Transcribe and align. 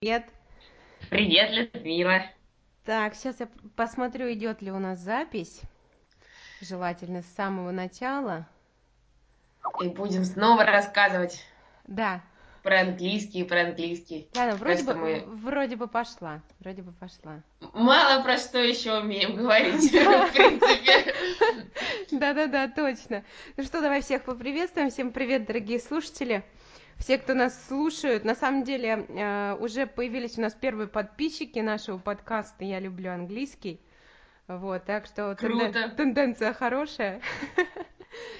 Привет. 0.00 0.26
Привет, 1.08 1.72
Людмила. 1.72 2.22
Так, 2.84 3.14
сейчас 3.14 3.40
я 3.40 3.48
посмотрю, 3.76 4.30
идет 4.30 4.60
ли 4.60 4.70
у 4.70 4.78
нас 4.78 4.98
запись. 4.98 5.62
Желательно 6.60 7.22
с 7.22 7.34
самого 7.34 7.70
начала. 7.70 8.46
И 9.82 9.88
будем 9.88 10.26
снова 10.26 10.64
рассказывать 10.66 11.42
Да. 11.86 12.20
про 12.62 12.80
английский, 12.82 13.42
про 13.44 13.62
английский. 13.68 14.28
Да, 14.34 14.50
ну, 14.50 14.56
вроде 14.56 14.82
бы, 14.84 14.94
мы 14.94 15.24
вроде 15.28 15.76
бы 15.76 15.86
пошла. 15.88 16.42
Вроде 16.60 16.82
бы 16.82 16.92
пошла. 16.92 17.40
мало 17.72 18.22
про 18.22 18.36
что 18.36 18.58
еще 18.58 18.98
умеем 19.00 19.34
говорить, 19.34 19.80
в 19.92 20.32
принципе. 20.34 21.14
Да-да-да, 22.10 22.68
точно. 22.68 23.24
Ну 23.56 23.64
что, 23.64 23.80
давай 23.80 24.02
всех 24.02 24.24
поприветствуем. 24.24 24.90
Всем 24.90 25.10
привет, 25.10 25.46
дорогие 25.46 25.80
слушатели. 25.80 26.44
Все, 26.98 27.18
кто 27.18 27.34
нас 27.34 27.66
слушают, 27.68 28.24
на 28.24 28.34
самом 28.34 28.64
деле 28.64 29.06
э, 29.08 29.56
уже 29.60 29.86
появились 29.86 30.38
у 30.38 30.40
нас 30.40 30.54
первые 30.54 30.88
подписчики 30.88 31.58
нашего 31.58 31.98
подкаста 31.98 32.64
«Я 32.64 32.80
люблю 32.80 33.12
английский». 33.12 33.80
Вот, 34.48 34.84
так 34.84 35.06
что 35.06 35.34
Круто. 35.36 35.90
тенденция 35.96 36.52
хорошая. 36.52 37.20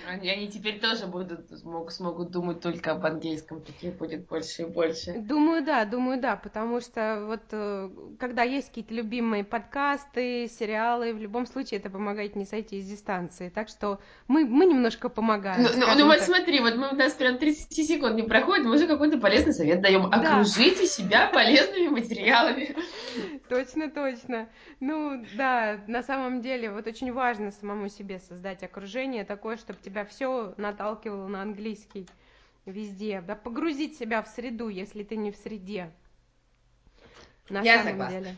Они, 0.07 0.30
они 0.30 0.48
теперь 0.48 0.79
тоже 0.79 1.07
будут, 1.07 1.51
смогут, 1.59 1.93
смогут 1.93 2.30
думать 2.30 2.61
только 2.61 2.93
об 2.93 3.05
английском, 3.05 3.61
таких 3.61 3.95
будет 3.97 4.27
больше 4.27 4.62
и 4.62 4.65
больше. 4.66 5.15
Думаю, 5.19 5.65
да, 5.65 5.85
думаю, 5.85 6.21
да, 6.21 6.37
потому 6.37 6.80
что 6.80 7.25
вот 7.27 7.43
э, 7.51 7.91
когда 8.19 8.43
есть 8.43 8.69
какие-то 8.69 8.95
любимые 8.95 9.43
подкасты, 9.43 10.49
сериалы, 10.49 11.12
в 11.12 11.19
любом 11.19 11.47
случае 11.47 11.80
это 11.80 11.91
помогает 11.91 12.37
не 12.37 12.45
сойти 12.45 12.80
с 12.80 12.87
дистанции. 12.87 13.49
Так 13.49 13.69
что 13.69 13.99
мы, 14.29 14.45
мы 14.45 14.66
немножко 14.66 15.09
помогаем. 15.09 15.62
Ну, 15.62 15.69
ну, 15.77 15.87
ну 15.99 16.07
вот 16.07 16.21
смотри, 16.21 16.61
вот 16.61 16.77
мы, 16.77 16.91
у 16.91 16.95
нас 16.95 17.13
прям 17.15 17.38
30 17.38 17.73
секунд 17.87 18.15
не 18.15 18.23
проходит, 18.23 18.65
мы 18.65 18.74
уже 18.74 18.87
какой-то 18.87 19.19
полезный 19.19 19.52
совет 19.52 19.80
даем. 19.80 20.09
Да. 20.11 20.16
Окружите 20.16 20.87
себя 20.87 21.29
полезными 21.33 21.88
материалами. 21.88 22.77
Точно, 23.49 23.91
точно. 23.91 24.49
Ну, 24.80 25.24
да, 25.37 25.80
на 25.87 26.02
самом 26.02 26.43
деле, 26.43 26.71
вот 26.71 26.87
очень 26.87 27.13
важно 27.13 27.51
самому 27.51 27.88
себе 27.88 28.18
создать 28.18 28.63
окружение 28.63 29.24
такое, 29.24 29.57
чтобы 29.66 29.80
тебя 29.82 30.04
все 30.04 30.54
наталкивало 30.59 31.26
на 31.26 31.42
английский 31.42 32.06
везде, 32.66 33.20
да, 33.20 33.34
погрузить 33.34 33.98
себя 33.98 34.22
в 34.22 34.28
среду, 34.28 34.68
если 34.68 35.02
ты 35.02 35.16
не 35.16 35.32
в 35.32 35.36
среде. 35.36 35.90
На 37.48 37.62
Я 37.62 37.78
самом 37.78 37.90
согласна. 37.90 38.20
деле. 38.20 38.37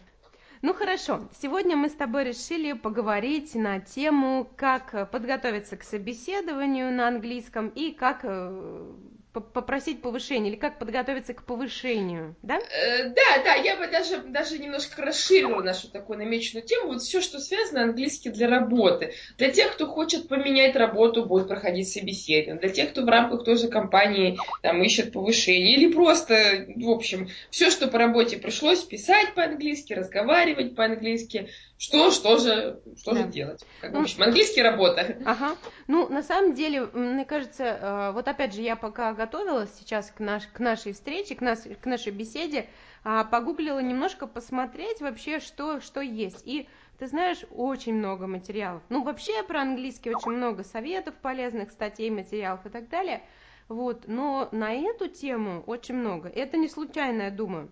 Ну 0.63 0.73
хорошо, 0.73 1.29
сегодня 1.41 1.77
мы 1.77 1.91
с 1.91 1.93
тобой 1.93 2.25
решили 2.25 2.73
поговорить 2.73 3.55
на 3.55 3.79
тему, 3.79 4.51
как 4.57 4.95
э, 4.95 5.05
подготовиться 5.07 5.77
к 5.77 5.85
собеседованию 5.85 6.91
на 6.93 7.09
английском 7.09 7.69
и 7.69 7.93
как 7.93 8.21
э, 8.25 8.93
попросить 9.33 10.03
повышение, 10.03 10.53
или 10.53 10.59
как 10.59 10.79
подготовиться 10.79 11.35
к 11.35 11.45
повышению, 11.45 12.37
да? 12.43 12.59
Э, 12.59 13.05
Да, 13.11 13.43
да, 13.45 13.55
я 13.55 13.77
бы 13.77 13.87
даже, 13.87 14.19
даже 14.23 14.59
немножко 14.59 15.03
расширила 15.03 15.63
нашу 15.63 15.91
такую 15.91 16.19
намеченную 16.19 16.65
тему. 16.67 16.89
Вот 16.89 17.03
все, 17.03 17.21
что 17.21 17.39
связано 17.39 17.83
английский 17.83 18.31
для 18.31 18.49
работы. 18.49 19.15
Для 19.37 19.51
тех, 19.51 19.73
кто 19.73 19.87
хочет 19.87 20.29
поменять 20.29 20.75
работу, 20.77 21.25
будет 21.25 21.49
проходить 21.49 21.89
собеседование. 21.89 22.61
Для 22.61 22.71
тех, 22.71 22.91
кто 22.91 23.03
в 23.03 23.09
рамках 23.09 23.45
той 23.45 23.57
же 23.57 23.69
компании 23.69 24.39
там, 24.63 24.83
ищет 24.83 25.13
повышение. 25.13 25.75
Или 25.77 25.93
просто, 25.93 26.67
в 26.77 26.91
общем, 26.91 27.29
все, 27.51 27.71
что 27.71 27.89
по 27.89 27.99
работе 27.99 28.39
пришлось 28.39 28.83
писать 28.83 29.35
по-английски, 29.35 29.93
разговаривать 29.93 30.75
по-английски. 30.75 31.49
Что, 31.79 32.11
что 32.11 32.39
же, 32.39 32.81
что 32.97 33.15
Да. 33.15 33.23
же 33.23 33.29
делать? 33.29 33.65
Как, 33.81 33.93
в 33.93 33.95
Ну, 33.95 34.01
общем, 34.03 34.25
английский 34.25 34.63
работа. 34.63 35.17
Ага. 35.25 35.57
Ну, 35.87 36.09
на 36.09 36.25
самом 36.25 36.55
деле, 36.55 36.87
мне 36.87 37.25
кажется, 37.25 37.65
э, 37.65 38.13
вот 38.13 38.27
опять 38.27 38.53
же, 38.53 38.63
я 38.63 38.75
пока 38.75 39.13
готовилась 39.13 39.73
сейчас 39.79 40.11
к, 40.11 40.19
наш, 40.19 40.49
к 40.49 40.59
нашей 40.59 40.93
встрече, 40.93 41.37
к, 41.37 41.41
нас, 41.41 41.67
к 41.81 41.87
нашей 41.87 42.11
беседе, 42.11 42.69
а, 43.05 43.23
погуглила 43.23 43.79
немножко 43.79 44.27
посмотреть 44.27 45.01
вообще, 45.01 45.39
что, 45.39 45.81
что 45.81 46.01
есть. 46.01 46.43
И 46.45 46.69
ты 46.99 47.07
знаешь, 47.07 47.45
очень 47.53 47.95
много 47.95 48.27
материалов. 48.27 48.83
Ну, 48.89 49.05
вообще 49.05 49.45
про 49.45 49.61
английский 49.63 50.11
очень 50.11 50.33
много 50.33 50.65
советов 50.65 51.15
полезных, 51.23 51.71
статей, 51.71 52.11
материалов 52.11 52.67
и 52.67 52.71
так 52.71 52.89
далее. 52.89 53.23
Вот, 53.69 54.09
но 54.09 54.49
на 54.51 54.73
эту 54.73 55.09
тему 55.09 55.63
очень 55.67 55.95
много. 55.95 56.29
Это 56.29 56.57
не 56.57 56.69
случайно, 56.69 57.23
я 57.23 57.31
думаю. 57.31 57.71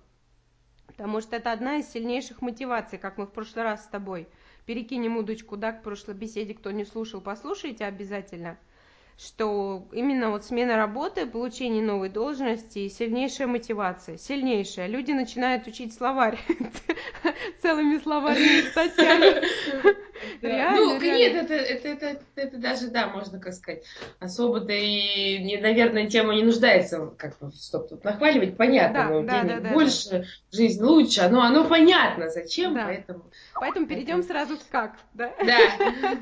Потому 0.96 1.20
что 1.20 1.36
это 1.36 1.52
одна 1.52 1.76
из 1.76 1.90
сильнейших 1.90 2.40
мотиваций, 2.40 2.98
как 2.98 3.18
мы 3.18 3.26
в 3.26 3.30
прошлый 3.30 3.64
раз 3.64 3.84
с 3.84 3.88
тобой 3.88 4.28
перекинем 4.64 5.16
удочку, 5.16 5.56
да, 5.56 5.72
к 5.72 5.82
прошлой 5.82 6.14
беседе, 6.14 6.54
кто 6.54 6.70
не 6.70 6.84
слушал, 6.84 7.20
послушайте 7.20 7.84
обязательно, 7.84 8.58
что 9.18 9.88
именно 9.92 10.30
вот 10.30 10.44
смена 10.44 10.76
работы, 10.76 11.26
получение 11.26 11.82
новой 11.82 12.10
должности 12.10 12.80
и 12.80 12.88
сильнейшая 12.90 13.46
мотивация, 13.46 14.18
сильнейшая. 14.18 14.88
Люди 14.88 15.12
начинают 15.12 15.66
учить 15.66 15.94
словарь 15.94 16.38
целыми 17.62 17.98
словарными 17.98 18.60
статьями. 18.70 19.96
Ну, 20.40 20.98
нет, 20.98 21.50
это, 21.50 22.56
даже, 22.56 22.88
да, 22.88 23.08
можно, 23.08 23.38
как 23.38 23.52
сказать, 23.52 23.84
особо-то 24.18 24.72
и, 24.72 25.58
наверное, 25.60 26.08
тема 26.08 26.34
не 26.34 26.42
нуждается, 26.42 27.12
как 27.18 27.38
бы, 27.38 27.52
стоп, 27.52 27.90
тут 27.90 28.02
нахваливать, 28.02 28.56
понятно, 28.56 29.10
но 29.10 29.20
денег 29.20 29.72
больше, 29.72 30.26
жизнь 30.50 30.82
лучше, 30.82 31.20
оно, 31.20 31.42
оно 31.42 31.68
понятно, 31.68 32.30
зачем, 32.30 32.74
поэтому, 32.74 33.30
Поэтому 33.54 33.86
перейдем 33.86 34.22
сразу 34.22 34.56
в 34.56 34.66
как, 34.70 34.96
да? 35.12 35.34
да. 35.38 35.60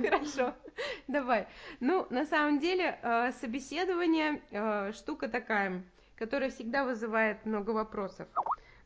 Хорошо, 0.02 0.54
давай. 1.08 1.46
Ну, 1.80 2.06
на 2.10 2.24
самом 2.24 2.58
деле, 2.58 2.98
э, 3.02 3.32
собеседование 3.40 4.42
э, 4.50 4.92
штука 4.92 5.28
такая, 5.28 5.82
которая 6.16 6.50
всегда 6.50 6.84
вызывает 6.84 7.44
много 7.44 7.70
вопросов. 7.70 8.28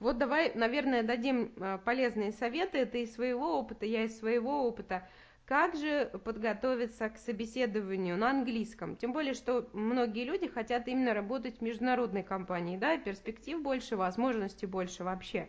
Вот 0.00 0.18
давай, 0.18 0.52
наверное, 0.54 1.02
дадим 1.02 1.52
э, 1.56 1.78
полезные 1.84 2.32
советы. 2.32 2.86
Ты 2.86 3.02
из 3.02 3.14
своего 3.14 3.58
опыта, 3.58 3.86
я 3.86 4.04
из 4.04 4.18
своего 4.18 4.66
опыта. 4.66 5.08
Как 5.44 5.74
же 5.76 6.10
подготовиться 6.24 7.08
к 7.08 7.16
собеседованию 7.16 8.18
на 8.18 8.30
английском? 8.30 8.96
Тем 8.96 9.14
более, 9.14 9.32
что 9.32 9.68
многие 9.72 10.24
люди 10.24 10.46
хотят 10.46 10.88
именно 10.88 11.14
работать 11.14 11.58
в 11.58 11.62
международной 11.62 12.22
компании, 12.22 12.76
да, 12.76 12.98
перспектив 12.98 13.62
больше, 13.62 13.96
возможностей 13.96 14.66
больше 14.66 15.04
вообще. 15.04 15.48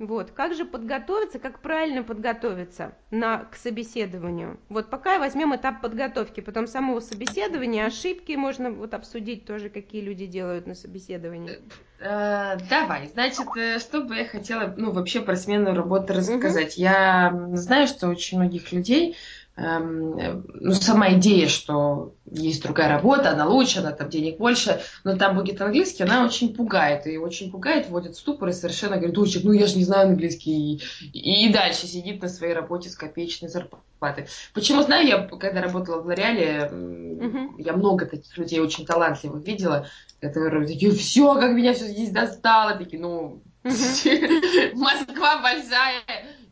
Вот, 0.00 0.32
как 0.32 0.54
же 0.54 0.64
подготовиться, 0.64 1.38
как 1.38 1.60
правильно 1.60 2.02
подготовиться 2.02 2.96
на, 3.12 3.44
к 3.44 3.54
собеседованию? 3.54 4.58
Вот 4.68 4.90
пока 4.90 5.18
возьмем 5.20 5.54
этап 5.54 5.80
подготовки, 5.80 6.40
потом 6.40 6.66
самого 6.66 6.98
собеседования, 7.00 7.86
ошибки 7.86 8.32
можно 8.32 8.70
вот 8.72 8.92
обсудить 8.92 9.46
тоже, 9.46 9.68
какие 9.70 10.02
люди 10.02 10.26
делают 10.26 10.66
на 10.66 10.74
собеседовании. 10.74 11.58
Э, 12.00 12.56
Давай, 12.68 13.08
значит, 13.08 13.46
э, 13.56 13.78
что 13.78 14.02
бы 14.02 14.16
я 14.16 14.24
хотела, 14.26 14.74
ну, 14.76 14.90
вообще 14.90 15.20
про 15.20 15.36
смену 15.36 15.74
работы 15.74 16.12
рассказать. 16.12 16.76
Я 16.76 17.28
м, 17.32 17.56
знаю, 17.56 17.86
что 17.86 18.08
очень 18.08 18.38
многих 18.38 18.72
людей, 18.72 19.16
эм, 19.56 20.44
ну, 20.48 20.72
сама 20.72 21.14
идея, 21.14 21.48
что 21.48 22.14
есть 22.30 22.62
другая 22.62 22.88
работа, 22.88 23.30
она 23.30 23.46
лучше, 23.46 23.80
она 23.80 23.92
там 23.92 24.08
денег 24.08 24.38
больше, 24.38 24.80
но 25.04 25.16
там 25.16 25.36
будет 25.36 25.60
английский, 25.60 26.02
она 26.02 26.24
очень 26.24 26.54
пугает. 26.54 27.06
И 27.06 27.16
очень 27.18 27.50
пугает, 27.50 27.88
вводит 27.88 28.14
в 28.16 28.18
ступор 28.18 28.48
и 28.48 28.52
совершенно 28.52 28.96
говорит, 28.96 29.18
ой, 29.18 29.30
ну 29.42 29.52
я 29.52 29.66
же 29.66 29.76
не 29.76 29.84
знаю 29.84 30.08
английский. 30.08 30.80
И, 31.12 31.46
и 31.46 31.52
дальше 31.52 31.86
сидит 31.86 32.22
на 32.22 32.28
своей 32.28 32.54
работе 32.54 32.88
с 32.88 32.96
копеечной 32.96 33.48
зарплатой. 33.48 34.26
Почему 34.52 34.82
знаю, 34.82 35.06
я 35.06 35.28
когда 35.28 35.62
работала 35.62 36.02
в 36.02 36.06
Лореале, 36.06 36.68
Мгм. 36.70 37.56
я 37.58 37.72
много 37.74 38.06
таких 38.06 38.36
людей 38.36 38.60
очень 38.60 38.86
талантливых 38.86 39.46
видела, 39.46 39.86
которые 40.20 40.66
такие, 40.66 40.92
все, 40.92 41.34
как 41.34 41.52
меня 41.52 41.74
все 41.74 41.86
здесь 41.86 42.10
достало, 42.10 42.76
такие, 42.76 43.00
ну, 43.00 43.42
Москва 43.64 45.40
большая. 45.40 46.02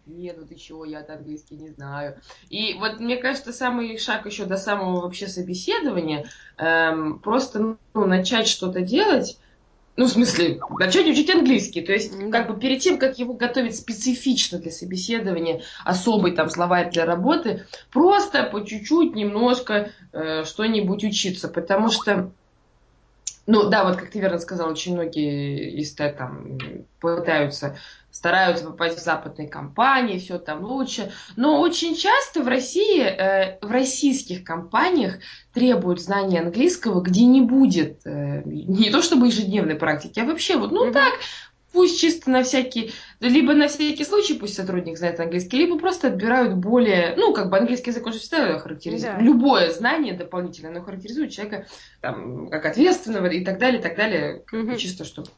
Нет, 0.07 0.37
ну 0.39 0.47
ты 0.47 0.57
чего, 0.57 0.85
я 0.85 1.05
английский 1.09 1.57
не 1.57 1.71
знаю. 1.71 2.21
И 2.51 2.75
вот 2.75 2.99
мне 2.99 3.17
кажется, 3.17 3.53
самый 3.53 3.97
шаг 3.99 4.27
еще 4.27 4.45
до 4.45 4.57
самого 4.57 5.01
вообще 5.01 5.29
собеседования, 5.29 6.27
эм, 6.59 7.21
просто 7.21 7.77
ну, 7.95 8.07
начать 8.07 8.49
что-то 8.49 8.81
делать, 8.81 9.39
ну, 9.97 10.07
в 10.07 10.09
смысле, 10.09 10.59
начать 10.71 11.07
учить 11.07 11.31
английский. 11.31 11.83
То 11.83 11.93
есть, 11.93 12.13
как 12.31 12.49
бы 12.49 12.59
перед 12.59 12.81
тем, 12.81 12.99
как 12.99 13.19
его 13.19 13.35
готовить 13.35 13.77
специфично 13.77 14.59
для 14.59 14.71
собеседования, 14.71 15.63
особый 15.85 16.33
там 16.33 16.49
словарь 16.49 16.91
для 16.91 17.05
работы, 17.05 17.67
просто 17.91 18.45
по 18.45 18.65
чуть-чуть, 18.65 19.15
немножко 19.15 19.93
э, 20.13 20.45
что-нибудь 20.45 21.05
учиться. 21.05 21.49
Потому 21.49 21.91
что 21.91 22.33
ну 23.47 23.69
да, 23.69 23.85
вот 23.85 23.97
как 23.97 24.11
ты 24.11 24.21
верно 24.21 24.39
сказал, 24.39 24.71
очень 24.71 24.95
многие 24.95 25.79
из 25.81 25.95
т- 25.95 26.13
там 26.13 26.59
пытаются, 27.01 27.77
стараются 28.11 28.67
попасть 28.67 28.99
в 28.99 29.03
западные 29.03 29.49
компании, 29.49 30.19
все 30.19 30.39
там 30.39 30.63
лучше. 30.65 31.13
Но 31.37 31.61
очень 31.61 31.97
часто 31.97 32.43
в 32.43 32.49
России, 32.49 33.03
э, 33.03 33.59
в 33.61 33.71
российских 33.71 34.45
компаниях 34.45 35.19
требуют 35.53 36.01
знания 36.01 36.41
английского, 36.41 37.01
где 37.01 37.25
не 37.25 37.41
будет 37.41 38.01
э, 38.07 38.43
не 38.45 38.91
то 38.91 39.03
чтобы 39.03 39.27
ежедневной 39.27 39.75
практики, 39.75 40.21
а 40.21 40.25
вообще 40.25 40.57
вот, 40.57 40.71
ну 40.71 40.85
Мгм. 40.85 40.93
так, 40.93 41.15
пусть 41.73 42.01
чисто 42.01 42.31
на 42.31 42.43
всякий, 42.43 42.93
либо 43.21 43.55
на 43.55 43.69
всякий 43.69 44.05
случай 44.05 44.35
пусть 44.35 44.55
сотрудник 44.55 44.99
знает 44.99 45.19
английский, 45.21 45.59
либо 45.59 45.79
просто 45.79 46.09
отбирают 46.09 46.55
более, 46.55 47.15
ну, 47.17 47.33
как 47.33 47.51
бы 47.51 47.59
английский 47.59 47.91
язык 47.91 48.07
он 48.07 48.13
же 48.13 48.19
всегда 48.19 48.59
характеризует. 48.59 49.17
Да. 49.17 49.23
Любое 49.23 49.71
знание 49.71 50.15
дополнительное, 50.15 50.71
оно 50.71 50.83
характеризует 50.83 51.33
человека 51.33 51.67
там, 52.01 52.49
как 52.49 52.67
ответственного 52.67 53.27
и 53.27 53.45
так 53.45 53.59
далее, 53.59 53.81
и 53.81 53.83
так 53.83 53.97
далее, 53.97 54.45
угу. 54.53 54.77
чисто 54.77 55.05
чтобы 55.05 55.29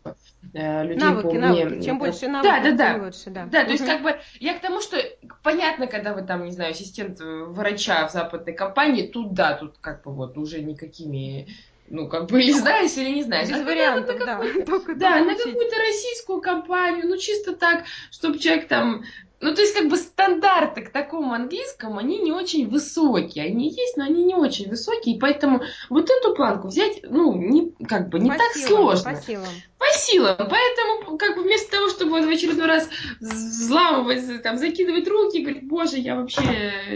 э, 0.53 0.85
людей 0.85 1.01
навыки, 1.01 1.23
поумнее. 1.23 1.65
Навыки. 1.65 1.85
Чем 1.85 1.99
больше 1.99 2.29
навыков, 2.29 2.53
да, 2.63 2.71
да, 2.71 2.77
да. 2.77 2.95
тем 2.95 3.05
лучше, 3.05 3.31
да. 3.31 3.47
Да, 3.47 3.59
угу. 3.61 3.67
то 3.67 3.73
есть 3.73 3.87
как 3.87 4.03
бы 4.03 4.17
я 4.41 4.55
к 4.55 4.61
тому, 4.61 4.81
что 4.81 4.97
понятно, 5.43 5.87
когда 5.87 6.15
вы 6.15 6.23
там, 6.23 6.45
не 6.45 6.53
знаю, 6.53 6.73
ассистент 6.73 7.21
врача 7.21 8.07
в 8.09 8.13
западной 8.13 8.55
компании, 8.55 9.07
тут 9.07 9.35
да, 9.35 9.55
тут 9.55 9.77
как 9.81 10.03
бы 10.05 10.13
вот 10.13 10.37
уже 10.37 10.63
никакими 10.63 11.49
ну, 11.89 12.09
как 12.09 12.27
бы, 12.27 12.43
или 12.43 12.53
знаешь, 12.53 12.97
или 12.97 13.11
не 13.11 13.23
знаешь. 13.23 13.49
Без 13.49 13.61
а 13.61 13.65
вариантов, 13.65 14.19
да. 14.19 14.41
Только 14.67 14.95
да, 14.95 15.23
на 15.23 15.35
какую-то 15.35 15.77
российскую 15.77 16.41
компанию, 16.41 17.07
ну, 17.07 17.17
чисто 17.17 17.55
так, 17.55 17.85
чтобы 18.11 18.39
человек 18.39 18.69
там... 18.69 19.05
Ну, 19.44 19.55
то 19.55 19.61
есть, 19.61 19.75
как 19.75 19.88
бы, 19.88 19.99
стандарты 19.99 20.81
к 20.81 20.91
такому 20.91 21.35
английскому, 21.35 21.99
они 21.99 22.19
не 22.19 22.32
очень 22.32 22.67
высокие. 22.67 23.44
Они 23.44 23.69
есть, 23.69 23.99
но 23.99 24.05
они 24.05 24.25
не 24.25 24.35
очень 24.35 24.70
высокие, 24.70 25.17
и 25.17 25.19
поэтому 25.19 25.61
вот 25.91 26.08
эту 26.08 26.35
планку 26.35 26.69
взять, 26.69 27.00
ну, 27.02 27.35
не, 27.35 27.75
как 27.87 28.08
бы, 28.08 28.20
не 28.20 28.31
по 28.31 28.38
так 28.38 28.55
силам, 28.55 28.69
сложно. 28.69 29.11
По 29.11 29.17
силам 29.20 29.49
по 29.85 29.99
силам. 29.99 30.37
Поэтому, 30.38 31.19
как 31.19 31.37
бы 31.37 31.43
вместо 31.43 31.73
того, 31.73 31.91
чтобы 31.91 32.12
вот 32.12 32.25
в 32.25 32.29
очередной 32.29 32.67
раз 32.67 32.88
взламывать, 33.20 34.43
там, 34.43 34.56
закидывать 34.56 35.06
руки, 35.06 35.43
говорить, 35.43 35.69
боже, 35.69 35.99
я 35.99 36.17
вообще 36.17 36.40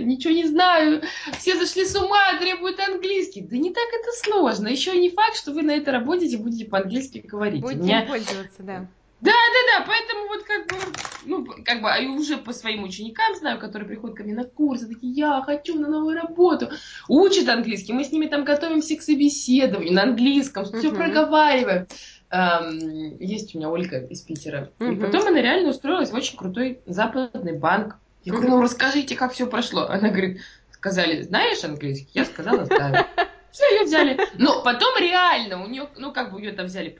ничего 0.00 0.32
не 0.32 0.46
знаю, 0.46 1.02
все 1.38 1.54
зашли 1.56 1.84
с 1.84 1.94
ума, 1.96 2.38
требуют 2.40 2.80
английский. 2.80 3.42
Да 3.42 3.58
не 3.58 3.74
так 3.74 3.88
это 3.92 4.10
сложно. 4.22 4.68
Еще 4.68 4.96
не 4.96 5.10
факт, 5.10 5.36
что 5.36 5.52
вы 5.52 5.62
на 5.62 5.72
этой 5.72 5.90
работе 5.90 6.38
будете 6.38 6.64
по-английски 6.64 7.18
говорить. 7.18 7.60
Будете 7.60 7.82
меня... 7.82 8.06
пользоваться, 8.06 8.62
да. 8.62 8.86
Да, 9.20 9.32
да, 9.32 9.78
да, 9.78 9.84
поэтому 9.86 10.28
вот 10.28 10.44
как 10.44 10.66
бы, 10.68 10.76
ну, 11.24 11.44
как 11.64 11.82
бы, 11.82 11.90
а 11.90 12.00
уже 12.12 12.36
по 12.36 12.52
своим 12.52 12.84
ученикам 12.84 13.34
знаю, 13.34 13.58
которые 13.58 13.88
приходят 13.88 14.16
ко 14.16 14.22
мне 14.22 14.34
на 14.34 14.44
курсы, 14.44 14.86
такие, 14.86 15.12
я 15.12 15.42
хочу 15.44 15.78
на 15.78 15.88
новую 15.88 16.14
работу, 16.16 16.70
учат 17.08 17.48
английский, 17.48 17.92
мы 17.92 18.04
с 18.04 18.12
ними 18.12 18.26
там 18.26 18.44
готовимся 18.44 18.96
к 18.96 19.02
собеседованию 19.02 19.92
на 19.92 20.04
английском, 20.04 20.64
uh-huh. 20.64 20.78
все 20.78 20.92
проговариваем. 20.92 21.88
Эм, 22.30 23.16
есть 23.18 23.54
у 23.54 23.58
меня 23.58 23.70
Ольга 23.70 23.98
из 24.00 24.20
Питера. 24.20 24.70
Mm-hmm. 24.78 24.92
И 24.92 25.00
потом 25.00 25.26
она 25.26 25.40
реально 25.40 25.70
устроилась 25.70 26.10
в 26.10 26.14
очень 26.14 26.36
крутой 26.36 26.80
западный 26.86 27.56
банк. 27.56 27.96
Я 28.22 28.34
говорю, 28.34 28.50
ну 28.50 28.60
расскажите, 28.60 29.16
как 29.16 29.32
все 29.32 29.46
прошло. 29.46 29.86
Она 29.88 30.10
говорит, 30.10 30.42
сказали, 30.70 31.22
знаешь 31.22 31.64
английский? 31.64 32.10
Я 32.12 32.26
сказала, 32.26 32.66
знаю. 32.66 33.06
Все, 33.50 33.64
ее 33.74 33.84
взяли. 33.84 34.20
Но 34.34 34.62
потом 34.62 34.98
реально 35.00 35.64
у 35.64 35.66
нее, 35.66 35.88
ну 35.96 36.12
как 36.12 36.32
бы 36.32 36.40
ее 36.40 36.52
там 36.52 36.66
взяли 36.66 36.90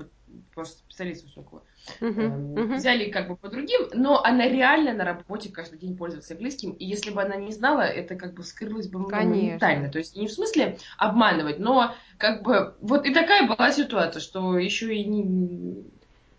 просто 0.59 0.79
специалист 0.79 1.25
высокого. 1.25 1.63
Uh-huh, 2.01 2.55
uh-huh. 2.55 2.75
Взяли 2.75 3.11
как 3.11 3.29
бы 3.29 3.37
по 3.37 3.49
другим, 3.49 3.83
но 3.95 4.21
она 4.25 4.49
реально 4.49 4.93
на 4.93 5.05
работе 5.05 5.51
каждый 5.51 5.79
день 5.79 5.97
пользовалась 5.97 6.29
английским, 6.33 6.73
и 6.73 6.85
если 6.85 7.13
бы 7.13 7.23
она 7.23 7.37
не 7.37 7.53
знала, 7.53 7.83
это 7.83 8.17
как 8.17 8.35
бы 8.35 8.43
вскрылось 8.43 8.89
бы 8.89 8.99
моментально. 8.99 9.89
То 9.89 9.99
есть 9.99 10.17
не 10.17 10.27
в 10.27 10.33
смысле 10.33 10.77
обманывать, 10.97 11.61
но 11.61 11.95
как 12.17 12.43
бы 12.43 12.75
вот 12.81 13.07
и 13.07 13.15
такая 13.15 13.47
была 13.47 13.71
ситуация, 13.71 14.19
что 14.21 14.59
еще 14.59 14.93
и 14.93 15.05
не... 15.05 15.85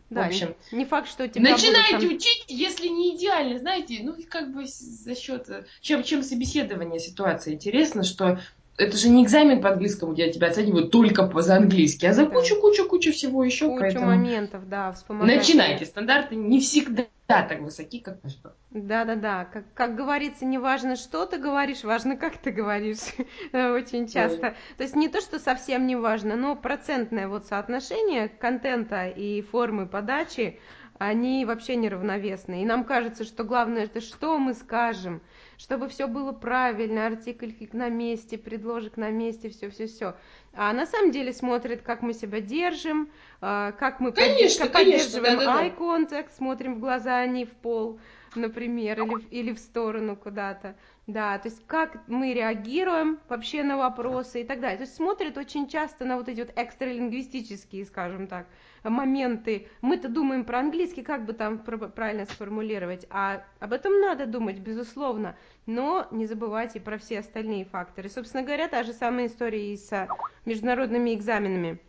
Да, 0.10 0.24
в 0.24 0.28
общем, 0.28 0.56
не, 0.74 0.80
не 0.80 0.86
факт, 0.86 1.08
что 1.08 1.26
тебя 1.30 1.52
Начинаете 1.52 2.08
там... 2.08 2.18
учить, 2.18 2.44
если 2.50 2.88
не 2.88 3.16
идеально, 3.16 3.60
знаете, 3.60 4.00
ну, 4.04 4.16
как 4.28 4.52
бы 4.52 4.66
за 4.66 5.16
счет... 5.16 5.48
Чем, 5.80 6.04
чем 6.04 6.24
собеседование 6.24 7.00
ситуация 7.00 7.54
интересно, 7.54 8.04
что 8.04 8.40
это 8.80 8.98
же 8.98 9.10
не 9.10 9.24
экзамен 9.24 9.62
по 9.62 9.70
английскому, 9.70 10.14
где 10.14 10.32
тебя 10.32 10.48
оценивают 10.48 10.90
только 10.90 11.28
по 11.28 11.42
за 11.42 11.58
английский, 11.58 12.08
а 12.08 12.14
за 12.14 12.26
кучу-кучу-кучу 12.26 13.12
всего 13.12 13.44
еще. 13.44 13.68
Кучу 13.68 13.82
поэтому... 13.82 14.06
моментов, 14.08 14.68
да, 14.68 14.96
Начинайте. 15.10 15.86
Стандарты 15.86 16.36
не 16.36 16.60
всегда 16.60 17.06
так 17.28 17.60
высоки, 17.60 18.00
как 18.00 18.24
на 18.24 18.30
что. 18.30 18.56
Да-да-да. 18.72 19.46
Как, 19.46 19.66
как 19.74 19.96
говорится, 19.96 20.46
не 20.46 20.58
важно, 20.58 20.96
что 20.96 21.26
ты 21.26 21.38
говоришь, 21.38 21.84
важно, 21.84 22.16
как 22.16 22.38
ты 22.38 22.52
говоришь. 22.52 23.00
Очень 23.54 24.08
часто. 24.08 24.56
То 24.78 24.84
есть 24.84 24.96
не 24.96 25.10
то, 25.10 25.22
что 25.22 25.40
совсем 25.40 25.86
не 25.86 25.96
важно, 25.96 26.36
но 26.36 26.56
процентное 26.56 27.28
вот 27.28 27.46
соотношение 27.48 28.30
контента 28.30 29.08
и 29.08 29.42
формы 29.42 29.88
подачи, 29.88 30.60
они 30.98 31.46
вообще 31.46 31.76
неравновесны. 31.76 32.62
И 32.62 32.66
нам 32.66 32.84
кажется, 32.84 33.26
что 33.26 33.44
главное 33.44 33.84
это 33.84 34.02
что 34.02 34.38
мы 34.38 34.54
скажем, 34.54 35.22
чтобы 35.60 35.90
все 35.90 36.08
было 36.08 36.32
правильно, 36.32 37.06
артикль 37.06 37.52
на 37.74 37.90
месте, 37.90 38.38
предложек 38.38 38.96
на 38.96 39.10
месте, 39.12 39.50
все-все-все. 39.50 40.16
А 40.54 40.72
на 40.72 40.86
самом 40.86 41.12
деле 41.12 41.34
смотрит, 41.34 41.82
как 41.82 42.02
мы 42.02 42.14
себя 42.14 42.40
держим, 42.40 43.12
а, 43.42 43.74
как 43.74 44.00
мы 44.00 44.14
конечно, 44.14 44.68
поддерживаем 44.68 45.38
конечно, 45.38 45.54
да, 45.54 45.66
eye 45.66 45.78
contact, 45.78 46.30
смотрим 46.38 46.76
в 46.76 46.80
глаза, 46.80 47.18
а 47.18 47.28
не 47.28 47.44
в 47.44 47.52
пол, 47.52 48.00
например, 48.36 49.04
или, 49.04 49.28
или 49.32 49.54
в 49.54 49.60
сторону 49.60 50.16
куда-то. 50.16 50.76
Да, 51.10 51.40
то 51.40 51.48
есть 51.48 51.66
как 51.66 52.08
мы 52.08 52.36
реагируем 52.36 53.18
вообще 53.30 53.64
на 53.64 53.78
вопросы 53.78 54.42
и 54.42 54.44
так 54.44 54.60
далее. 54.60 54.78
То 54.78 54.84
есть 54.84 54.96
смотрит 54.96 55.40
очень 55.40 55.68
часто 55.68 56.06
на 56.06 56.18
вот 56.18 56.30
эти 56.30 56.42
вот 56.42 56.54
экстралингвистические, 56.56 57.86
скажем 57.86 58.28
так, 58.28 58.46
моменты. 58.84 59.68
Мы-то 59.82 60.08
думаем 60.08 60.46
про 60.46 60.60
английский, 60.60 61.02
как 61.02 61.26
бы 61.26 61.34
там 61.34 61.58
правильно 61.58 62.26
сформулировать, 62.26 63.08
а 63.10 63.44
об 63.60 63.74
этом 63.74 64.00
надо 64.00 64.28
думать, 64.28 64.60
безусловно, 64.60 65.36
но 65.66 66.06
не 66.12 66.28
забывайте 66.28 66.80
про 66.80 67.00
все 67.00 67.20
остальные 67.20 67.66
факторы. 67.66 68.08
Собственно 68.08 68.44
говоря, 68.44 68.68
та 68.68 68.84
же 68.84 68.94
самая 68.94 69.26
история 69.26 69.74
и 69.74 69.78
с 69.78 70.08
международными 70.46 71.16
экзаменами. 71.16 71.80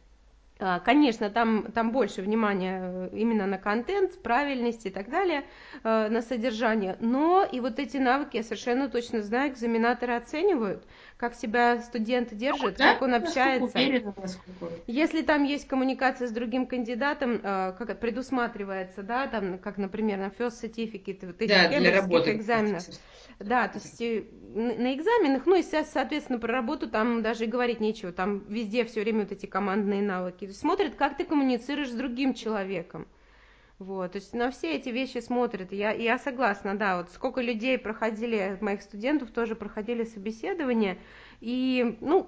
А, 0.62 0.78
конечно, 0.78 1.30
там, 1.30 1.72
там 1.72 1.90
больше 1.90 2.20
внимания 2.20 2.80
э, 2.82 3.08
именно 3.14 3.46
на 3.46 3.56
контент, 3.56 4.22
правильность 4.22 4.84
и 4.84 4.90
так 4.90 5.08
далее, 5.08 5.44
э, 5.82 6.08
на 6.08 6.20
содержание. 6.20 6.96
Но 7.00 7.48
и 7.50 7.60
вот 7.60 7.78
эти 7.78 7.96
навыки, 7.96 8.36
я 8.36 8.42
совершенно 8.42 8.90
точно 8.90 9.22
знаю, 9.22 9.52
экзаменаторы 9.52 10.14
оценивают, 10.14 10.84
как 11.16 11.34
себя 11.34 11.78
студент 11.78 12.34
держит, 12.34 12.76
да? 12.76 12.92
как 12.92 13.02
он 13.02 13.14
общается. 13.14 13.78
Уверена, 13.78 14.14
Если 14.86 15.22
там 15.22 15.44
есть 15.44 15.66
коммуникация 15.66 16.28
с 16.28 16.30
другим 16.30 16.66
кандидатом, 16.66 17.40
э, 17.42 17.72
как 17.78 17.98
предусматривается, 17.98 19.02
да, 19.02 19.26
там, 19.28 19.58
как, 19.58 19.78
например, 19.78 20.18
на 20.18 20.26
first 20.26 20.62
certificate, 20.62 21.26
вот 21.26 21.40
этих 21.40 21.54
да, 21.54 21.68
для 21.68 21.94
работы, 21.94 22.32
экзаменах. 22.32 22.82
Да, 23.38 23.68
то 23.68 23.78
есть 23.78 23.98
на 24.54 24.94
экзаменах, 24.94 25.46
ну 25.46 25.56
и, 25.56 25.62
соответственно, 25.62 26.38
про 26.38 26.52
работу 26.52 26.88
там 26.88 27.22
даже 27.22 27.44
и 27.44 27.46
говорить 27.46 27.80
нечего, 27.80 28.12
там 28.12 28.44
везде 28.48 28.84
все 28.84 29.00
время 29.00 29.20
вот 29.20 29.32
эти 29.32 29.46
командные 29.46 30.02
навыки. 30.02 30.49
Смотрят, 30.52 30.94
как 30.94 31.16
ты 31.16 31.24
коммуницируешь 31.24 31.90
с 31.90 31.94
другим 31.94 32.34
человеком. 32.34 33.06
Вот, 33.78 34.12
то 34.12 34.16
есть 34.18 34.34
на 34.34 34.50
все 34.50 34.74
эти 34.74 34.90
вещи 34.90 35.18
смотрят. 35.18 35.72
Я, 35.72 35.92
я 35.92 36.18
согласна, 36.18 36.76
да, 36.76 36.98
вот 36.98 37.10
сколько 37.12 37.40
людей 37.40 37.78
проходили, 37.78 38.58
моих 38.60 38.82
студентов 38.82 39.30
тоже 39.30 39.56
проходили 39.56 40.04
собеседование, 40.04 40.98
и, 41.40 41.96
ну, 42.00 42.26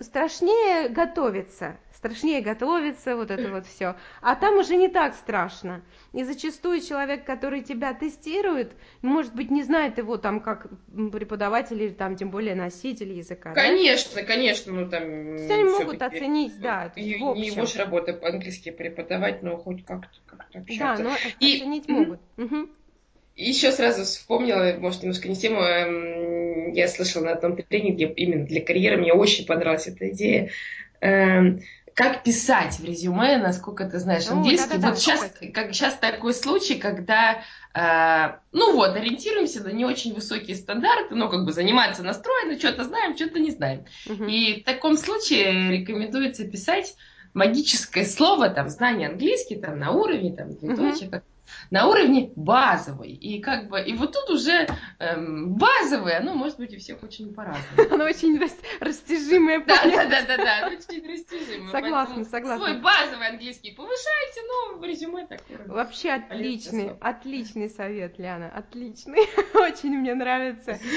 страшнее 0.00 0.88
готовиться, 0.88 1.76
страшнее 1.94 2.40
готовиться, 2.40 3.16
вот 3.16 3.30
это 3.30 3.50
вот 3.50 3.66
все. 3.66 3.94
А 4.20 4.34
там 4.34 4.58
уже 4.58 4.74
не 4.74 4.88
так 4.88 5.14
страшно. 5.14 5.82
И 6.12 6.24
зачастую 6.24 6.80
человек, 6.80 7.24
который 7.24 7.62
тебя 7.62 7.94
тестирует, 7.94 8.72
может 9.00 9.34
быть, 9.34 9.50
не 9.50 9.62
знает 9.62 9.98
его 9.98 10.16
там 10.16 10.40
как 10.40 10.66
преподаватель 11.12 11.80
или 11.80 11.92
там 11.92 12.16
тем 12.16 12.30
более 12.30 12.56
носитель 12.56 13.12
языка. 13.12 13.52
Конечно, 13.52 14.20
да? 14.20 14.26
конечно, 14.26 14.72
ну 14.72 14.88
там... 14.88 15.36
Все 15.38 15.54
они 15.54 15.64
могут 15.64 16.02
оценить, 16.02 16.60
да. 16.60 16.92
И, 16.96 17.02
не 17.02 17.46
его 17.46 17.64
же 17.64 17.78
работа 17.78 18.12
по-английски 18.12 18.70
преподавать, 18.70 19.42
но 19.42 19.56
хоть 19.56 19.84
как-то 19.84 20.18
как 20.26 20.46
общаться. 20.52 21.02
Да, 21.02 21.10
но 21.10 21.16
и... 21.38 21.56
оценить 21.56 21.88
могут. 21.88 22.20
Угу. 22.36 22.68
Еще 23.38 23.70
сразу 23.70 24.02
вспомнила, 24.02 24.74
может, 24.80 25.02
немножко 25.02 25.28
не 25.28 25.36
тему, 25.36 25.60
эм, 25.60 26.72
я 26.72 26.88
слышала 26.88 27.24
на 27.24 27.32
одном 27.32 27.56
тренинге 27.56 28.12
именно 28.16 28.44
для 28.44 28.60
карьеры, 28.60 28.96
мне 28.96 29.12
очень 29.12 29.46
понравилась 29.46 29.86
эта 29.86 30.10
идея 30.10 30.50
эм, 31.00 31.60
как 31.94 32.24
писать 32.24 32.80
в 32.80 32.84
резюме, 32.84 33.38
насколько 33.38 33.84
ты 33.84 34.00
знаешь 34.00 34.28
английский. 34.28 34.68
да, 34.70 34.78
да, 34.78 34.88
вот 34.88 34.94
да, 34.94 35.00
сейчас, 35.00 35.32
как, 35.54 35.72
сейчас 35.72 35.94
такой 35.94 36.34
случай, 36.34 36.76
когда, 36.76 37.42
э, 37.74 38.38
ну 38.50 38.72
вот, 38.74 38.96
ориентируемся 38.96 39.62
на 39.62 39.68
не 39.68 39.84
очень 39.84 40.14
высокие 40.14 40.56
стандарты, 40.56 41.14
ну, 41.14 41.28
как 41.28 41.44
бы 41.44 41.52
заниматься 41.52 42.02
настроено, 42.02 42.58
что-то 42.58 42.84
знаем, 42.84 43.16
что-то 43.16 43.38
не 43.38 43.52
знаем. 43.52 43.84
Угу. 44.08 44.24
И 44.24 44.62
в 44.62 44.64
таком 44.64 44.96
случае 44.96 45.70
рекомендуется 45.70 46.44
писать 46.44 46.96
магическое 47.34 48.04
слово, 48.04 48.48
там, 48.48 48.68
знание 48.68 49.08
английский, 49.08 49.56
там, 49.56 49.78
на 49.78 49.92
уровне, 49.92 50.32
там, 50.32 50.54
двоеточие, 50.54 51.08
угу. 51.08 51.16
как 51.16 51.24
на 51.70 51.88
уровне 51.88 52.32
базовый. 52.36 53.12
И 53.12 53.40
как 53.40 53.68
бы, 53.68 53.80
и 53.80 53.94
вот 53.94 54.12
тут 54.12 54.30
уже 54.30 54.66
эм, 54.98 55.54
базовое, 55.56 56.18
оно 56.18 56.34
может 56.34 56.58
быть 56.58 56.74
у 56.74 56.78
всех 56.78 57.02
очень 57.02 57.34
по-разному. 57.34 57.94
Оно 57.94 58.04
очень 58.04 58.40
растяжимое. 58.80 59.64
Да, 59.66 59.82
да, 59.84 60.06
да, 60.06 60.22
да, 60.26 60.36
да, 60.36 60.66
очень 60.68 61.06
растяжимое. 61.10 61.70
Согласна, 61.70 62.24
согласна. 62.24 62.66
Свой 62.66 62.80
базовый 62.80 63.28
английский 63.28 63.72
повышайте, 63.72 64.40
но 64.46 64.84
резюме 64.84 65.26
такое. 65.26 65.66
Вообще 65.66 66.10
отличный, 66.10 66.92
отличный 67.00 67.68
совет, 67.68 68.18
Ляна, 68.18 68.50
отличный. 68.50 69.20
Очень 69.54 69.98
мне 69.98 70.14
нравится. 70.14 70.78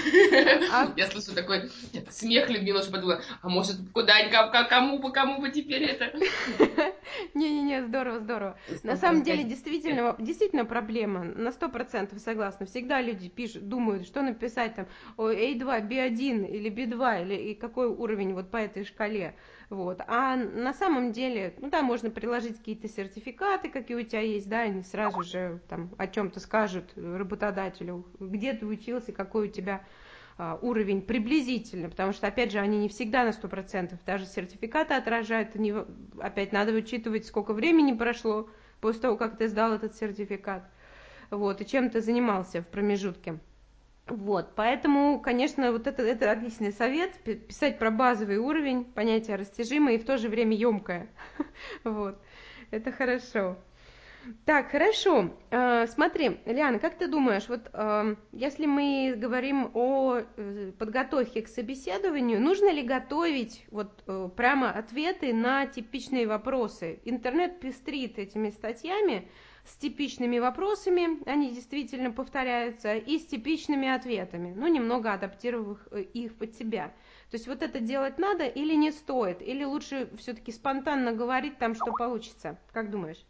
А 0.74 0.94
Я 0.96 1.08
слышу 1.08 1.34
такой 1.34 1.70
смех 2.10 2.50
Людмила, 2.50 2.82
что 2.82 2.92
подумала, 2.92 3.22
а 3.42 3.50
может 3.50 3.78
куда-нибудь, 3.94 4.68
кому 4.70 5.00
бы, 5.00 5.12
кому 5.12 5.42
бы 5.42 5.50
теперь 5.50 5.84
это? 5.84 6.12
Не-не-не, 7.34 7.84
здорово, 7.84 8.20
здорово. 8.20 8.60
На 8.84 8.96
самом 8.96 9.24
деле, 9.24 9.44
действительно, 9.44 10.16
действительно 10.18 10.41
проблема, 10.66 11.24
на 11.24 11.52
сто 11.52 11.70
процентов 11.70 12.20
согласна. 12.20 12.66
Всегда 12.66 13.02
люди 13.02 13.30
пишут, 13.30 13.68
думают, 13.68 14.06
что 14.06 14.22
написать 14.22 14.76
там, 14.76 14.88
A2, 15.18 15.88
B1 15.88 16.48
или 16.48 16.72
B2, 16.72 17.24
или 17.24 17.36
и 17.36 17.56
какой 17.56 17.88
уровень 17.88 18.34
вот 18.34 18.50
по 18.50 18.58
этой 18.58 18.84
шкале. 18.84 19.36
Вот. 19.70 20.02
А 20.08 20.36
на 20.36 20.74
самом 20.74 21.12
деле, 21.12 21.54
ну 21.60 21.70
да, 21.70 21.82
можно 21.82 22.10
приложить 22.10 22.58
какие-то 22.58 22.88
сертификаты, 22.88 23.70
какие 23.70 23.98
у 23.98 24.04
тебя 24.04 24.22
есть, 24.22 24.50
да, 24.50 24.62
они 24.62 24.84
сразу 24.84 25.24
же 25.24 25.62
там 25.70 25.92
о 25.98 26.08
чем-то 26.08 26.40
скажут 26.40 26.92
работодателю, 26.96 28.06
где 28.20 28.54
ты 28.54 28.66
учился, 28.66 29.12
какой 29.12 29.48
у 29.48 29.52
тебя 29.52 29.82
а, 30.38 30.58
уровень 30.62 31.02
приблизительно, 31.02 31.90
потому 31.90 32.14
что, 32.14 32.28
опять 32.28 32.52
же, 32.52 32.60
они 32.60 32.80
не 32.80 32.90
всегда 32.90 33.24
на 33.24 33.30
100%, 33.30 33.94
даже 34.06 34.26
сертификаты 34.26 34.96
отражают, 34.96 35.56
они, 35.56 35.74
опять 36.20 36.52
надо 36.52 36.74
учитывать, 36.74 37.26
сколько 37.26 37.54
времени 37.54 37.94
прошло 37.94 38.50
после 38.82 39.02
того, 39.02 39.16
как 39.16 39.38
ты 39.38 39.48
сдал 39.48 39.74
этот 39.74 39.96
сертификат, 39.96 40.64
вот, 41.30 41.62
и 41.62 41.66
чем 41.66 41.90
ты 41.90 42.02
занимался 42.02 42.62
в 42.62 42.68
промежутке. 42.68 43.40
Вот, 44.08 44.56
поэтому, 44.56 45.22
конечно, 45.22 45.72
вот 45.72 45.88
это, 45.88 46.02
это 46.02 46.32
отличный 46.32 46.74
совет, 46.74 47.14
писать 47.24 47.80
про 47.80 47.92
базовый 47.92 48.38
уровень, 48.38 48.84
понятие 48.84 49.38
растяжимое 49.38 49.94
и 49.94 49.98
в 50.00 50.06
то 50.06 50.18
же 50.18 50.28
время 50.28 50.56
емкое. 50.56 51.08
Вот, 51.84 52.20
это 52.72 52.92
хорошо. 52.92 53.58
Так, 54.46 54.72
хорошо. 54.72 55.32
Э, 55.50 55.88
смотри, 55.88 56.40
Лиана, 56.46 56.80
как 56.80 56.98
ты 56.98 57.08
думаешь, 57.08 57.48
вот 57.50 57.70
э, 57.74 58.16
если 58.32 58.66
мы 58.66 59.16
говорим 59.18 59.72
о 59.74 60.20
э, 60.20 60.72
подготовке 60.78 61.42
к 61.42 61.48
собеседованию, 61.48 62.40
нужно 62.40 62.72
ли 62.72 62.84
готовить 62.84 63.66
вот 63.72 64.04
прямо 64.36 64.70
ответы 64.72 65.34
на 65.34 65.66
типичные 65.66 66.28
вопросы? 66.28 67.00
Интернет 67.06 67.60
пестрит 67.60 68.20
этими 68.20 68.52
статьями 68.52 69.28
с 69.66 69.76
типичными 69.76 70.40
вопросами, 70.40 71.24
они 71.30 71.52
действительно 71.52 72.12
повторяются, 72.12 72.96
и 72.96 73.20
с 73.20 73.26
типичными 73.26 73.88
ответами, 73.88 74.54
ну, 74.56 74.68
немного 74.68 75.14
адаптировав 75.14 75.80
их 75.94 76.36
под 76.36 76.56
себя. 76.56 76.88
То 77.30 77.36
есть 77.36 77.48
вот 77.48 77.62
это 77.62 77.80
делать 77.80 78.18
надо 78.18 78.46
или 78.46 78.74
не 78.74 78.92
стоит, 78.92 79.42
или 79.42 79.64
лучше 79.64 80.10
все-таки 80.18 80.52
спонтанно 80.52 81.14
говорить 81.14 81.60
там, 81.60 81.76
что 81.76 81.92
получится? 81.92 82.60
Как 82.74 82.90
думаешь? 82.90 83.24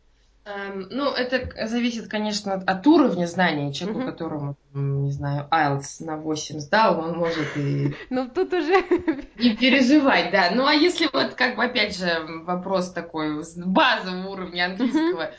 Эм, 0.43 0.87
ну, 0.89 1.11
это 1.11 1.67
зависит, 1.67 2.07
конечно, 2.07 2.53
от 2.53 2.87
уровня 2.87 3.27
знаний. 3.27 3.73
Человеку, 3.73 4.01
uh-huh. 4.01 4.11
которому, 4.11 4.55
не 4.73 5.11
знаю, 5.11 5.47
IELTS 5.51 6.03
на 6.03 6.17
8 6.17 6.59
сдал, 6.59 6.99
он 6.99 7.17
может 7.17 7.55
и... 7.55 7.95
Ну, 8.09 8.27
тут 8.27 8.51
уже... 8.53 8.73
Не 9.37 9.55
переживать, 9.55 10.31
да. 10.31 10.49
Ну, 10.51 10.65
а 10.65 10.73
если 10.73 11.07
вот, 11.13 11.35
как 11.35 11.57
бы, 11.57 11.65
опять 11.65 11.95
же, 11.95 12.25
вопрос 12.43 12.91
такой 12.91 13.43
базового 13.55 14.29
уровня 14.29 14.65
английского, 14.65 15.31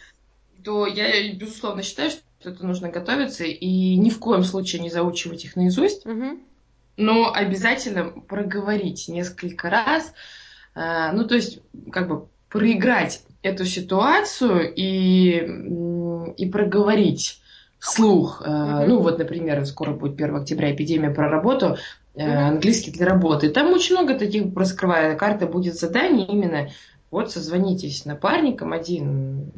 то 0.63 0.87
я, 0.87 1.33
безусловно, 1.35 1.83
считаю, 1.83 2.11
что 2.11 2.51
это 2.51 2.65
нужно 2.65 2.89
готовиться 2.89 3.45
и 3.45 3.97
ни 3.97 4.11
в 4.11 4.21
коем 4.21 4.45
случае 4.45 4.83
не 4.83 4.91
заучивать 4.91 5.45
их 5.45 5.57
наизусть, 5.57 6.07
но 6.97 7.33
обязательно 7.33 8.05
проговорить 8.05 9.09
несколько 9.09 9.69
раз. 9.71 10.13
Э, 10.75 11.11
ну, 11.13 11.27
то 11.27 11.35
есть, 11.35 11.61
как 11.91 12.07
бы, 12.07 12.29
проиграть 12.49 13.23
эту 13.43 13.65
ситуацию 13.65 14.73
и, 14.75 15.47
и 16.37 16.47
проговорить 16.47 17.41
вслух. 17.79 18.43
Mm-hmm. 18.47 18.87
Ну, 18.87 19.01
вот, 19.01 19.19
например, 19.19 19.65
скоро 19.67 19.93
будет 19.93 20.15
1 20.15 20.37
октября 20.37 20.73
эпидемия 20.73 21.11
про 21.11 21.29
работу, 21.29 21.77
mm-hmm. 22.15 22.23
английский 22.23 22.93
для 22.93 23.07
работы. 23.07 23.51
Там 23.51 23.73
очень 23.73 23.97
много 23.97 24.15
таких, 24.15 24.55
раскрывая 24.57 25.17
карта, 25.17 25.47
будет 25.47 25.75
заданий 25.75 26.25
именно 26.25 26.69
вот 27.11 27.31
созвонитесь 27.31 28.03
с 28.03 28.05
напарником, 28.05 28.73
один 28.73 29.53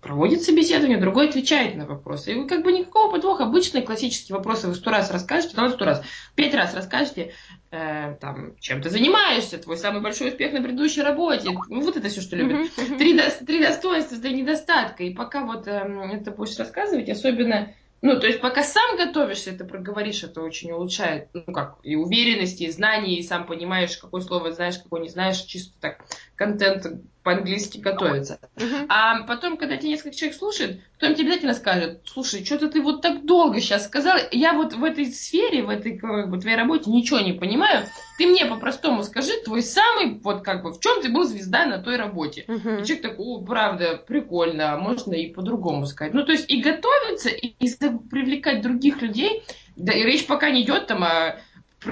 проводит 0.00 0.42
собеседование, 0.42 0.98
другой 0.98 1.28
отвечает 1.28 1.76
на 1.76 1.86
вопросы. 1.86 2.32
И 2.32 2.34
вы 2.34 2.46
как 2.46 2.62
бы 2.62 2.72
никакого 2.72 3.12
подвоха. 3.12 3.44
Обычные 3.44 3.82
классические 3.82 4.36
вопросы 4.36 4.68
вы 4.68 4.74
сто 4.74 4.90
раз 4.90 5.10
расскажете, 5.10 5.54
там 5.54 5.70
сто 5.70 5.84
раз, 5.84 6.02
пять 6.34 6.54
раз 6.54 6.74
расскажете, 6.74 7.32
э, 7.70 8.16
там, 8.20 8.56
чем 8.58 8.80
ты 8.80 8.88
занимаешься, 8.88 9.58
твой 9.58 9.76
самый 9.76 10.00
большой 10.00 10.28
успех 10.28 10.52
на 10.52 10.62
предыдущей 10.62 11.02
работе. 11.02 11.50
Ну, 11.68 11.80
вот 11.82 11.96
это 11.96 12.08
все, 12.08 12.20
что 12.20 12.36
любят. 12.36 12.70
Три, 12.98 13.16
до, 13.16 13.30
три 13.44 13.62
достоинства, 13.62 14.18
три 14.18 14.34
недостатка. 14.34 15.02
И 15.02 15.14
пока 15.14 15.44
вот 15.44 15.66
э, 15.68 16.10
это 16.12 16.30
будешь 16.30 16.58
рассказывать, 16.58 17.08
особенно 17.08 17.74
ну, 18.02 18.18
то 18.18 18.26
есть 18.26 18.40
пока 18.40 18.62
сам 18.62 18.96
готовишься, 18.96 19.50
это 19.50 19.66
проговоришь, 19.66 20.24
это 20.24 20.40
очень 20.40 20.72
улучшает, 20.72 21.28
ну, 21.34 21.52
как, 21.52 21.76
и 21.82 21.96
уверенности, 21.96 22.62
и 22.62 22.70
знаний, 22.70 23.16
и 23.16 23.22
сам 23.22 23.46
понимаешь, 23.46 23.98
какое 23.98 24.22
слово 24.22 24.52
знаешь, 24.52 24.78
какое 24.78 25.02
не 25.02 25.10
знаешь, 25.10 25.42
чисто 25.42 25.74
так 25.80 26.04
контент 26.34 26.86
по-английски 27.30 27.78
готовится. 27.78 28.40
Uh-huh. 28.56 28.86
А 28.88 29.22
потом, 29.22 29.56
когда 29.56 29.76
тебе 29.76 29.90
несколько 29.90 30.16
человек 30.16 30.36
слушает, 30.36 30.80
кто-нибудь 30.96 31.18
тебе 31.18 31.28
обязательно 31.28 31.54
скажет, 31.54 32.00
слушай, 32.04 32.44
что-то 32.44 32.68
ты 32.68 32.82
вот 32.82 33.02
так 33.02 33.24
долго 33.24 33.60
сейчас 33.60 33.84
сказал, 33.84 34.18
я 34.32 34.52
вот 34.54 34.74
в 34.74 34.82
этой 34.82 35.06
сфере, 35.06 35.62
в 35.62 35.68
этой 35.68 35.96
как 35.96 36.28
бы, 36.28 36.38
твоей 36.40 36.56
работе 36.56 36.90
ничего 36.90 37.20
не 37.20 37.32
понимаю, 37.32 37.86
ты 38.18 38.26
мне 38.26 38.46
по-простому 38.46 39.02
скажи, 39.04 39.32
твой 39.44 39.62
самый, 39.62 40.20
вот 40.22 40.42
как 40.42 40.62
бы, 40.62 40.72
в 40.72 40.80
чем 40.80 41.00
ты 41.02 41.08
был 41.08 41.24
звезда 41.24 41.66
на 41.66 41.78
той 41.78 41.96
работе. 41.96 42.44
Uh-huh. 42.48 42.82
И 42.82 42.84
человек 42.84 43.02
такой, 43.02 43.26
о, 43.26 43.42
правда, 43.42 44.02
прикольно, 44.06 44.76
можно 44.76 45.14
и 45.14 45.32
по-другому 45.32 45.86
сказать. 45.86 46.14
Ну, 46.14 46.24
то 46.24 46.32
есть 46.32 46.50
и 46.50 46.60
готовиться, 46.60 47.28
и, 47.28 47.54
и 47.58 47.68
привлекать 48.10 48.62
других 48.62 49.02
людей, 49.02 49.44
да, 49.76 49.92
и 49.92 50.02
речь 50.02 50.26
пока 50.26 50.50
не 50.50 50.62
идет 50.62 50.88
там 50.88 51.04
о 51.04 51.36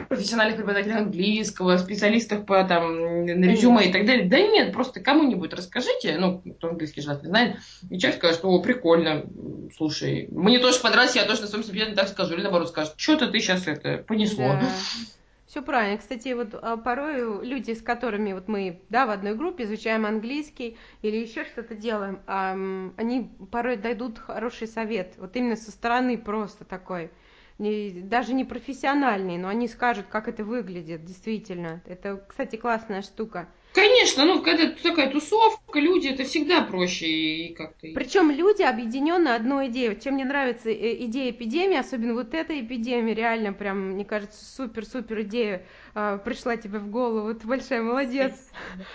профессиональных 0.08 0.56
преподавателях 0.56 0.98
английского, 0.98 1.76
специалистах 1.78 2.44
по 2.46 2.62
там 2.64 3.24
на 3.24 3.44
резюме 3.44 3.88
и 3.88 3.92
так 3.92 4.04
далее. 4.04 4.28
Да 4.28 4.38
нет, 4.38 4.72
просто 4.72 5.00
кому-нибудь 5.00 5.52
расскажите, 5.54 6.18
ну, 6.18 6.42
кто 6.58 6.68
английский 6.68 7.00
желательно 7.00 7.30
знает, 7.30 7.56
и 7.88 7.98
человек 7.98 8.18
скажет, 8.18 8.40
о, 8.44 8.60
прикольно, 8.60 9.24
слушай, 9.76 10.28
мне 10.30 10.58
тоже 10.58 10.80
понравилось, 10.80 11.16
я 11.16 11.24
тоже 11.24 11.42
на 11.42 11.46
своем 11.46 11.64
собеседовании 11.64 11.96
так 11.96 12.08
скажу, 12.08 12.34
или 12.34 12.42
наоборот 12.42 12.68
скажет, 12.68 12.94
что-то 12.96 13.28
ты 13.28 13.40
сейчас 13.40 13.66
это 13.66 13.98
понесло. 13.98 14.48
Да. 14.60 14.68
Все 15.46 15.62
правильно. 15.62 15.96
Кстати, 15.96 16.34
вот 16.34 16.48
а, 16.52 16.76
порой 16.76 17.46
люди, 17.46 17.72
с 17.72 17.80
которыми 17.80 18.34
вот 18.34 18.48
мы, 18.48 18.82
да, 18.90 19.06
в 19.06 19.10
одной 19.10 19.34
группе 19.34 19.64
изучаем 19.64 20.04
английский 20.04 20.76
или 21.00 21.16
еще 21.16 21.46
что-то 21.46 21.74
делаем, 21.74 22.20
они 22.26 23.30
порой 23.50 23.76
дойдут 23.76 24.18
хороший 24.18 24.68
совет, 24.68 25.14
вот 25.16 25.34
именно 25.36 25.56
со 25.56 25.70
стороны 25.70 26.18
просто 26.18 26.66
такой 26.66 27.10
не, 27.58 27.90
даже 27.90 28.34
не 28.34 28.44
профессиональные, 28.44 29.38
но 29.38 29.48
они 29.48 29.68
скажут, 29.68 30.06
как 30.08 30.28
это 30.28 30.44
выглядит, 30.44 31.04
действительно. 31.04 31.82
Это, 31.86 32.24
кстати, 32.28 32.56
классная 32.56 33.02
штука. 33.02 33.48
Конечно, 33.72 34.24
ну, 34.24 34.42
когда 34.42 34.70
такая 34.70 35.10
тусовка, 35.10 35.78
люди, 35.78 36.08
это 36.08 36.24
всегда 36.24 36.62
проще 36.62 37.06
и 37.06 37.54
как-то... 37.54 37.86
Причем 37.94 38.30
люди 38.30 38.62
объединены 38.62 39.28
одной 39.28 39.68
идеей. 39.68 39.90
Вот 39.90 40.00
чем 40.00 40.14
мне 40.14 40.24
нравится 40.24 40.70
э, 40.70 41.04
идея 41.04 41.30
эпидемии, 41.30 41.76
особенно 41.76 42.14
вот 42.14 42.34
эта 42.34 42.58
эпидемия, 42.58 43.14
реально 43.14 43.52
прям, 43.52 43.90
мне 43.90 44.04
кажется, 44.04 44.42
супер-супер 44.56 45.20
идея 45.22 45.62
э, 45.94 46.18
пришла 46.24 46.56
тебе 46.56 46.78
в 46.78 46.90
голову. 46.90 47.34
Ты 47.34 47.46
большая 47.46 47.82
молодец. 47.82 48.34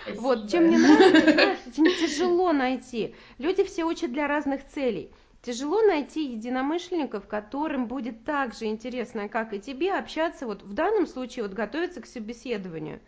Спасибо. 0.03 0.21
Вот, 0.21 0.51
чем 0.51 0.65
мне 0.65 0.79
нравится, 0.79 1.71
знаешь, 1.75 1.99
тяжело 1.99 2.51
найти. 2.51 3.15
Люди 3.37 3.63
все 3.63 3.85
учат 3.85 4.11
для 4.11 4.27
разных 4.27 4.67
целей. 4.67 5.11
Тяжело 5.43 5.81
найти 5.81 6.23
единомышленников, 6.31 7.27
которым 7.27 7.87
будет 7.87 8.23
так 8.23 8.53
же 8.53 8.63
интересно, 8.63 9.27
как 9.27 9.53
и 9.53 9.59
тебе, 9.59 9.93
общаться, 9.93 10.45
вот 10.45 10.63
в 10.63 10.71
данном 10.71 11.05
случае 11.05 11.43
вот 11.43 11.51
готовиться 11.51 11.99
к 11.99 12.05
собеседованию. 12.05 13.01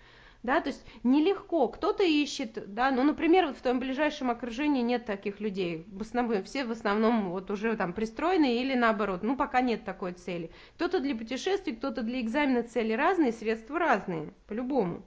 Да, 0.43 0.59
то 0.59 0.67
есть 0.67 0.85
нелегко, 1.03 1.69
кто-то 1.69 2.03
ищет, 2.03 2.73
да, 2.73 2.91
ну, 2.91 3.03
например, 3.03 3.47
вот 3.47 3.57
в 3.57 3.61
твоем 3.61 3.79
ближайшем 3.79 4.29
окружении 4.29 4.81
нет 4.81 5.05
таких 5.05 5.39
людей, 5.39 5.85
в 5.87 6.01
основном, 6.01 6.43
все 6.43 6.65
в 6.65 6.71
основном 6.71 7.29
вот 7.31 7.49
уже 7.49 7.77
там 7.77 7.93
пристроены 7.93 8.57
или 8.57 8.75
наоборот, 8.75 9.23
ну, 9.23 9.37
пока 9.37 9.61
нет 9.61 9.85
такой 9.85 10.11
цели. 10.11 10.51
Кто-то 10.75 10.99
для 10.99 11.15
путешествий, 11.15 11.73
кто-то 11.73 12.03
для 12.03 12.19
экзамена 12.19 12.63
цели 12.63 12.91
разные, 12.91 13.31
средства 13.31 13.79
разные, 13.79 14.33
по-любому. 14.45 15.03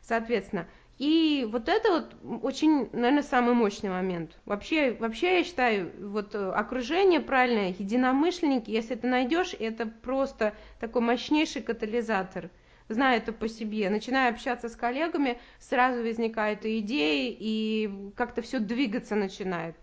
Соответственно, 0.00 0.66
и 0.98 1.46
вот 1.50 1.68
это 1.68 1.90
вот 1.90 2.42
очень, 2.42 2.88
наверное, 2.92 3.22
самый 3.22 3.54
мощный 3.54 3.90
момент. 3.90 4.38
Вообще, 4.44 4.92
вообще 4.92 5.38
я 5.38 5.44
считаю, 5.44 5.90
вот 5.98 6.34
э, 6.36 6.50
окружение 6.50 7.20
правильное, 7.20 7.74
единомышленники, 7.76 8.70
если 8.70 8.94
ты 8.94 9.08
найдешь, 9.08 9.56
это 9.58 9.86
просто 9.86 10.54
такой 10.78 11.02
мощнейший 11.02 11.62
катализатор. 11.62 12.50
Знаю 12.88 13.16
это 13.18 13.32
по 13.32 13.48
себе. 13.48 13.90
Начиная 13.90 14.30
общаться 14.30 14.68
с 14.68 14.76
коллегами, 14.76 15.40
сразу 15.58 16.02
возникают 16.02 16.64
идеи, 16.64 17.34
и 17.36 18.12
как-то 18.14 18.42
все 18.42 18.60
двигаться 18.60 19.16
начинает. 19.16 19.74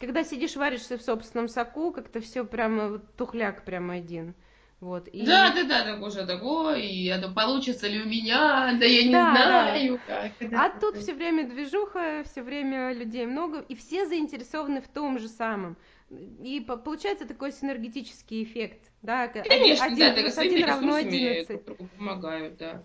когда 0.00 0.24
сидишь, 0.24 0.56
варишься 0.56 0.96
в 0.96 1.02
собственном 1.02 1.48
соку, 1.48 1.92
как-то 1.92 2.20
все 2.20 2.44
прямо 2.44 3.00
тухляк 3.16 3.64
прямо 3.64 3.94
один. 3.94 4.34
Вот, 4.80 5.08
и... 5.08 5.24
Да, 5.24 5.52
да, 5.54 5.64
да, 5.64 5.84
так 5.84 6.02
уже 6.02 6.26
такое, 6.26 6.76
и 6.76 7.06
это 7.06 7.30
получится 7.30 7.88
ли 7.88 8.02
у 8.02 8.06
меня, 8.06 8.76
да 8.78 8.84
я 8.84 9.04
не 9.04 9.12
да, 9.12 9.30
знаю, 9.30 10.00
да. 10.06 10.30
как. 10.38 10.52
а 10.52 10.78
тут 10.78 10.98
все 10.98 11.14
время 11.14 11.48
движуха, 11.48 12.22
все 12.30 12.42
время 12.42 12.92
людей 12.92 13.24
много, 13.24 13.60
и 13.60 13.74
все 13.74 14.06
заинтересованы 14.06 14.82
в 14.82 14.88
том 14.88 15.18
же 15.18 15.28
самом. 15.28 15.76
И 16.10 16.60
получается 16.60 17.26
такой 17.26 17.52
синергетический 17.52 18.42
эффект, 18.42 18.90
да, 19.00 19.28
Конечно, 19.28 19.86
один 19.86 19.98
да, 19.98 20.12
плюс 20.12 20.36
один 20.36 20.66
равно 20.66 20.94
одиннадцать. 20.94 21.64
Помогают, 21.96 22.56
да. 22.58 22.82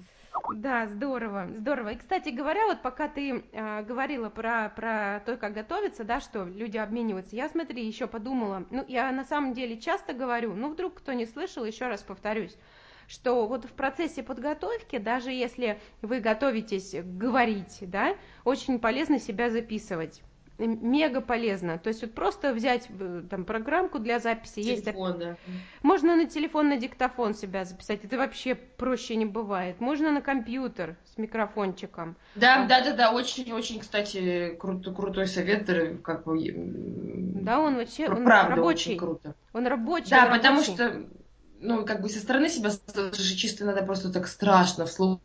Да, 0.56 0.88
здорово, 0.88 1.48
здорово. 1.58 1.90
И, 1.90 1.98
кстати 1.98 2.30
говоря, 2.30 2.66
вот 2.66 2.82
пока 2.82 3.08
ты 3.08 3.44
э, 3.52 3.84
говорила 3.84 4.30
про, 4.30 4.72
про 4.76 5.22
то, 5.26 5.38
как 5.38 5.54
готовиться, 5.54 6.04
да, 6.04 6.20
что 6.20 6.44
люди 6.44 6.78
обмениваются, 6.78 7.36
я, 7.36 7.50
смотри, 7.50 7.86
еще 7.86 8.08
подумала, 8.08 8.66
ну, 8.70 8.84
я 8.88 9.12
на 9.12 9.26
самом 9.26 9.54
деле 9.54 9.80
часто 9.80 10.14
говорю, 10.14 10.54
ну, 10.54 10.70
вдруг 10.70 10.96
кто 10.96 11.14
не 11.14 11.26
слышал, 11.26 11.66
еще 11.66 11.88
раз 11.88 12.02
повторюсь, 12.02 12.58
что 13.08 13.48
вот 13.48 13.66
в 13.66 13.74
процессе 13.74 14.24
подготовки, 14.24 14.98
даже 14.98 15.32
если 15.32 15.80
вы 16.02 16.20
готовитесь 16.20 16.96
говорить, 16.96 17.78
да, 17.82 18.16
очень 18.44 18.80
полезно 18.80 19.20
себя 19.20 19.50
записывать 19.50 20.22
мега 20.60 21.22
полезно. 21.22 21.78
То 21.78 21.90
есть 21.90 22.02
вот 22.02 22.14
просто 22.14 22.54
взять 22.54 22.88
э, 23.00 23.24
там 23.30 23.46
программку 23.46 24.00
для 24.00 24.20
записи. 24.20 24.62
Телефон, 24.62 25.12
есть, 25.12 25.20
да. 25.20 25.38
Можно 25.82 26.16
на 26.16 26.26
телефон, 26.26 26.70
на 26.70 26.78
диктофон 26.78 27.34
себя 27.34 27.66
записать. 27.66 28.04
Это 28.04 28.18
вообще 28.18 28.56
проще 28.56 29.16
не 29.16 29.26
бывает. 29.26 29.80
Можно 29.80 30.12
на 30.12 30.22
компьютер 30.22 30.98
с 31.06 31.18
микрофончиком. 31.18 32.16
Да, 32.36 32.64
а... 32.64 32.68
да, 32.68 32.84
да, 32.84 32.94
да. 32.94 33.12
Очень, 33.12 33.52
очень, 33.54 33.80
кстати, 33.80 34.56
крутой, 34.60 34.96
крутой 34.96 35.28
совет. 35.28 35.70
Э, 35.70 35.96
как 35.98 36.26
бы, 36.26 36.54
да, 37.42 37.60
он 37.60 37.76
вообще 37.76 38.08
он 38.08 38.24
правда 38.24 38.56
рабочий. 38.56 38.92
очень 38.92 38.98
круто. 39.00 39.36
Он 39.54 39.68
рабочий. 39.68 40.10
Да, 40.10 40.26
он 40.26 40.34
потому 40.34 40.62
рабочий. 40.62 40.74
что 40.74 41.06
ну, 41.62 41.86
как 41.86 42.02
бы 42.02 42.10
со 42.10 42.20
стороны 42.20 42.50
себя 42.50 42.72
чисто 43.12 43.66
надо 43.66 43.84
просто 43.84 44.12
так 44.12 44.28
страшно 44.28 44.86
вслух 44.86 45.20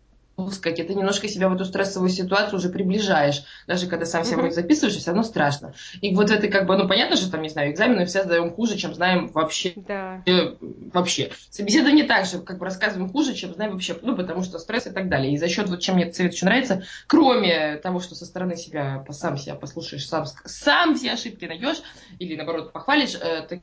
сказать, 0.51 0.81
это 0.81 0.95
немножко 0.95 1.29
себя 1.29 1.49
в 1.49 1.55
эту 1.55 1.65
стрессовую 1.65 2.11
ситуацию 2.11 2.59
уже 2.59 2.69
приближаешь. 2.69 3.45
Даже 3.67 3.87
когда 3.87 4.07
сам 4.07 4.25
себя 4.25 4.39
uh-huh. 4.39 4.51
записываешь, 4.51 4.97
все 4.97 5.11
равно 5.11 5.23
страшно. 5.23 5.75
И 6.01 6.15
вот 6.15 6.31
это 6.31 6.49
как 6.49 6.67
бы, 6.67 6.77
ну 6.77 6.89
понятно, 6.89 7.17
что 7.17 7.31
там, 7.31 7.43
не 7.43 7.49
знаю, 7.49 7.73
экзамены 7.73 8.07
все 8.07 8.25
сдаем 8.25 8.53
хуже, 8.53 8.77
чем 8.77 8.95
знаем 8.95 9.29
вообще. 9.29 9.73
Да. 9.77 10.23
Э, 10.27 10.57
вообще. 10.93 11.31
Собеседование 11.51 12.05
также, 12.05 12.41
как 12.41 12.59
бы 12.59 12.65
рассказываем 12.65 13.11
хуже, 13.11 13.35
чем 13.35 13.55
знаем 13.55 13.73
вообще. 13.73 13.97
Ну, 14.03 14.17
потому 14.17 14.43
что 14.43 14.59
стресс 14.59 14.87
и 14.87 14.91
так 14.91 15.09
далее. 15.09 15.33
И 15.33 15.39
за 15.39 15.49
счет, 15.49 15.69
вот 15.69 15.81
чем 15.81 15.97
мне 15.97 16.05
этот 16.05 16.17
совет 16.17 16.33
еще 16.35 16.47
нравится, 16.47 16.83
кроме 17.07 17.77
того, 17.77 18.01
что 18.01 18.15
со 18.15 18.27
стороны 18.27 18.57
себя, 18.57 19.05
сам 19.11 19.37
себя 19.37 19.55
послушаешь, 19.55 20.07
сам, 20.07 20.25
сам 20.45 20.97
все 20.97 21.13
ошибки 21.13 21.45
найдешь, 21.45 21.83
или 22.19 22.37
наоборот 22.37 22.73
похвалишь, 22.73 23.15
э, 23.15 23.47
так 23.49 23.61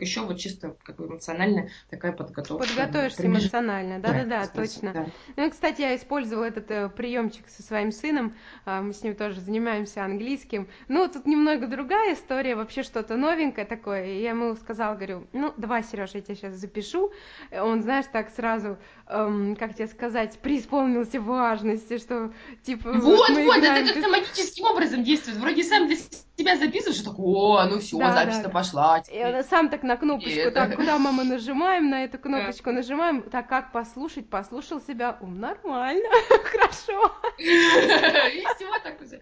еще 0.00 0.22
вот 0.22 0.38
чисто 0.38 0.76
как 0.82 0.96
бы 0.96 1.06
эмоционально 1.06 1.68
такая 1.90 2.12
подготовка. 2.12 2.66
Подготовишься 2.66 3.18
Примеш... 3.18 3.44
эмоционально, 3.44 4.00
да-да-да, 4.00 4.46
точно. 4.48 4.92
Да. 4.92 5.06
Ну, 5.36 5.50
кстати, 5.50 5.82
я 5.82 5.94
использовала 5.94 6.44
этот 6.44 6.70
э, 6.70 6.88
приемчик 6.88 7.48
со 7.48 7.62
своим 7.62 7.92
сыном, 7.92 8.34
э, 8.64 8.80
мы 8.80 8.92
с 8.92 9.02
ним 9.02 9.14
тоже 9.14 9.40
занимаемся 9.40 10.04
английским. 10.04 10.68
Ну, 10.88 11.08
тут 11.08 11.26
немного 11.26 11.66
другая 11.68 12.14
история, 12.14 12.56
вообще 12.56 12.82
что-то 12.82 13.16
новенькое 13.16 13.66
такое. 13.66 14.06
И 14.06 14.22
я 14.22 14.30
ему 14.30 14.56
сказала, 14.56 14.94
говорю, 14.94 15.26
ну, 15.32 15.54
давай, 15.56 15.84
Сереж, 15.84 16.10
я 16.14 16.20
тебя 16.20 16.34
сейчас 16.34 16.54
запишу. 16.54 17.12
Он, 17.52 17.82
знаешь, 17.82 18.06
так 18.12 18.30
сразу, 18.30 18.78
эм, 19.06 19.54
как 19.56 19.74
тебе 19.74 19.86
сказать, 19.86 20.38
преисполнился 20.38 21.20
важности, 21.20 21.98
что 21.98 22.32
типа... 22.64 22.92
Вот, 22.92 23.30
вот, 23.30 23.56
это 23.56 23.92
как-то 23.92 24.08
магическим 24.08 24.64
образом 24.64 25.04
действует. 25.04 25.38
Вроде 25.38 25.62
сам 25.62 25.86
для 25.86 25.96
себя 25.96 26.56
записываешь, 26.56 27.00
и 27.00 27.04
такой, 27.04 27.24
о, 27.24 27.64
ну 27.64 27.78
все, 27.78 27.98
да, 27.98 28.12
запись-то 28.12 28.44
да. 28.44 28.50
пошла. 28.50 29.02
И 29.10 29.24
он 29.24 29.44
сам 29.44 29.68
так 29.76 29.82
на 29.82 29.96
кнопочку, 29.96 30.50
так, 30.50 30.74
куда 30.76 30.98
мама 30.98 31.24
нажимаем, 31.24 31.90
на 31.90 32.04
эту 32.04 32.18
кнопочку 32.18 32.72
нажимаем, 32.72 33.22
так 33.22 33.48
как 33.48 33.72
послушать, 33.72 34.28
послушал 34.30 34.80
себя, 34.80 35.18
ум, 35.20 35.38
нормально, 35.38 36.08
хорошо. 36.44 37.12
И 37.38 38.44
все 38.56 38.70
так 38.82 39.00
уже. 39.00 39.20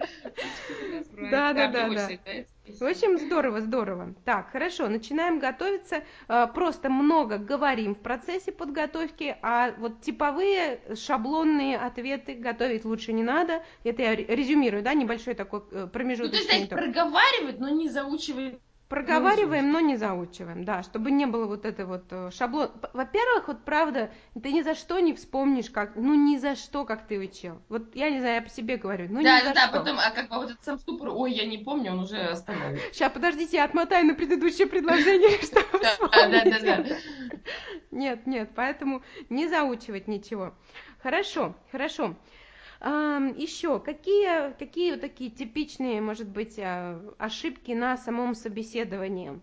Да, 1.30 1.52
да, 1.52 1.68
да, 1.68 1.88
да. 1.88 2.08
В 2.66 2.82
общем, 2.82 3.18
здорово, 3.18 3.60
здорово. 3.60 4.14
Так, 4.24 4.50
хорошо, 4.50 4.88
начинаем 4.88 5.38
готовиться. 5.38 6.02
А, 6.28 6.46
просто 6.46 6.88
много 6.88 7.36
говорим 7.36 7.94
в 7.94 7.98
процессе 7.98 8.52
подготовки, 8.52 9.36
а 9.42 9.72
вот 9.76 10.00
типовые 10.00 10.80
шаблонные 10.94 11.76
ответы 11.76 12.34
готовить 12.34 12.84
лучше 12.86 13.12
не 13.12 13.22
надо. 13.22 13.62
Это 13.82 14.02
я 14.02 14.14
резюмирую, 14.14 14.82
да, 14.82 14.94
небольшой 14.94 15.34
такой 15.34 15.60
промежуточный 15.88 16.38
э, 16.38 16.60
ну, 16.62 16.68
то 16.68 16.76
есть, 16.76 16.94
проговаривать, 16.94 17.58
но 17.58 17.68
не 17.68 17.90
заучивать 17.90 18.58
Проговариваем, 18.88 19.72
но 19.72 19.80
не 19.80 19.96
заучиваем, 19.96 20.64
да, 20.64 20.82
чтобы 20.82 21.10
не 21.10 21.24
было 21.26 21.46
вот 21.46 21.64
это 21.64 21.86
вот 21.86 22.04
э, 22.10 22.30
шаблон. 22.30 22.70
Во-первых, 22.92 23.48
вот 23.48 23.64
правда, 23.64 24.10
ты 24.40 24.52
ни 24.52 24.60
за 24.60 24.74
что 24.74 25.00
не 25.00 25.14
вспомнишь, 25.14 25.70
как, 25.70 25.96
ну 25.96 26.14
ни 26.14 26.36
за 26.36 26.54
что, 26.54 26.84
как 26.84 27.06
ты 27.06 27.18
учил. 27.18 27.62
Вот 27.70 27.96
я 27.96 28.10
не 28.10 28.20
знаю, 28.20 28.36
я 28.36 28.42
по 28.42 28.50
себе 28.50 28.76
говорю, 28.76 29.06
ну 29.08 29.22
да, 29.22 29.40
ни 29.40 29.44
за 29.44 29.54
да, 29.54 29.68
что. 29.68 29.72
Да, 29.72 29.78
потом, 29.78 29.98
а 29.98 30.10
как 30.10 30.28
бы 30.28 30.36
вот 30.36 30.50
этот 30.50 30.62
сам 30.62 30.78
ступор, 30.78 31.08
ой, 31.08 31.32
я 31.32 31.46
не 31.46 31.58
помню, 31.58 31.92
он 31.92 32.00
уже 32.00 32.18
остановил. 32.18 32.78
Сейчас, 32.92 33.10
подождите, 33.10 33.56
я 33.56 33.64
отмотаю 33.64 34.06
на 34.06 34.14
предыдущее 34.14 34.66
предложение, 34.66 35.38
чтобы 35.42 35.80
Да, 35.80 36.44
да, 36.44 36.60
да. 36.60 36.96
Нет, 37.90 38.26
нет, 38.26 38.50
поэтому 38.54 39.02
не 39.30 39.48
заучивать 39.48 40.08
ничего. 40.08 40.54
Хорошо, 41.02 41.54
хорошо. 41.72 42.14
Еще 42.80 43.80
какие, 43.80 44.52
какие 44.58 44.92
вот 44.92 45.00
такие 45.00 45.30
типичные, 45.30 46.00
может 46.00 46.28
быть, 46.28 46.58
а, 46.58 47.00
ошибки 47.18 47.72
на 47.72 47.96
самом 47.96 48.34
собеседовании? 48.34 49.40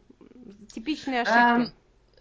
Типичные 0.74 1.22
ошибки. 1.22 1.74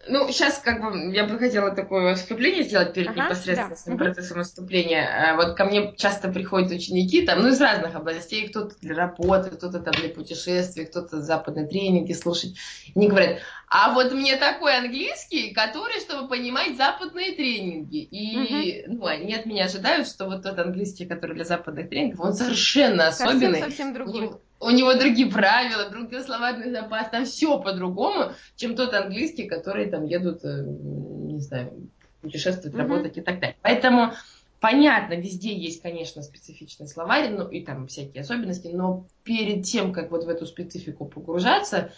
Ну, 0.07 0.27
сейчас 0.29 0.57
как 0.57 0.81
бы 0.81 1.13
я 1.13 1.25
бы 1.25 1.37
хотела 1.37 1.71
такое 1.71 2.15
вступление 2.15 2.63
сделать 2.63 2.93
перед 2.93 3.09
ага, 3.09 3.25
непосредственно 3.25 3.97
да. 3.97 4.05
процессом 4.05 4.37
выступления. 4.37 5.07
А, 5.07 5.35
вот 5.35 5.55
ко 5.55 5.65
мне 5.65 5.95
часто 5.95 6.29
приходят 6.29 6.71
ученики, 6.71 7.25
там, 7.25 7.41
ну, 7.41 7.49
из 7.49 7.61
разных 7.61 7.95
областей, 7.95 8.49
кто-то 8.49 8.75
для 8.81 8.95
работы, 8.95 9.51
кто-то 9.51 9.79
там 9.79 9.93
для 9.93 10.09
путешествий, 10.09 10.85
кто-то 10.85 11.21
западные 11.21 11.67
тренинги 11.67 12.13
слушать. 12.13 12.55
И 12.87 12.91
они 12.95 13.09
говорят, 13.09 13.39
а 13.67 13.93
вот 13.93 14.11
мне 14.11 14.37
такой 14.37 14.77
английский, 14.77 15.53
который, 15.53 15.99
чтобы 15.99 16.27
понимать 16.27 16.77
западные 16.77 17.33
тренинги. 17.33 17.97
И, 18.01 18.83
угу. 18.85 18.95
ну, 18.97 19.05
они 19.05 19.33
от 19.35 19.45
меня 19.45 19.65
ожидают, 19.65 20.07
что 20.07 20.25
вот 20.25 20.43
тот 20.43 20.57
английский, 20.57 21.05
который 21.05 21.35
для 21.35 21.45
западных 21.45 21.89
тренингов, 21.89 22.19
он 22.21 22.33
совершенно 22.33 23.07
особенный. 23.07 23.61
Совсем, 23.61 23.69
совсем 23.69 23.93
другой 23.93 24.31
у 24.61 24.69
него 24.69 24.93
другие 24.93 25.29
правила, 25.29 25.89
другой 25.89 26.21
словарный 26.21 26.71
запас, 26.71 27.09
там 27.09 27.25
все 27.25 27.59
по-другому, 27.59 28.33
чем 28.55 28.75
тот 28.75 28.93
английский, 28.93 29.47
который 29.47 29.89
там 29.89 30.05
едут, 30.05 30.45
э, 30.45 30.63
не 30.63 31.39
знаю, 31.39 31.89
путешествовать, 32.21 32.73
mm-hmm. 32.73 32.77
работать 32.77 33.17
и 33.17 33.21
так 33.21 33.39
далее. 33.39 33.57
Поэтому 33.63 34.13
понятно, 34.59 35.15
везде 35.15 35.57
есть, 35.57 35.81
конечно, 35.81 36.21
специфичный 36.21 36.87
словарь, 36.87 37.31
ну 37.31 37.47
и 37.47 37.65
там 37.65 37.87
всякие 37.87 38.21
особенности, 38.21 38.67
но 38.67 39.07
перед 39.23 39.65
тем, 39.65 39.91
как 39.91 40.11
вот 40.11 40.25
в 40.25 40.29
эту 40.29 40.45
специфику 40.45 41.05
погружаться, 41.05 41.91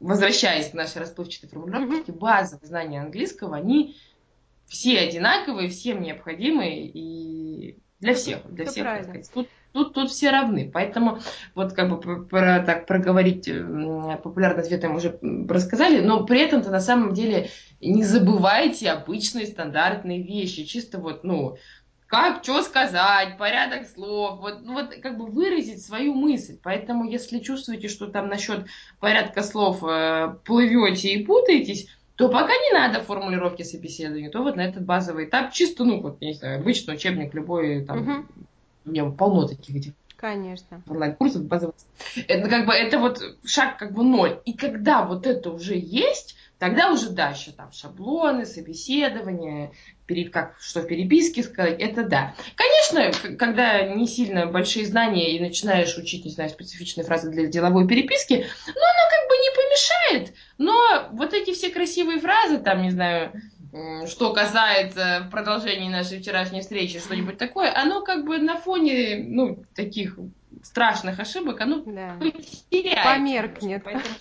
возвращаясь 0.00 0.68
к 0.68 0.74
нашей 0.74 0.98
расплывчатой 0.98 1.48
формулировке, 1.48 2.12
mm-hmm. 2.12 2.18
базовые 2.18 2.68
знания 2.68 3.00
английского, 3.00 3.56
они 3.56 3.96
все 4.66 4.98
одинаковые, 4.98 5.70
всем 5.70 6.02
необходимые 6.02 6.86
и 6.86 7.78
для 8.00 8.14
всех, 8.14 8.46
для 8.52 8.66
Все 8.66 9.02
всех. 9.02 9.28
Тут 9.32 9.48
Тут, 9.72 9.94
тут 9.94 10.10
все 10.10 10.30
равны. 10.30 10.70
Поэтому 10.72 11.20
вот 11.54 11.72
как 11.72 11.88
бы 11.88 12.24
про, 12.24 12.60
так 12.60 12.86
проговорить 12.86 13.48
популярный 14.22 14.62
ответы 14.62 14.88
мы 14.88 14.96
уже 14.96 15.18
рассказали, 15.48 16.00
но 16.00 16.24
при 16.24 16.40
этом-то 16.40 16.70
на 16.70 16.80
самом 16.80 17.14
деле 17.14 17.50
не 17.80 18.04
забывайте 18.04 18.90
обычные 18.90 19.46
стандартные 19.46 20.22
вещи. 20.22 20.64
Чисто 20.64 20.98
вот, 20.98 21.24
ну, 21.24 21.56
как, 22.10 22.42
что 22.42 22.62
сказать, 22.62 23.38
порядок 23.38 23.86
слов, 23.86 24.40
вот, 24.40 24.62
ну, 24.62 24.72
вот 24.72 24.96
как 25.00 25.16
бы 25.16 25.26
выразить 25.26 25.84
свою 25.84 26.14
мысль. 26.14 26.58
Поэтому, 26.60 27.04
если 27.08 27.38
чувствуете, 27.38 27.86
что 27.86 28.08
там 28.08 28.28
насчет 28.28 28.66
порядка 28.98 29.44
слов 29.44 29.84
э, 29.84 30.34
плывете 30.44 31.10
и 31.14 31.24
путаетесь, 31.24 31.88
то 32.16 32.28
пока 32.28 32.52
не 32.52 32.72
надо 32.72 33.00
формулировки 33.02 33.62
собеседования, 33.62 34.28
то 34.28 34.42
вот 34.42 34.56
на 34.56 34.62
этот 34.62 34.84
базовый 34.84 35.26
этап 35.26 35.52
чисто, 35.52 35.84
ну, 35.84 36.02
вот, 36.02 36.20
не 36.20 36.34
знаю, 36.34 36.60
обычный 36.60 36.96
учебник 36.96 37.32
любой 37.32 37.84
там 37.84 38.02
угу 38.02 38.26
у 38.84 38.90
меня 38.90 39.04
полно 39.06 39.46
таких 39.46 39.76
этих 39.76 39.92
Конечно. 40.16 40.82
онлайн-курсов 40.86 41.44
базовых. 41.44 41.74
Это 42.28 42.48
как 42.48 42.66
бы 42.66 42.74
это 42.74 42.98
вот 42.98 43.22
шаг 43.44 43.78
как 43.78 43.94
бы 43.94 44.04
ноль. 44.04 44.38
И 44.44 44.52
когда 44.52 45.02
вот 45.02 45.26
это 45.26 45.50
уже 45.50 45.74
есть, 45.76 46.36
тогда 46.58 46.92
уже 46.92 47.08
дальше 47.08 47.52
там 47.52 47.72
шаблоны, 47.72 48.44
собеседования, 48.44 49.72
перед, 50.04 50.30
как 50.30 50.56
что 50.60 50.82
в 50.82 50.86
переписке 50.86 51.42
сказать, 51.42 51.80
это 51.80 52.04
да. 52.04 52.34
Конечно, 52.54 53.36
когда 53.38 53.82
не 53.82 54.06
сильно 54.06 54.44
большие 54.44 54.84
знания 54.84 55.34
и 55.34 55.40
начинаешь 55.40 55.96
учить, 55.96 56.26
не 56.26 56.30
знаю, 56.30 56.50
специфичные 56.50 57.04
фразы 57.04 57.30
для 57.30 57.46
деловой 57.46 57.88
переписки, 57.88 58.34
ну, 58.34 58.72
оно 58.74 59.08
как 59.10 59.28
бы 59.28 59.36
не 59.36 59.56
помешает. 59.56 60.36
Но 60.58 61.08
вот 61.12 61.32
эти 61.32 61.54
все 61.54 61.70
красивые 61.70 62.20
фразы, 62.20 62.58
там, 62.58 62.82
не 62.82 62.90
знаю, 62.90 63.32
что 64.06 64.32
касается 64.32 65.28
продолжения 65.30 65.90
нашей 65.90 66.20
вчерашней 66.20 66.60
встречи, 66.60 66.98
что-нибудь 66.98 67.38
такое, 67.38 67.72
оно 67.74 68.02
как 68.02 68.24
бы 68.24 68.38
на 68.38 68.56
фоне, 68.56 69.24
ну, 69.28 69.64
таких 69.74 70.18
страшных 70.62 71.20
ошибок, 71.20 71.60
оно 71.60 71.82
Да. 71.86 72.16
потеряется. 72.20 73.04
Померкнет. 73.04 73.82
Поэтому- 73.84 74.04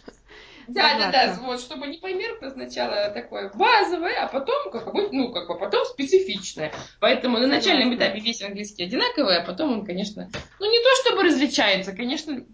Да, 0.68 1.00
да, 1.00 1.12
да, 1.12 1.20
Согласна. 1.22 1.48
вот, 1.48 1.60
чтобы 1.62 1.88
не 1.88 1.98
померкло 1.98 2.50
сначала 2.52 3.10
такое 3.10 3.50
базовое, 3.56 4.14
а 4.24 4.28
потом, 4.28 4.70
как 4.72 4.94
бы, 4.94 5.10
ну, 5.12 5.32
как 5.32 5.48
бы, 5.48 5.58
потом 5.58 5.84
специфичное. 5.86 6.72
Поэтому 7.00 7.40
на 7.40 7.48
начальном 7.48 7.90
Согласна. 7.90 8.06
этапе 8.14 8.20
весь 8.20 8.42
английский 8.44 8.84
одинаковый, 8.84 9.38
а 9.38 9.44
потом 9.44 9.74
он, 9.74 9.84
конечно, 9.86 10.30
ну, 10.60 10.72
не 10.72 10.78
то 10.78 10.90
чтобы 11.04 11.24
различается, 11.24 11.92
конечно, 11.94 12.46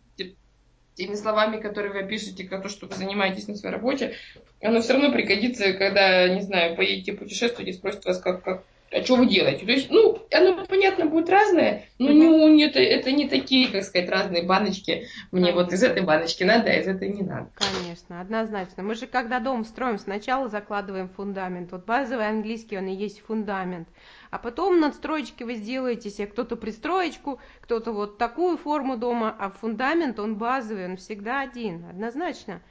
теми 0.96 1.16
словами, 1.16 1.62
которые 1.62 1.94
вы 1.94 2.08
пишете, 2.08 2.46
как 2.46 2.64
то, 2.64 2.70
что 2.70 2.88
вы 2.88 2.96
занимаетесь 2.96 3.48
на 3.48 3.56
своей 3.56 3.76
работе, 3.76 4.16
оно 4.62 4.82
все 4.82 4.94
равно 4.94 5.12
пригодится, 5.12 5.74
когда, 5.74 6.28
не 6.30 6.42
знаю, 6.42 6.76
поедете 6.76 7.14
путешествовать 7.14 7.68
и 7.68 7.74
спросят 7.74 8.06
вас, 8.06 8.20
как, 8.20 8.44
как, 8.44 8.64
а 8.92 9.04
что 9.04 9.16
вы 9.16 9.26
делаете? 9.28 9.66
То 9.66 9.72
есть, 9.72 9.90
ну, 9.90 10.20
оно, 10.32 10.66
понятно, 10.66 11.06
будет 11.06 11.30
разное, 11.30 11.86
но 12.00 12.12
не, 12.12 12.28
не- 12.56 12.64
это, 12.64 12.80
это 12.80 13.12
не 13.12 13.28
такие, 13.28 13.70
как 13.70 13.84
сказать, 13.84 14.10
разные 14.10 14.44
баночки. 14.44 15.08
Мне 15.32 15.52
вот 15.52 15.74
из 15.74 15.84
этой 15.84 16.04
баночки 16.04 16.44
надо, 16.44 16.70
а 16.70 16.76
из 16.76 16.88
этой 16.88 17.10
не 17.10 17.24
надо. 17.24 17.50
Конечно, 17.56 18.22
однозначно. 18.22 18.84
Мы 18.84 18.96
же 18.96 19.08
когда 19.08 19.40
дом 19.40 19.66
строим, 19.66 19.98
сначала 19.98 20.48
закладываем 20.48 21.10
фундамент. 21.10 21.72
Вот 21.72 21.86
базовый 21.86 22.28
английский, 22.28 22.78
он 22.78 22.88
и 22.88 22.96
есть 22.96 23.22
фундамент. 23.22 23.88
А 24.32 24.38
потом 24.38 24.80
надстроечки 24.80 25.44
вы 25.44 25.56
сделаете 25.56 26.10
себе, 26.10 26.28
кто-то 26.28 26.56
пристроечку, 26.56 27.40
кто-то 27.62 27.92
вот 27.92 28.18
такую 28.18 28.58
форму 28.58 28.98
дома, 28.98 29.36
а 29.38 29.50
фундамент, 29.50 30.20
он 30.20 30.36
базовый, 30.36 30.86
он 30.86 30.98
всегда 30.98 31.42
один, 31.42 31.86
однозначно. 31.90 32.62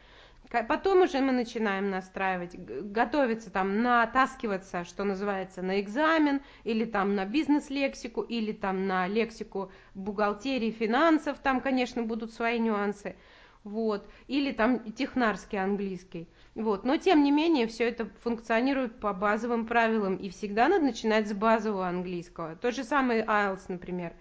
Потом 0.62 1.02
уже 1.02 1.20
мы 1.20 1.32
начинаем 1.32 1.90
настраивать, 1.90 2.56
готовиться 2.56 3.50
там, 3.50 3.82
натаскиваться, 3.82 4.84
что 4.84 5.02
называется, 5.02 5.62
на 5.62 5.80
экзамен, 5.80 6.40
или 6.62 6.84
там 6.84 7.16
на 7.16 7.24
бизнес-лексику, 7.24 8.22
или 8.22 8.52
там 8.52 8.86
на 8.86 9.08
лексику 9.08 9.72
бухгалтерии, 9.94 10.70
финансов, 10.70 11.38
там, 11.42 11.60
конечно, 11.60 12.02
будут 12.02 12.32
свои 12.32 12.58
нюансы. 12.58 13.16
Вот, 13.64 14.06
или 14.28 14.52
там 14.52 14.92
технарский 14.92 15.58
английский, 15.58 16.28
вот, 16.54 16.84
но 16.84 16.98
тем 16.98 17.22
не 17.24 17.30
менее 17.30 17.66
все 17.66 17.88
это 17.88 18.06
функционирует 18.22 19.00
по 19.00 19.14
базовым 19.14 19.64
правилам, 19.64 20.16
и 20.16 20.28
всегда 20.28 20.68
надо 20.68 20.84
начинать 20.84 21.26
с 21.26 21.32
базового 21.32 21.88
английского, 21.88 22.56
тот 22.56 22.74
же 22.74 22.84
самый 22.84 23.22
IELTS, 23.22 23.62
например, 23.68 24.12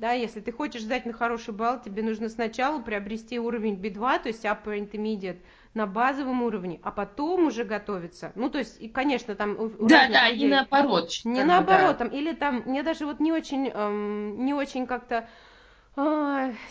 да, 0.00 0.12
если 0.12 0.40
ты 0.40 0.50
хочешь 0.50 0.82
сдать 0.82 1.04
на 1.04 1.12
хороший 1.12 1.52
балл, 1.52 1.80
тебе 1.80 2.02
нужно 2.02 2.30
сначала 2.30 2.80
приобрести 2.80 3.38
уровень 3.38 3.74
B2, 3.74 4.22
то 4.22 4.28
есть 4.28 4.46
Upper 4.46 4.78
Intermediate, 4.78 5.40
на 5.74 5.86
базовом 5.86 6.42
уровне, 6.42 6.80
а 6.82 6.90
потом 6.90 7.46
уже 7.46 7.64
готовиться. 7.64 8.32
Ну, 8.34 8.50
то 8.50 8.58
есть, 8.58 8.80
и, 8.80 8.88
конечно, 8.88 9.34
там 9.36 9.56
Да, 9.78 10.08
да, 10.08 10.28
не 10.30 10.34
людей- 10.34 10.48
наоборот. 10.50 11.10
не 11.24 11.36
как 11.36 11.46
бы, 11.46 11.48
наоборот, 11.52 11.92
да. 11.98 12.04
там, 12.04 12.08
или 12.08 12.32
там, 12.32 12.62
мне 12.66 12.82
даже 12.82 13.06
вот 13.06 13.20
не 13.20 13.32
очень, 13.32 13.68
эм, 13.68 14.44
не 14.44 14.52
очень 14.52 14.86
как-то 14.86 15.28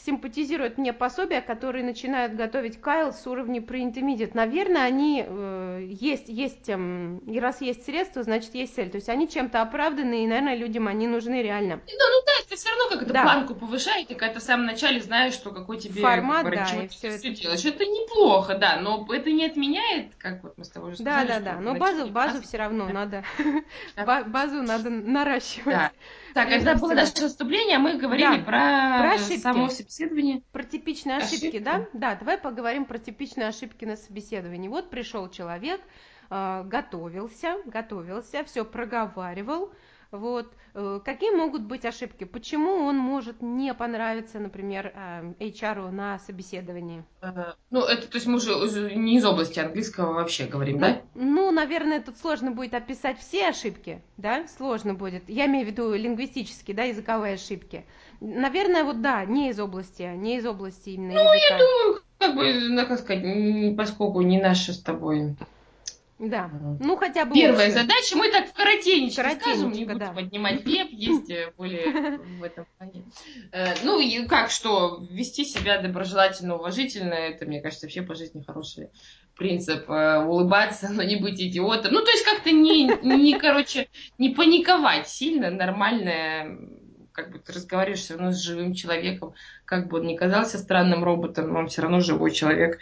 симпатизируют 0.05 0.77
мне 0.77 0.93
пособия, 0.93 1.41
которые 1.41 1.83
начинают 1.83 2.35
готовить 2.35 2.79
Кайл 2.81 3.13
с 3.13 3.25
уровня 3.27 3.61
pre-intermediate. 3.61 4.31
Наверное, 4.33 4.83
они 4.83 5.23
э, 5.27 5.87
есть, 5.89 6.29
есть, 6.29 6.69
эм, 6.69 7.19
и 7.19 7.39
раз 7.39 7.61
есть 7.61 7.85
средства, 7.85 8.23
значит 8.23 8.55
есть 8.55 8.75
цель. 8.75 8.89
То 8.89 8.95
есть 8.95 9.09
они 9.09 9.27
чем-то 9.29 9.61
оправданы, 9.61 10.23
и, 10.23 10.27
наверное, 10.27 10.55
людям 10.55 10.87
они 10.87 11.07
нужны 11.07 11.41
реально. 11.41 11.75
Ну, 11.87 11.91
ну 11.91 12.21
да, 12.25 12.31
ты 12.49 12.55
все 12.55 12.69
равно 12.69 12.89
как 12.89 13.03
это 13.03 13.13
Да. 13.13 13.23
планку 13.23 13.55
повышаете, 13.55 14.15
когда 14.15 14.33
ты 14.33 14.39
в 14.39 14.43
самом 14.43 14.65
начале 14.65 15.01
знаешь, 15.01 15.33
что 15.33 15.51
какой 15.51 15.77
тебе 15.79 16.01
Формат, 16.01 16.45
как 16.45 16.55
да, 16.55 16.65
чего 16.65 16.81
и 16.81 16.87
всё 16.87 17.07
это. 17.09 17.29
делаешь. 17.29 17.65
Это 17.65 17.85
неплохо, 17.85 18.55
да, 18.55 18.77
но 18.81 19.05
это 19.13 19.31
не 19.31 19.45
отменяет, 19.45 20.15
как 20.17 20.43
вот 20.43 20.57
мы 20.57 20.65
с 20.65 20.69
тобой 20.69 20.91
уже 20.93 21.03
Да, 21.03 21.21
сказали, 21.23 21.27
да, 21.27 21.33
что 21.35 21.43
да. 21.43 21.59
Но 21.61 21.75
базу, 21.75 22.07
базу 22.07 22.41
все 22.41 22.57
равно 22.57 22.87
Да. 22.87 22.93
надо, 22.93 23.23
Да. 23.95 24.05
ба- 24.05 24.23
базу 24.27 24.61
надо 24.61 24.89
наращивать. 24.89 25.91
Так, 26.33 26.49
когда 26.49 26.75
было 26.75 26.93
наше 26.93 27.21
выступление, 27.21 27.77
мы 27.79 27.97
говорили 27.97 28.37
Да, 28.37 28.43
про, 28.43 28.99
про 28.99 29.13
ошибки. 29.13 29.37
само 29.39 29.69
собеседование. 29.69 30.41
Про 30.51 30.63
типичные 30.63 31.17
ошибки, 31.17 31.35
Ошибки? 31.47 31.59
да? 31.59 31.85
Да, 31.93 32.15
давай 32.15 32.37
поговорим 32.37 32.85
про 32.85 32.97
типичные 32.97 33.47
ошибки 33.47 33.85
на 33.85 33.95
собеседовании. 33.95 34.67
Вот 34.67 34.89
пришел 34.89 35.29
человек, 35.29 35.81
э, 36.29 36.63
готовился, 36.65 37.57
готовился, 37.65 38.43
все 38.43 38.63
проговаривал. 38.65 39.71
Вот 40.11 40.51
э, 40.73 40.99
какие 41.05 41.31
могут 41.31 41.61
быть 41.63 41.85
ошибки? 41.85 42.23
Почему 42.23 42.71
он 42.71 42.97
может 42.97 43.41
не 43.41 43.73
понравиться, 43.75 44.39
например, 44.39 44.91
э, 44.95 45.33
HR 45.39 45.91
на 45.91 46.17
собеседовании? 46.19 47.03
Э, 47.21 47.53
Ну, 47.69 47.81
это, 47.81 48.07
то 48.07 48.15
есть 48.15 48.25
мы 48.25 48.37
уже 48.37 48.95
не 48.95 49.17
из 49.17 49.25
области 49.25 49.59
английского 49.59 50.13
вообще 50.13 50.47
говорим, 50.47 50.79
да? 50.79 51.01
Ну, 51.13 51.51
наверное, 51.51 52.01
тут 52.01 52.17
сложно 52.17 52.51
будет 52.51 52.73
описать 52.73 53.19
все 53.19 53.49
ошибки, 53.49 54.01
да, 54.17 54.47
сложно 54.47 54.95
будет. 54.95 55.29
Я 55.29 55.45
имею 55.45 55.65
в 55.65 55.69
виду 55.69 55.93
лингвистические, 55.93 56.75
да, 56.75 56.83
языковые 56.83 57.35
ошибки. 57.35 57.85
Наверное, 58.19 58.83
вот 58.83 59.01
да, 59.01 59.23
не 59.25 59.49
из 59.49 59.59
области, 59.59 60.11
не 60.15 60.37
из 60.37 60.45
области 60.45 60.89
именно 60.89 61.11
языка. 61.19 61.57
Ну, 61.59 61.99
как 62.17 62.35
бы, 62.35 62.53
ну, 62.69 62.85
как 62.87 62.99
сказать, 62.99 63.77
поскольку 63.77 64.21
не 64.21 64.41
наша 64.41 64.73
с 64.73 64.79
тобой 64.79 65.35
Да, 66.19 66.47
Мгм. 66.49 66.77
ну 66.81 66.97
хотя 66.97 67.23
бы 67.25 67.33
первая 67.33 67.67
общую. 67.67 67.81
задача, 67.83 68.17
мы 68.17 68.29
так 68.29 68.49
в 68.49 68.53
коротенечко 68.53 69.21
скажем, 69.21 69.71
не 69.71 69.85
Коротенечко, 69.85 69.93
будем 69.93 69.99
да. 69.99 70.13
поднимать 70.13 70.65
веб, 70.65 70.89
есть 70.91 71.29
э, 71.31 71.53
более 71.57 72.17
в 72.17 72.43
этом 72.43 72.65
плане. 72.77 73.05
Э, 73.53 73.73
Ну, 73.85 73.99
и 73.99 74.25
как 74.27 74.51
что, 74.51 75.01
вести 75.09 75.45
себя 75.45 75.81
доброжелательно, 75.81 76.55
уважительно, 76.55 77.13
это, 77.13 77.45
мне 77.45 77.61
кажется, 77.61 77.85
вообще 77.85 78.01
по 78.01 78.15
жизни 78.15 78.43
хороший 78.45 78.89
принцип. 79.37 79.89
Э, 79.89 80.19
Улыбаться, 80.25 80.89
но 80.89 81.03
не 81.03 81.15
быть 81.15 81.39
идиотом. 81.41 81.93
Ну, 81.93 82.01
то 82.03 82.11
есть 82.11 82.25
как-то 82.25 82.51
не, 82.51 82.83
не, 83.01 83.39
короче, 83.39 83.87
не 84.17 84.29
паниковать 84.29 85.07
сильно, 85.07 85.49
нормально, 85.49 86.59
как 87.13 87.31
бы 87.31 87.39
ты 87.39 87.53
разговариваешь 87.53 87.99
все 88.01 88.15
равно 88.15 88.31
с 88.31 88.41
живым 88.41 88.73
человеком, 88.73 89.33
как 89.65 89.87
бы 89.87 89.99
он 89.99 90.07
ни 90.07 90.15
казался 90.15 90.57
странным 90.57 91.03
роботом, 91.03 91.55
он 91.55 91.67
все 91.67 91.81
равно 91.81 91.99
живой 92.01 92.31
человек. 92.31 92.79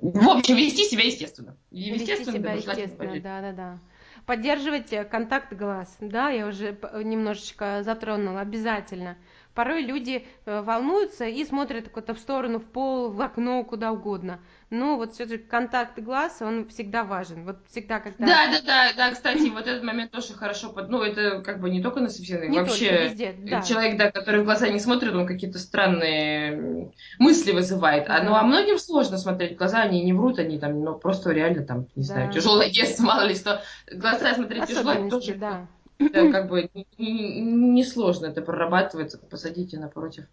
В 0.00 0.28
общем, 0.30 0.56
вести 0.56 0.84
себя 0.84 1.04
естественно. 1.04 1.56
Вести 1.70 2.10
естественно, 2.10 2.38
себя 2.38 2.52
естественно, 2.54 3.20
да, 3.20 3.40
да, 3.40 3.52
да. 3.52 3.78
Поддерживать 4.26 4.92
э, 4.92 5.04
контакт 5.04 5.52
глаз, 5.52 5.96
да, 6.00 6.30
я 6.30 6.46
уже 6.46 6.78
немножечко 7.04 7.82
затронула, 7.82 8.40
обязательно. 8.40 9.16
Порой 9.54 9.82
люди 9.82 10.26
э, 10.46 10.62
волнуются 10.62 11.26
и 11.26 11.44
смотрят 11.44 11.88
куда-то 11.90 12.14
в 12.14 12.18
сторону, 12.18 12.58
в 12.58 12.64
пол, 12.64 13.10
в 13.10 13.20
окно, 13.20 13.62
куда 13.64 13.92
угодно. 13.92 14.40
Но 14.70 14.96
вот 14.96 15.12
все-таки 15.12 15.44
контакт 15.44 15.98
глаз, 15.98 16.38
он 16.40 16.66
всегда 16.68 17.04
важен. 17.04 17.44
Вот 17.44 17.58
всегда, 17.70 18.00
когда... 18.00 18.26
Да, 18.26 18.46
да, 18.50 18.60
да, 18.64 18.92
да, 18.96 19.10
кстати, 19.10 19.48
вот 19.50 19.66
этот 19.66 19.82
момент 19.82 20.10
тоже 20.10 20.32
хорошо, 20.32 20.70
под- 20.70 20.88
ну, 20.88 21.02
это 21.02 21.42
как 21.42 21.60
бы 21.60 21.68
не 21.68 21.82
только 21.82 22.00
на 22.00 22.08
собеседовании, 22.08 22.58
вообще 22.58 22.88
только, 22.88 23.02
везде, 23.04 23.34
да. 23.38 23.60
человек, 23.60 23.98
да, 23.98 24.10
который 24.10 24.40
в 24.40 24.44
глаза 24.44 24.68
не 24.68 24.78
смотрит, 24.80 25.14
он 25.14 25.26
какие-то 25.26 25.58
странные 25.58 26.90
мысли 27.18 27.52
вызывает, 27.52 28.08
а, 28.08 28.22
ну, 28.22 28.34
а 28.34 28.42
многим 28.42 28.78
сложно 28.78 29.18
смотреть 29.18 29.54
в 29.54 29.58
глаза, 29.58 29.82
они 29.82 30.02
не 30.02 30.14
врут, 30.14 30.38
они 30.38 30.58
там, 30.58 30.82
ну, 30.82 30.94
просто 30.94 31.30
реально 31.32 31.64
там, 31.64 31.86
не 31.94 32.04
знаю, 32.04 32.28
Да. 32.28 32.32
тяжелое 32.32 32.70
детство, 32.70 33.04
мало 33.04 33.26
ли 33.26 33.34
что, 33.34 33.62
глаза 33.90 34.34
смотреть 34.34 34.66
тяжело, 34.66 35.10
тоже, 35.10 35.34
да. 35.34 35.66
Да, 36.10 36.30
как 36.30 36.48
бы 36.48 36.70
несложно 36.98 38.26
это 38.26 38.42
прорабатывается, 38.42 39.18
посадите 39.18 39.78
напротив. 39.78 40.24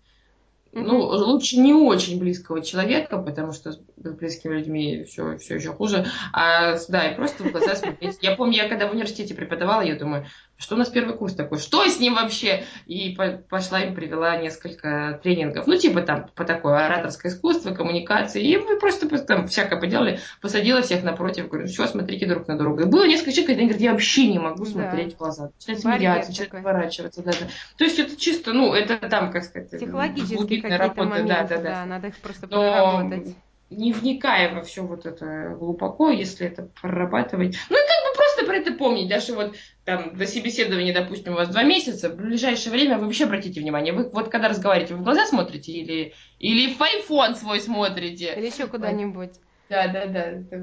Ну, 0.72 1.00
лучше 1.00 1.58
не 1.58 1.74
очень 1.74 2.20
близкого 2.20 2.62
человека, 2.62 3.18
потому 3.18 3.54
что 3.54 3.72
с 3.72 3.80
близкими 3.98 4.56
людьми 4.56 5.04
все, 5.06 5.38
все 5.38 5.56
еще 5.56 5.74
хуже. 5.74 6.06
А, 6.32 6.78
да, 6.90 7.12
и 7.12 7.16
просто 7.16 7.44
в 7.44 7.52
глаза 7.52 7.76
смотреть. 7.76 8.20
Я 8.22 8.36
помню, 8.36 8.58
я 8.58 8.70
когда 8.70 8.88
в 8.88 8.92
университете 8.92 9.34
преподавала, 9.34 9.82
я 9.82 9.96
думаю, 9.96 10.28
что 10.60 10.76
у 10.76 10.78
нас 10.78 10.90
первый 10.90 11.16
курс 11.16 11.34
такой, 11.34 11.58
что 11.58 11.88
с 11.88 12.00
ним 12.00 12.16
вообще? 12.16 12.66
И 12.86 13.16
по- 13.16 13.42
пошла 13.50 13.82
им 13.82 13.96
привела 13.96 14.36
несколько 14.36 15.20
тренингов, 15.24 15.66
ну, 15.68 15.76
типа 15.78 16.02
там 16.02 16.28
по 16.36 16.44
такой 16.44 16.78
ораторское 16.86 17.32
искусство, 17.32 17.74
коммуникации, 17.74 18.44
и 18.44 18.58
мы 18.58 18.78
просто 18.78 19.08
там 19.20 19.48
всякое 19.48 19.80
поделали, 19.80 20.20
посадила 20.42 20.82
всех 20.82 21.04
напротив, 21.04 21.48
говорю, 21.48 21.68
ну, 21.68 21.74
что, 21.74 21.88
смотрите 21.88 22.26
друг 22.28 22.48
на 22.48 22.58
друга. 22.58 22.84
И 22.84 22.86
было 22.88 23.08
несколько 23.08 23.32
человек, 23.32 23.48
которые 23.52 23.68
говорят, 23.68 23.82
я 23.82 23.92
вообще 23.94 24.28
не 24.28 24.40
могу 24.40 24.66
Да. 24.66 24.72
смотреть 24.72 25.16
в 25.16 25.18
глаза. 25.18 25.52
Начинают 25.68 25.84
Барьер 25.86 26.00
смеяться, 26.00 26.30
начинают 26.32 26.52
такой. 26.52 26.64
поворачиваться, 26.64 27.24
да, 27.24 27.32
да. 27.32 27.48
То 27.78 27.84
есть 27.86 28.00
это 28.00 28.16
чисто, 28.18 28.54
ну, 28.54 28.74
это 28.74 28.98
там, 29.10 29.32
как 29.32 29.44
сказать, 29.46 29.72
Психологические 29.72 30.40
какие-то 30.40 30.78
работа, 30.78 31.04
моменты, 31.06 31.28
да, 31.30 31.44
да, 31.44 31.58
да, 31.58 31.64
да. 31.64 31.86
надо 31.86 32.08
их 32.08 32.18
просто 32.18 32.48
Но 32.52 32.62
проработать. 32.62 33.36
не 33.70 33.94
вникая 33.94 34.54
во 34.54 34.62
все 34.64 34.82
вот 34.84 35.06
это 35.06 35.56
глубоко, 35.58 36.10
если 36.10 36.48
это 36.48 36.68
прорабатывать. 36.82 37.56
Ну 37.70 37.76
и 37.78 37.80
как 37.88 38.04
бы 38.04 38.09
просто 38.40 38.46
про 38.46 38.58
это 38.58 38.74
помнить. 38.74 39.10
Даже 39.10 39.34
вот 39.34 39.56
там 39.86 40.16
до 40.16 40.26
собеседования, 40.26 40.94
допустим, 40.94 41.34
у 41.34 41.36
вас 41.36 41.50
два 41.50 41.64
месяца, 41.64 42.10
в 42.10 42.16
ближайшее 42.16 42.72
время 42.72 42.98
вы 42.98 43.06
вообще 43.06 43.26
обратите 43.26 43.60
внимание. 43.62 43.94
Вы 43.94 44.10
вот 44.10 44.30
когда 44.30 44.50
разговариваете, 44.50 44.96
вы 44.96 45.02
в 45.02 45.04
глаза 45.04 45.26
смотрите 45.26 45.72
или, 45.72 46.14
или 46.40 46.74
в 46.74 46.82
айфон 46.82 47.36
свой 47.36 47.60
смотрите? 47.60 48.34
Или 48.38 48.48
еще 48.48 48.68
куда-нибудь. 48.68 49.32
Да, 49.70 49.88
да, 49.88 50.06
да. 50.06 50.58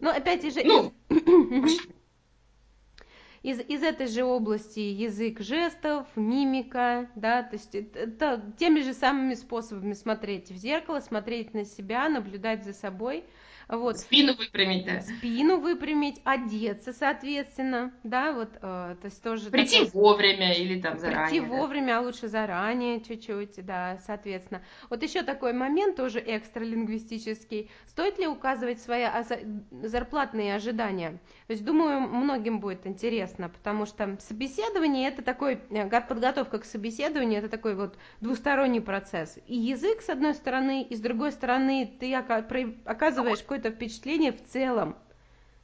Ну, 0.00 0.10
опять 0.10 0.42
же, 0.42 0.62
Ну, 0.64 0.92
из, 3.42 3.60
из 3.60 3.82
этой 3.82 4.06
же 4.06 4.24
области 4.24 4.80
язык 4.80 5.40
жестов, 5.40 6.06
мимика, 6.16 7.08
да, 7.14 7.42
то 7.42 7.56
есть 7.56 7.74
это 7.74 8.52
теми 8.58 8.80
же 8.80 8.94
самыми 8.94 9.34
способами 9.34 9.92
смотреть 9.92 10.50
в 10.50 10.56
зеркало, 10.56 11.00
смотреть 11.00 11.54
на 11.54 11.64
себя, 11.64 12.08
наблюдать 12.08 12.64
за 12.64 12.72
собой. 12.72 13.24
Вот. 13.72 13.98
Спину 13.98 14.34
выпрямить, 14.36 14.84
да. 14.84 15.00
Спину 15.00 15.56
выпрямить, 15.58 16.20
одеться, 16.24 16.92
соответственно, 16.92 17.90
да, 18.02 18.32
вот, 18.32 18.50
э, 18.56 18.60
то 18.60 19.04
есть 19.04 19.22
тоже... 19.22 19.48
Прийти 19.48 19.86
такой... 19.86 19.92
вовремя 19.92 20.54
или 20.54 20.78
там 20.78 20.98
заранее. 20.98 21.28
Прийти 21.28 21.40
да. 21.40 21.56
вовремя, 21.56 21.98
а 21.98 22.00
лучше 22.02 22.28
заранее 22.28 23.00
чуть-чуть, 23.00 23.64
да, 23.64 23.98
соответственно. 24.06 24.62
Вот 24.90 25.02
еще 25.02 25.22
такой 25.22 25.54
момент 25.54 25.96
тоже 25.96 26.18
экстралингвистический. 26.20 27.70
Стоит 27.86 28.18
ли 28.18 28.26
указывать 28.26 28.78
свои 28.78 29.06
зарплатные 29.70 30.54
ожидания? 30.54 31.12
То 31.46 31.52
есть, 31.54 31.64
думаю, 31.64 32.00
многим 32.02 32.60
будет 32.60 32.86
интересно, 32.86 33.48
потому 33.48 33.86
что 33.86 34.18
собеседование 34.20 35.08
это 35.08 35.22
такой, 35.22 35.58
э, 35.70 36.00
подготовка 36.02 36.58
к 36.58 36.66
собеседованию, 36.66 37.38
это 37.38 37.48
такой 37.48 37.74
вот 37.74 37.96
двусторонний 38.20 38.82
процесс. 38.82 39.38
И 39.46 39.56
язык, 39.56 40.02
с 40.02 40.10
одной 40.10 40.34
стороны, 40.34 40.82
и 40.82 40.94
с 40.94 41.00
другой 41.00 41.32
стороны, 41.32 41.90
ты 41.98 42.14
оказываешь 42.14 43.42
какое-то 43.62 43.70
впечатление 43.70 44.32
в 44.32 44.44
целом. 44.52 44.96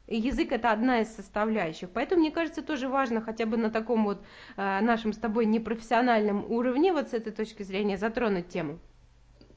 И 0.07 0.17
язык 0.17 0.53
это 0.53 0.73
одна 0.73 1.01
из 1.01 1.15
составляющих. 1.15 1.91
Поэтому, 1.91 2.23
мне 2.23 2.31
кажется, 2.31 2.63
тоже 2.63 2.89
важно 2.89 3.21
хотя 3.21 3.45
бы 3.45 3.59
на 3.59 3.71
таком 3.71 4.05
вот 4.05 4.23
э, 4.57 4.81
нашем 4.81 5.13
с 5.13 5.19
тобой 5.19 5.45
непрофессиональном 5.45 6.51
уровне, 6.51 6.93
вот 6.93 7.11
с 7.11 7.13
этой 7.13 7.33
точки 7.33 7.63
зрения, 7.63 7.99
затронуть 7.99 8.49
тему. 8.49 8.79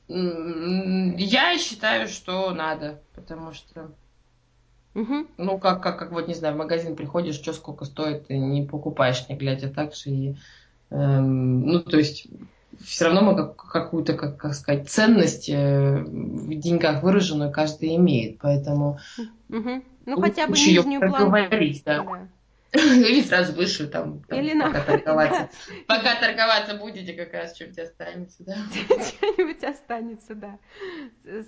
Я 0.09 1.57
считаю, 1.57 2.07
что 2.07 2.51
надо, 2.51 3.01
потому 3.15 3.53
что 3.53 3.91
Угу. 4.93 5.27
Ну, 5.37 5.57
как, 5.57 5.81
как, 5.81 5.97
как 5.97 6.11
вот, 6.11 6.27
не 6.27 6.33
знаю, 6.33 6.55
в 6.55 6.57
магазин 6.57 6.97
приходишь, 6.97 7.35
что 7.35 7.53
сколько 7.53 7.85
стоит, 7.85 8.27
ты 8.27 8.37
не 8.37 8.63
покупаешь, 8.63 9.29
не 9.29 9.37
глядя 9.37 9.69
так 9.69 9.95
же. 9.95 10.09
И, 10.09 10.35
эм, 10.89 11.65
ну, 11.65 11.79
то 11.79 11.97
есть, 11.97 12.27
все 12.79 13.05
равно 13.05 13.21
мы 13.21 13.35
как, 13.35 13.55
какую-то, 13.55 14.13
как, 14.13 14.37
как 14.37 14.53
сказать, 14.53 14.89
ценность 14.89 15.49
э, 15.49 16.03
в 16.03 16.49
деньгах 16.55 17.03
выраженную 17.03 17.51
каждый 17.51 17.95
имеет. 17.95 18.39
Поэтому 18.39 18.99
угу. 19.49 19.83
ну, 20.05 20.21
хотя 20.21 20.47
бы 20.47 20.53
нижнюю 20.53 21.01
планку. 21.01 21.31
Да. 21.85 22.03
да. 22.03 22.27
Или 22.73 23.21
сразу 23.21 23.51
высшую 23.51 23.89
там, 23.89 24.21
там 24.21 24.39
Или 24.39 24.57
пока, 24.57 24.71
на... 24.71 24.83
торговаться. 24.85 25.49
Да. 25.87 25.97
пока 25.97 26.15
торговаться 26.15 26.75
будете, 26.75 27.11
как 27.11 27.33
раз 27.33 27.53
что-нибудь 27.53 27.79
останется, 27.79 28.43
да. 28.45 28.55
Что-нибудь 28.73 29.63
останется, 29.65 30.35
да. 30.35 30.57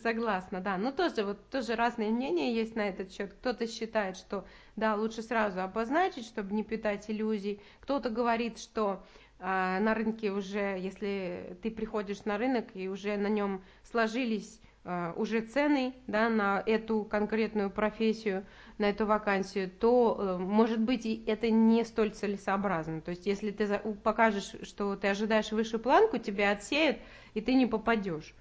Согласна, 0.03 0.59
да. 0.59 0.77
Но 0.77 0.91
тоже 0.91 1.23
вот 1.23 1.49
тоже 1.49 1.75
разные 1.75 2.09
мнения 2.09 2.53
есть 2.53 2.75
на 2.75 2.89
этот 2.89 3.13
счет. 3.13 3.33
Кто-то 3.36 3.67
считает, 3.67 4.17
что 4.17 4.45
да, 4.75 4.95
лучше 4.95 5.21
сразу 5.21 5.62
обозначить, 5.62 6.25
чтобы 6.25 6.53
не 6.53 6.63
питать 6.63 7.05
иллюзий. 7.07 7.62
Кто-то 7.79 8.09
говорит, 8.09 8.59
что 8.59 9.01
на 9.43 9.93
рынке 9.93 10.32
уже, 10.32 10.79
если 10.79 11.58
ты 11.62 11.69
приходишь 11.69 12.23
на 12.23 12.38
рынок 12.38 12.67
и 12.75 12.88
уже 12.88 13.17
на 13.17 13.27
нем 13.27 13.62
сложились 13.91 14.62
а, 14.86 15.13
уже 15.15 15.39
цены 15.41 15.93
да, 16.08 16.29
на 16.29 16.62
эту 16.65 17.06
конкретную 17.06 17.69
профессию, 17.69 18.45
на 18.77 18.89
эту 18.89 19.06
вакансию, 19.06 19.69
то, 19.69 20.17
э, 20.17 20.38
может 20.38 20.82
быть, 20.82 21.06
это 21.06 21.49
не 21.49 21.86
столь 21.86 22.12
целесообразно. 22.12 22.99
То 22.99 23.12
есть, 23.12 23.25
если 23.25 23.51
ты 23.51 23.65
покажешь, 24.03 24.56
что 24.63 24.97
ты 24.97 25.08
ожидаешь 25.08 25.53
выше 25.53 25.77
планку, 25.77 26.17
тебя 26.17 26.51
отсеют, 26.51 26.97
и 27.34 27.39
ты 27.39 27.53
не 27.53 27.65
попадешь 27.65 28.34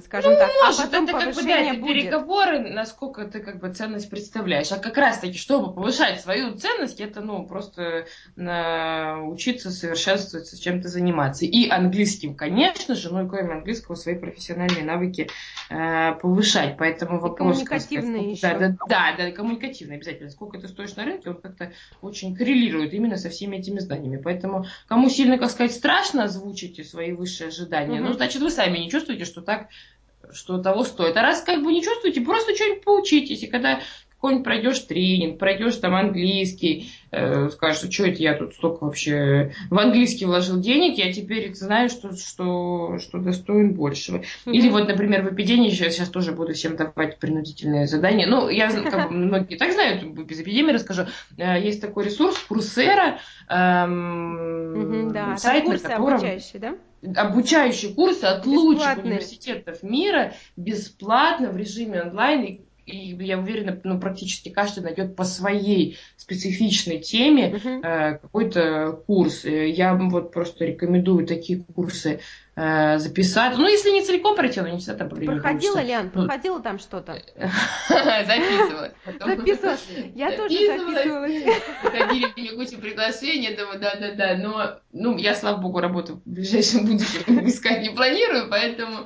скажем 0.00 0.32
ну, 0.32 0.38
так, 0.38 0.50
может, 0.64 0.80
а 0.80 0.82
потом 0.84 1.04
это 1.04 1.12
как 1.12 1.34
бы, 1.34 1.42
да, 1.42 1.74
будет. 1.74 1.86
переговоры, 1.86 2.60
насколько 2.60 3.26
ты 3.26 3.40
как 3.40 3.60
бы 3.60 3.72
ценность 3.74 4.08
представляешь. 4.08 4.72
А 4.72 4.78
как 4.78 4.96
раз 4.96 5.18
таки, 5.18 5.36
чтобы 5.36 5.74
повышать 5.74 6.22
свою 6.22 6.54
ценность, 6.56 7.00
это, 7.00 7.20
ну, 7.20 7.46
просто 7.46 8.06
на... 8.34 9.22
учиться 9.24 9.70
совершенствоваться, 9.70 10.58
чем-то 10.58 10.88
заниматься. 10.88 11.44
И 11.44 11.68
английским, 11.68 12.34
конечно 12.34 12.94
же, 12.94 13.12
ну 13.12 13.26
и 13.26 13.28
кроме 13.28 13.52
английского, 13.52 13.94
свои 13.94 14.14
профессиональные 14.14 14.84
навыки 14.84 15.28
э, 15.68 16.14
повышать. 16.14 16.76
Поэтому 16.78 17.18
и 17.18 17.20
вопрос... 17.20 17.58
коммуникативные 17.58 18.36
сказать, 18.36 18.60
еще. 18.62 18.76
Да, 18.88 19.14
да, 19.14 19.16
да, 19.18 19.30
коммуникативные 19.32 19.96
обязательно. 19.96 20.30
Сколько 20.30 20.58
ты 20.58 20.68
стоишь 20.68 20.96
на 20.96 21.04
рынке, 21.04 21.28
он 21.28 21.36
как-то 21.36 21.72
очень 22.00 22.34
коррелирует 22.34 22.94
именно 22.94 23.18
со 23.18 23.28
всеми 23.28 23.56
этими 23.56 23.78
знаниями. 23.78 24.16
Поэтому 24.22 24.64
кому 24.86 25.10
сильно, 25.10 25.36
как 25.36 25.50
сказать, 25.50 25.72
страшно 25.72 26.24
озвучить 26.24 26.88
свои 26.88 27.12
высшие 27.12 27.48
ожидания, 27.48 28.00
угу. 28.00 28.08
ну, 28.08 28.12
значит, 28.14 28.40
вы 28.40 28.50
сами 28.50 28.78
не 28.78 28.90
чувствуете, 28.90 29.26
что 29.26 29.42
так 29.42 29.68
что 30.32 30.58
того 30.58 30.84
стоит. 30.84 31.16
А 31.16 31.22
раз 31.22 31.42
как 31.42 31.62
бы 31.62 31.72
не 31.72 31.82
чувствуете, 31.82 32.20
просто 32.20 32.54
что-нибудь 32.54 32.84
поучитесь. 32.84 33.42
И 33.42 33.48
когда 33.48 33.80
какой-нибудь 34.22 34.44
пройдешь 34.44 34.78
тренинг, 34.78 35.38
пройдешь 35.40 35.74
там 35.76 35.96
английский, 35.96 36.92
э, 37.10 37.48
скажешь, 37.50 37.90
что 37.92 38.06
это 38.06 38.22
я 38.22 38.34
тут 38.34 38.54
столько 38.54 38.84
вообще 38.84 39.52
в 39.68 39.76
английский 39.76 40.26
вложил 40.26 40.60
денег, 40.60 40.96
я 40.96 41.12
теперь 41.12 41.52
знаю, 41.54 41.88
что, 41.88 42.14
что, 42.14 42.98
что 43.00 43.18
достоин 43.18 43.74
большего. 43.74 44.18
Mm-hmm. 44.18 44.52
Или 44.52 44.68
вот, 44.68 44.86
например, 44.86 45.28
в 45.28 45.34
эпидемии 45.34 45.70
сейчас, 45.70 45.94
сейчас 45.94 46.08
тоже 46.08 46.30
буду 46.30 46.52
всем 46.52 46.76
давать 46.76 47.18
принудительные 47.18 47.88
задания. 47.88 48.28
Ну, 48.28 48.48
я, 48.48 48.70
как 48.70 49.08
бы, 49.08 49.16
многие 49.16 49.56
так 49.56 49.72
знают, 49.72 50.04
без 50.04 50.40
эпидемии 50.40 50.70
расскажу. 50.70 51.06
Э, 51.36 51.60
есть 51.60 51.80
такой 51.80 52.04
ресурс, 52.04 52.38
Курсера, 52.48 53.18
эм, 53.48 55.08
mm-hmm, 55.08 55.12
да, 55.12 55.36
сайт, 55.36 55.66
на 55.66 55.76
котором... 55.76 56.14
обучающие, 56.14 56.60
да? 56.60 56.76
Обучающие 57.16 57.94
курсы 57.94 58.24
от 58.24 58.46
лучших 58.46 58.98
университетов 58.98 59.82
мира 59.82 60.34
бесплатно 60.56 61.50
в 61.50 61.56
режиме 61.56 62.02
онлайн 62.02 62.60
и 62.84 63.16
я 63.24 63.38
уверена, 63.38 63.78
ну, 63.84 64.00
практически 64.00 64.48
каждый 64.48 64.82
найдет 64.82 65.14
по 65.14 65.24
своей 65.24 65.98
специфичной 66.16 66.98
теме 66.98 67.50
uh-huh. 67.50 67.80
э, 67.80 68.18
какой-то 68.18 69.00
курс. 69.06 69.44
Э, 69.44 69.68
я 69.68 69.94
вот 69.94 70.32
просто 70.32 70.64
рекомендую 70.64 71.26
такие 71.26 71.62
курсы 71.62 72.20
э, 72.56 72.98
записать. 72.98 73.56
Ну, 73.56 73.68
если 73.68 73.90
не 73.90 74.02
целиком 74.02 74.36
пройти, 74.36 74.60
но 74.60 74.68
не 74.68 74.78
всегда 74.78 75.06
там 75.06 75.08
Проходила, 75.08 75.82
Лен, 75.82 76.10
ну, 76.14 76.26
проходила 76.26 76.60
там 76.60 76.78
что-то? 76.78 77.14
Записывалась. 77.88 78.92
Записывалась. 79.06 79.88
Я 80.14 80.36
тоже 80.36 80.54
записывалась. 80.54 81.42
Приходили 81.82 82.26
мне 82.36 82.50
кучу 82.52 82.80
приглашений, 82.80 83.56
думаю, 83.56 83.80
да-да-да, 83.80 84.36
но 84.36 84.80
ну, 84.92 85.16
я, 85.16 85.34
слава 85.34 85.58
богу, 85.60 85.80
работу 85.80 86.16
в 86.24 86.30
ближайшем 86.30 86.86
будущем 86.86 87.46
искать 87.46 87.82
не 87.82 87.90
планирую, 87.90 88.48
поэтому 88.50 89.04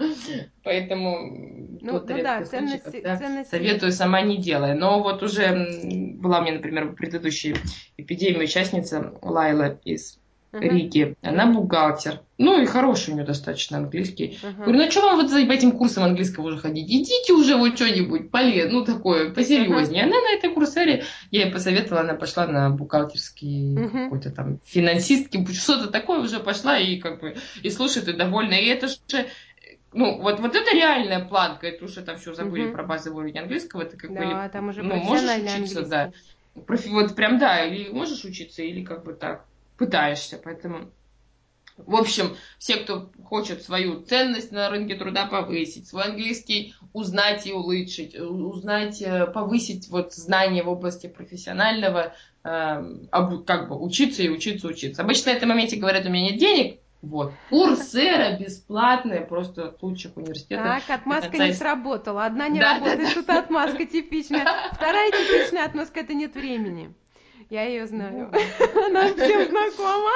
поэтому 0.64 1.76
ну, 1.80 1.92
ну 1.92 2.22
да, 2.22 2.44
ценности, 2.44 3.00
да, 3.02 3.16
ценности... 3.16 3.50
советую 3.50 3.92
сама 3.92 4.22
не 4.22 4.38
делая. 4.38 4.74
Но 4.74 5.02
вот 5.02 5.22
уже 5.22 6.14
была 6.18 6.40
меня, 6.40 6.54
например, 6.54 6.86
в 6.86 6.94
предыдущей 6.94 7.54
эпидемии 7.96 8.44
участница 8.44 9.12
Лайла 9.22 9.78
из 9.84 10.18
uh-huh. 10.52 10.60
Риги. 10.60 11.16
Она 11.22 11.46
бухгалтер. 11.46 12.20
Ну 12.38 12.60
и 12.60 12.66
хороший 12.66 13.10
у 13.10 13.14
нее 13.14 13.24
достаточно 13.24 13.78
английский. 13.78 14.38
Uh-huh. 14.42 14.56
Говорю, 14.56 14.78
ну 14.78 14.86
а 14.86 14.90
что 14.90 15.02
вам 15.02 15.16
вот 15.16 15.30
за 15.30 15.40
этим 15.40 15.72
курсом 15.72 16.04
английского 16.04 16.46
уже 16.46 16.58
ходить? 16.58 16.88
Идите 16.88 17.32
уже 17.32 17.56
вот 17.56 17.76
что-нибудь 17.76 18.30
полезное, 18.30 18.72
ну 18.72 18.84
такое, 18.84 19.30
посерьезнее. 19.30 20.04
Uh-huh. 20.04 20.06
Она 20.06 20.20
на 20.20 20.34
этой 20.34 20.50
курсере, 20.50 21.04
я 21.30 21.44
ей 21.44 21.52
посоветовала, 21.52 22.02
она 22.02 22.14
пошла 22.14 22.46
на 22.46 22.70
бухгалтерский 22.70 23.74
uh-huh. 23.74 24.04
какой-то 24.04 24.30
там 24.30 24.58
финансистки, 24.64 25.44
что-то 25.52 25.88
такое 25.88 26.20
уже 26.20 26.40
пошла 26.40 26.78
и 26.78 26.98
как 26.98 27.20
бы 27.20 27.36
и 27.62 27.70
слушает, 27.70 28.08
и 28.08 28.12
довольна. 28.12 28.54
И 28.54 28.66
это 28.66 28.88
же 28.88 28.96
ну, 29.96 30.20
вот, 30.20 30.40
вот 30.40 30.54
это 30.54 30.74
реальная 30.74 31.24
планка, 31.24 31.66
это 31.66 31.86
уже 31.86 32.02
там 32.02 32.18
все 32.18 32.34
забыли 32.34 32.66
угу. 32.66 32.74
про 32.74 32.82
базовый 32.84 33.24
уровень 33.24 33.38
английского, 33.38 33.82
это 33.82 33.96
как 33.96 34.12
да, 34.12 34.44
бы... 34.44 34.48
там 34.52 34.68
уже 34.68 34.82
ну, 34.82 34.96
можешь 34.96 35.24
учиться, 35.24 35.54
английский. 35.54 35.84
да. 35.86 36.12
Профи, 36.66 36.88
вот 36.88 37.14
прям, 37.14 37.38
да, 37.38 37.64
или 37.64 37.88
можешь 37.90 38.24
учиться, 38.24 38.62
или 38.62 38.84
как 38.84 39.04
бы 39.04 39.14
так 39.14 39.46
пытаешься, 39.76 40.40
поэтому... 40.42 40.90
В 41.76 41.94
общем, 41.94 42.36
все, 42.58 42.76
кто 42.76 43.10
хочет 43.22 43.62
свою 43.62 44.00
ценность 44.00 44.50
на 44.50 44.70
рынке 44.70 44.94
труда 44.94 45.26
повысить, 45.26 45.86
свой 45.86 46.04
английский 46.04 46.74
узнать 46.94 47.46
и 47.46 47.52
улучшить, 47.52 48.18
узнать, 48.18 49.02
э, 49.02 49.26
повысить 49.26 49.88
вот 49.88 50.14
знания 50.14 50.62
в 50.62 50.70
области 50.70 51.06
профессионального, 51.06 52.14
э, 52.44 52.82
как 53.46 53.68
бы 53.68 53.78
учиться 53.78 54.22
и 54.22 54.30
учиться, 54.30 54.68
учиться. 54.68 55.02
Обычно 55.02 55.32
на 55.32 55.36
этом 55.36 55.50
моменте 55.50 55.76
говорят, 55.76 56.06
у 56.06 56.08
меня 56.08 56.30
нет 56.30 56.40
денег, 56.40 56.80
вот. 57.02 57.32
Курсера 57.50 58.36
бесплатная, 58.38 59.20
просто 59.20 59.68
от 59.68 59.82
лучших 59.82 60.16
университетов. 60.16 60.64
Так, 60.64 61.00
отмазка 61.00 61.38
не 61.38 61.52
сработала. 61.52 62.24
Одна 62.24 62.48
не 62.48 62.58
да, 62.58 62.74
работает, 62.74 63.08
да, 63.08 63.14
тут 63.14 63.30
отмазка 63.30 63.86
типичная. 63.86 64.46
Вторая 64.72 65.10
типичная 65.10 65.66
отмазка– 65.66 66.00
это 66.00 66.14
нет 66.14 66.34
времени. 66.34 66.94
Я 67.50 67.64
ее 67.64 67.86
знаю. 67.86 68.30
Ну, 68.32 68.84
Она 68.86 69.12
всем 69.14 69.48
знакома. 69.48 70.10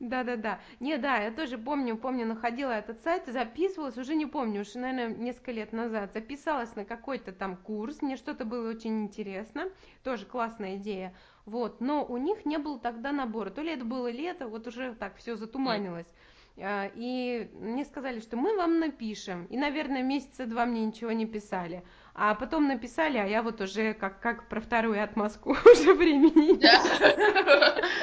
Да-да-да. 0.00 0.60
Не, 0.80 0.98
да, 0.98 1.18
я 1.18 1.30
тоже 1.30 1.58
помню, 1.58 1.96
помню, 1.96 2.26
находила 2.26 2.72
этот 2.72 3.02
сайт, 3.02 3.26
записывалась, 3.26 3.96
уже 3.96 4.14
не 4.14 4.26
помню, 4.26 4.62
уж, 4.62 4.74
наверное, 4.74 5.14
несколько 5.14 5.52
лет 5.52 5.72
назад, 5.72 6.12
записалась 6.12 6.74
на 6.76 6.84
какой-то 6.84 7.32
там 7.32 7.56
курс, 7.56 8.02
мне 8.02 8.16
что-то 8.16 8.44
было 8.44 8.70
очень 8.70 9.04
интересно, 9.04 9.70
тоже 10.02 10.26
классная 10.26 10.76
идея, 10.76 11.14
вот, 11.46 11.80
но 11.80 12.04
у 12.04 12.16
них 12.16 12.44
не 12.44 12.58
было 12.58 12.78
тогда 12.78 13.12
набора, 13.12 13.50
то 13.50 13.62
ли 13.62 13.72
это 13.72 13.84
было 13.84 14.10
лето, 14.10 14.48
вот 14.48 14.66
уже 14.66 14.94
так 14.94 15.16
все 15.16 15.36
затуманилось. 15.36 16.12
А, 16.56 16.90
и 16.94 17.50
мне 17.54 17.84
сказали, 17.84 18.20
что 18.20 18.36
мы 18.36 18.56
вам 18.56 18.78
напишем. 18.78 19.46
И, 19.46 19.56
наверное, 19.56 20.02
месяца 20.02 20.46
два 20.46 20.66
мне 20.66 20.84
ничего 20.86 21.10
не 21.12 21.26
писали. 21.26 21.82
А 22.16 22.36
потом 22.36 22.68
написали, 22.68 23.18
а 23.18 23.26
я 23.26 23.42
вот 23.42 23.60
уже 23.60 23.92
как, 23.92 24.20
как 24.20 24.48
про 24.48 24.60
вторую 24.60 25.02
отмазку 25.02 25.50
уже 25.72 25.94
времени. 25.94 26.60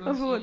Вот. 0.00 0.42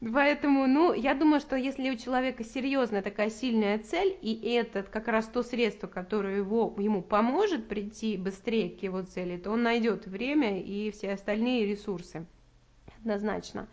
Поэтому, 0.00 0.66
ну, 0.66 0.92
я 0.92 1.14
думаю, 1.14 1.40
что 1.40 1.56
если 1.56 1.90
у 1.90 1.96
человека 1.96 2.44
серьезная 2.44 3.02
такая 3.02 3.30
сильная 3.30 3.78
цель, 3.78 4.16
и 4.22 4.32
это 4.52 4.82
как 4.82 5.08
раз 5.08 5.26
то 5.26 5.42
средство, 5.42 5.86
которое 5.86 6.36
его, 6.36 6.74
ему 6.78 7.02
поможет 7.02 7.68
прийти 7.68 8.16
быстрее 8.16 8.70
к 8.70 8.82
его 8.82 9.02
цели, 9.02 9.36
то 9.36 9.50
он 9.50 9.62
найдет 9.62 10.06
время 10.06 10.60
и 10.60 10.90
все 10.90 11.12
остальные 11.12 11.66
ресурсы. 11.66 12.26
Однозначно. 12.98 13.68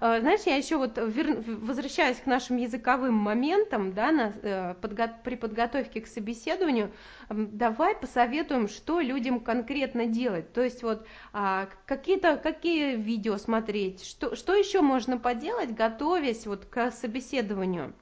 Э, 0.00 0.20
знаешь, 0.20 0.42
я 0.46 0.56
еще 0.56 0.76
вот 0.76 0.98
вер... 0.98 1.42
возвращаясь 1.46 2.18
к 2.18 2.26
нашим 2.26 2.56
языковым 2.56 3.14
моментам, 3.14 3.92
да, 3.92 4.12
на, 4.12 4.32
э, 4.42 4.74
подго... 4.80 5.12
при 5.24 5.36
подготовке 5.36 6.00
к 6.00 6.06
собеседованию, 6.06 6.92
давай 7.30 7.94
посоветуем, 7.94 8.68
что 8.68 9.00
людям 9.00 9.40
конкретно 9.40 10.06
делать. 10.06 10.52
То 10.52 10.62
есть 10.62 10.82
вот 10.82 11.06
а, 11.32 11.68
какие-то 11.86 12.36
какие 12.36 12.96
видео 12.96 13.36
смотреть, 13.36 14.04
что 14.04 14.36
что 14.36 14.54
еще 14.54 14.80
можно 14.80 15.18
поделать, 15.18 15.74
готовясь 15.74 16.46
вот 16.46 16.64
к 16.66 16.90
собеседованию 16.90 17.94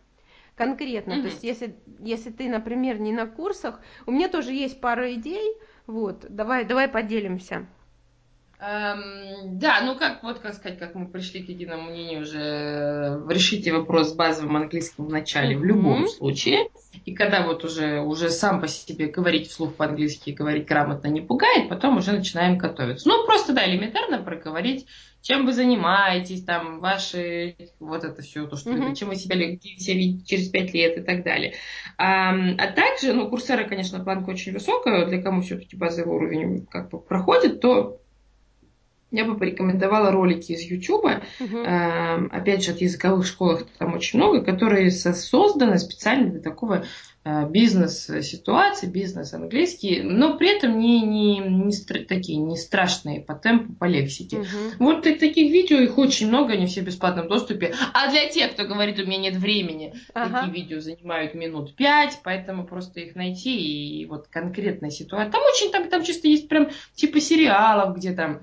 конкретно. 0.55 1.13
Mm-hmm. 1.13 1.23
То 1.23 1.29
есть 1.29 1.43
если 1.45 1.77
если 2.01 2.31
ты, 2.31 2.49
например, 2.49 2.99
не 2.99 3.13
на 3.13 3.27
курсах, 3.27 3.81
у 4.07 4.11
меня 4.11 4.29
тоже 4.29 4.53
есть 4.53 4.81
пара 4.81 5.13
идей. 5.15 5.57
Вот, 5.87 6.27
давай 6.29 6.65
давай 6.65 6.89
поделимся. 6.89 7.67
Эм, 8.59 9.59
да, 9.59 9.83
ну 9.83 9.97
как, 9.97 10.23
вот 10.23 10.39
как 10.39 10.55
сказать, 10.55 10.79
как 10.79 10.95
мы 10.95 11.07
пришли 11.07 11.43
к 11.43 11.49
единому 11.51 11.91
мнению 11.91 12.23
уже, 12.23 12.41
э, 12.41 13.21
решите 13.29 13.71
вопрос 13.71 14.11
с 14.11 14.15
базовым 14.15 14.57
английским 14.57 15.05
в 15.05 15.11
начале 15.11 15.55
mm-hmm. 15.55 15.59
в 15.59 15.65
любом 15.65 16.09
случае. 16.09 16.69
И 17.05 17.15
когда 17.15 17.47
вот 17.47 17.65
уже, 17.65 18.01
уже 18.01 18.31
сам 18.31 18.63
по 18.63 18.67
себе 18.67 19.09
говорить 19.09 19.51
вслух 19.51 19.75
по-английски, 19.75 20.31
говорить 20.31 20.67
грамотно 20.67 21.09
не 21.09 21.21
пугает, 21.21 21.69
потом 21.69 21.99
уже 21.99 22.13
начинаем 22.13 22.57
готовиться. 22.57 23.07
Ну, 23.07 23.27
просто, 23.27 23.53
да, 23.53 23.69
элементарно 23.69 24.23
проговорить, 24.23 24.87
чем 25.21 25.45
вы 25.45 25.53
занимаетесь, 25.53 26.43
там, 26.43 26.81
ваши, 26.81 27.57
вот 27.79 28.05
это 28.05 28.23
все, 28.23 28.47
то, 28.47 28.57
что 28.57 28.71
mm-hmm. 28.71 28.95
чем 28.95 29.11
вы 29.11 29.17
себя 29.17 29.37
видите 29.37 29.77
через 30.25 30.49
пять 30.49 30.73
лет 30.73 30.97
и 30.97 31.03
так 31.03 31.25
далее. 31.25 31.53
А, 31.99 32.31
а 32.33 32.73
также, 32.73 33.13
ну, 33.13 33.29
курсера, 33.29 33.65
конечно, 33.65 34.03
планка 34.03 34.31
очень 34.31 34.55
высокая, 34.55 35.05
для 35.05 35.21
кому 35.21 35.43
все-таки 35.43 35.77
базовый 35.77 36.17
уровень 36.17 36.67
как 36.67 36.89
бы 36.89 36.99
проходит, 36.99 37.61
то 37.61 38.01
я 39.17 39.25
бы 39.25 39.37
порекомендовала 39.37 40.11
ролики 40.11 40.53
из 40.53 40.63
YouTube. 40.63 41.07
Uh-huh. 41.07 41.65
Э, 41.65 42.27
опять 42.31 42.65
же, 42.65 42.73
от 42.73 42.81
языковых 42.81 43.27
школ 43.27 43.61
там 43.79 43.95
очень 43.95 44.19
много, 44.19 44.43
которые 44.43 44.91
созданы 44.91 45.79
специально 45.79 46.31
для 46.31 46.41
такого 46.41 46.85
э, 47.25 47.49
бизнес-ситуации, 47.49 48.87
бизнес-английский, 48.87 50.03
но 50.03 50.37
при 50.37 50.57
этом 50.57 50.79
не, 50.79 51.01
не, 51.01 51.39
не 51.39 51.71
стра- 51.71 52.05
такие 52.05 52.39
не 52.39 52.57
страшные 52.57 53.21
по 53.21 53.35
темпу, 53.35 53.73
по 53.73 53.85
лексике. 53.87 54.39
Uh-huh. 54.39 54.73
Вот 54.79 55.03
таких 55.03 55.51
видео, 55.51 55.79
их 55.79 55.99
очень 55.99 56.29
много, 56.29 56.53
они 56.53 56.67
все 56.67 56.83
в 56.83 56.85
бесплатном 56.85 57.29
доступе. 57.29 57.75
А 57.93 58.11
для 58.11 58.29
тех, 58.29 58.53
кто 58.53 58.65
говорит, 58.65 58.99
у 58.99 59.07
меня 59.07 59.19
нет 59.19 59.37
времени, 59.37 59.95
uh-huh. 60.15 60.31
такие 60.31 60.53
видео 60.53 60.81
занимают 60.81 61.35
минут 61.35 61.75
пять, 61.75 62.21
поэтому 62.23 62.67
просто 62.67 63.01
их 63.01 63.17
найти 63.17 63.57
и 63.57 64.07
вот 64.07 64.29
конкретная 64.29 64.91
ситуация. 64.91 65.31
Там 65.31 65.43
очень, 65.43 65.73
там, 65.73 65.89
там 65.89 66.05
чисто 66.05 66.29
есть 66.29 66.49
прям 66.49 66.69
типа 66.95 67.21
сериалов, 67.21 67.97
где 67.97 68.13
там 68.13 68.41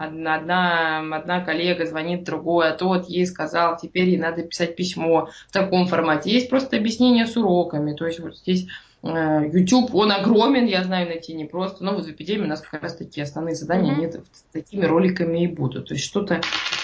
одна, 0.00 0.36
одна, 0.36 1.16
одна 1.16 1.44
коллега 1.44 1.84
звонит 1.84 2.24
другой, 2.24 2.70
а 2.70 2.72
тот 2.72 3.08
ей 3.08 3.26
сказал, 3.26 3.76
теперь 3.76 4.08
ей 4.08 4.18
надо 4.18 4.42
писать 4.42 4.74
письмо 4.74 5.28
в 5.48 5.52
таком 5.52 5.86
формате. 5.86 6.30
Есть 6.30 6.48
просто 6.48 6.78
объяснение 6.78 7.26
с 7.26 7.36
уроками. 7.36 7.94
То 7.94 8.06
есть 8.06 8.18
вот 8.18 8.34
здесь 8.36 8.66
э, 9.02 9.08
YouTube, 9.52 9.94
он 9.94 10.10
огромен, 10.10 10.64
я 10.64 10.84
знаю, 10.84 11.06
найти 11.06 11.34
не 11.34 11.44
просто, 11.44 11.84
но 11.84 11.94
вот 11.94 12.06
в 12.06 12.10
эпидемии 12.10 12.44
у 12.44 12.48
нас 12.48 12.62
как 12.62 12.82
раз 12.82 12.96
такие 12.96 13.24
основные 13.24 13.54
задания, 13.54 13.92
mm-hmm. 13.92 14.14
они 14.14 14.24
такими 14.52 14.86
роликами 14.86 15.44
и 15.44 15.46
будут. 15.46 15.88
То 15.88 15.94
есть 15.94 16.06
что-то 16.06 16.40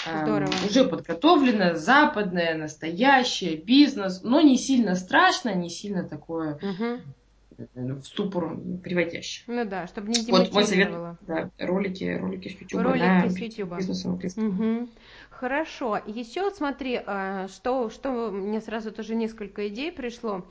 э, 0.07 0.46
уже 0.68 0.85
подготовлено, 0.85 1.74
западное, 1.74 2.55
настоящее, 2.55 3.57
бизнес, 3.57 4.20
но 4.22 4.42
не 4.42 4.59
сильно 4.59 4.94
страшно, 4.94 5.55
не 5.55 5.70
сильно 5.70 6.05
такое 6.05 6.59
mm-hmm 6.59 7.00
в 7.59 8.03
ступор 8.03 8.57
приводящих. 8.83 9.45
Ну 9.47 9.64
да, 9.64 9.87
чтобы 9.87 10.09
не 10.09 10.31
Вот 10.31 10.53
мой 10.53 10.64
совет, 10.64 10.90
да, 11.23 11.51
ролики, 11.59 12.19
ролики 12.21 12.49
с 12.49 12.61
YouTube. 12.61 12.83
Ролики 12.83 13.29
с 13.29 13.38
YouTube. 13.38 13.73
Угу. 14.37 14.88
Хорошо. 15.31 16.01
Еще 16.07 16.51
смотри, 16.51 17.01
а, 17.05 17.49
что, 17.49 17.90
что 17.90 18.31
мне 18.31 18.61
сразу 18.61 18.92
тоже 18.92 19.14
несколько 19.14 19.69
идей 19.69 19.92
пришло. 19.92 20.45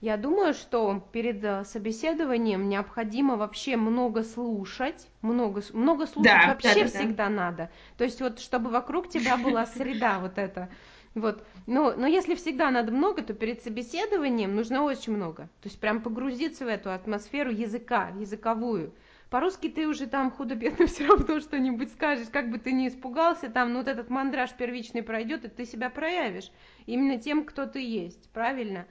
Я 0.00 0.16
думаю, 0.16 0.54
что 0.54 1.06
перед 1.12 1.44
э, 1.44 1.64
собеседованием 1.66 2.70
необходимо 2.70 3.36
вообще 3.36 3.76
много 3.76 4.24
слушать, 4.24 5.06
много, 5.20 5.62
много 5.74 6.06
слушать 6.06 6.32
да, 6.32 6.48
вообще 6.48 6.74
да, 6.74 6.80
да, 6.80 6.88
всегда 6.88 7.24
да. 7.24 7.30
надо. 7.30 7.70
То 7.98 8.04
есть 8.04 8.22
вот, 8.22 8.40
чтобы 8.40 8.70
вокруг 8.70 9.10
тебя 9.10 9.36
была 9.36 9.66
среда 9.66 10.18
вот 10.18 10.38
эта 10.38 10.70
вот. 11.14 11.44
Но, 11.66 11.92
но 11.96 12.06
если 12.06 12.34
всегда 12.34 12.70
надо 12.70 12.92
много, 12.92 13.22
то 13.22 13.34
перед 13.34 13.62
собеседованием 13.62 14.54
нужно 14.54 14.82
очень 14.84 15.14
много. 15.14 15.44
То 15.60 15.68
есть 15.68 15.80
прям 15.80 16.02
погрузиться 16.02 16.64
в 16.64 16.68
эту 16.68 16.92
атмосферу 16.92 17.50
языка, 17.50 18.10
языковую. 18.18 18.92
По-русски 19.28 19.68
ты 19.68 19.86
уже 19.86 20.06
там 20.06 20.30
худо-бедно 20.30 20.86
все 20.88 21.06
равно 21.06 21.40
что-нибудь 21.40 21.92
скажешь, 21.92 22.28
как 22.30 22.50
бы 22.50 22.58
ты 22.58 22.72
ни 22.72 22.88
испугался, 22.88 23.48
там, 23.48 23.72
ну, 23.72 23.78
вот 23.80 23.88
этот 23.88 24.08
мандраж 24.08 24.52
первичный 24.54 25.02
пройдет, 25.02 25.44
и 25.44 25.48
ты 25.48 25.64
себя 25.64 25.90
проявишь 25.90 26.50
именно 26.86 27.18
тем, 27.18 27.44
кто 27.44 27.66
ты 27.66 27.80
есть, 27.80 28.30
правильно? 28.30 28.86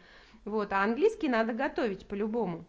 Вот, 0.46 0.72
а 0.72 0.84
английский 0.84 1.28
надо 1.28 1.54
готовить 1.54 2.08
по-любому. 2.08 2.66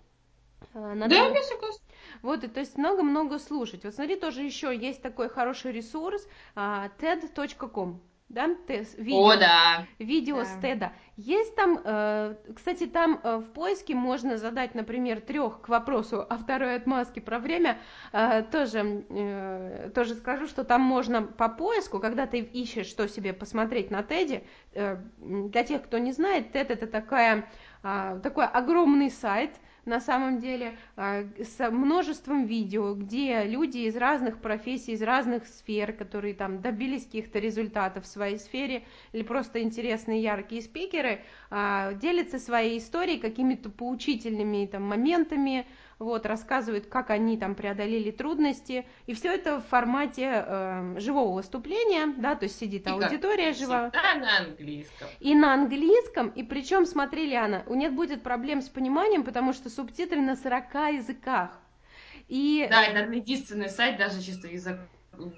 А, 0.74 0.94
надо... 0.94 1.14
Да, 1.14 1.26
я 1.26 1.42
согласна. 1.42 1.84
Вот, 2.22 2.44
и 2.44 2.48
то 2.48 2.60
есть 2.60 2.76
много-много 2.76 3.38
слушать. 3.38 3.84
Вот 3.84 3.94
смотри, 3.94 4.16
тоже 4.16 4.42
еще 4.42 4.76
есть 4.76 5.02
такой 5.02 5.28
хороший 5.28 5.72
ресурс, 5.72 6.26
uh, 6.56 6.90
ted.com 6.98 8.00
да, 8.30 8.48
тест, 8.68 8.96
видео, 8.96 9.26
О, 9.26 9.36
да. 9.36 9.86
видео 9.98 10.36
да. 10.36 10.44
с 10.44 10.56
Теда. 10.62 10.92
Есть 11.16 11.56
там, 11.56 11.80
э, 11.84 12.36
кстати, 12.54 12.86
там 12.86 13.20
э, 13.22 13.38
в 13.38 13.52
поиске 13.52 13.96
можно 13.96 14.38
задать, 14.38 14.76
например, 14.76 15.20
трех 15.20 15.60
к 15.60 15.68
вопросу 15.68 16.20
о 16.20 16.38
второй 16.38 16.76
отмазке 16.76 17.20
про 17.20 17.40
время. 17.40 17.78
Э, 18.12 18.44
тоже, 18.44 19.04
э, 19.10 19.90
тоже 19.96 20.14
скажу, 20.14 20.46
что 20.46 20.62
там 20.62 20.80
можно 20.80 21.22
по 21.22 21.48
поиску, 21.48 21.98
когда 21.98 22.26
ты 22.26 22.38
ищешь, 22.38 22.86
что 22.86 23.08
себе 23.08 23.32
посмотреть 23.32 23.90
на 23.90 24.04
Теде, 24.04 24.44
э, 24.74 24.96
для 25.18 25.64
тех, 25.64 25.82
кто 25.82 25.98
не 25.98 26.12
знает, 26.12 26.52
Тед 26.52 26.70
это 26.70 26.86
такая, 26.86 27.50
э, 27.82 28.20
такой 28.22 28.46
огромный 28.46 29.10
сайт, 29.10 29.50
на 29.84 30.00
самом 30.00 30.38
деле 30.38 30.76
а, 30.96 31.24
с 31.38 31.70
множеством 31.70 32.46
видео, 32.46 32.94
где 32.94 33.44
люди 33.44 33.78
из 33.78 33.96
разных 33.96 34.40
профессий, 34.40 34.92
из 34.92 35.02
разных 35.02 35.46
сфер, 35.46 35.92
которые 35.92 36.34
там 36.34 36.60
добились 36.60 37.04
каких-то 37.04 37.38
результатов 37.38 38.04
в 38.04 38.08
своей 38.08 38.38
сфере, 38.38 38.84
или 39.12 39.22
просто 39.22 39.62
интересные 39.62 40.22
яркие 40.22 40.62
спикеры, 40.62 41.20
а, 41.50 41.94
делятся 41.94 42.38
своей 42.38 42.78
историей, 42.78 43.18
какими-то 43.18 43.70
поучительными 43.70 44.66
там 44.66 44.82
моментами, 44.82 45.66
вот, 46.00 46.24
рассказывают, 46.24 46.86
как 46.86 47.10
они 47.10 47.36
там 47.36 47.54
преодолели 47.54 48.10
трудности, 48.10 48.86
и 49.06 49.14
все 49.14 49.34
это 49.34 49.60
в 49.60 49.66
формате 49.66 50.44
э, 50.46 50.94
живого 50.98 51.34
выступления, 51.34 52.12
да, 52.16 52.34
то 52.34 52.44
есть 52.44 52.58
сидит 52.58 52.86
и 52.86 52.90
аудитория 52.90 53.52
живая. 53.52 53.90
Да, 53.90 54.14
на 54.14 54.38
английском. 54.38 55.08
И 55.20 55.34
на 55.34 55.52
английском, 55.52 56.28
и 56.30 56.42
причем, 56.42 56.86
смотри, 56.86 57.26
Лиана, 57.26 57.64
у 57.66 57.74
них 57.74 57.92
будет 57.92 58.22
проблем 58.22 58.62
с 58.62 58.68
пониманием, 58.68 59.24
потому 59.24 59.52
что 59.52 59.68
субтитры 59.68 60.20
на 60.20 60.36
40 60.36 60.74
языках. 60.94 61.50
И... 62.28 62.66
Да, 62.70 62.82
это 62.82 63.12
единственный 63.12 63.68
сайт, 63.68 63.98
даже 63.98 64.22
чисто 64.22 64.48
язык, 64.48 64.78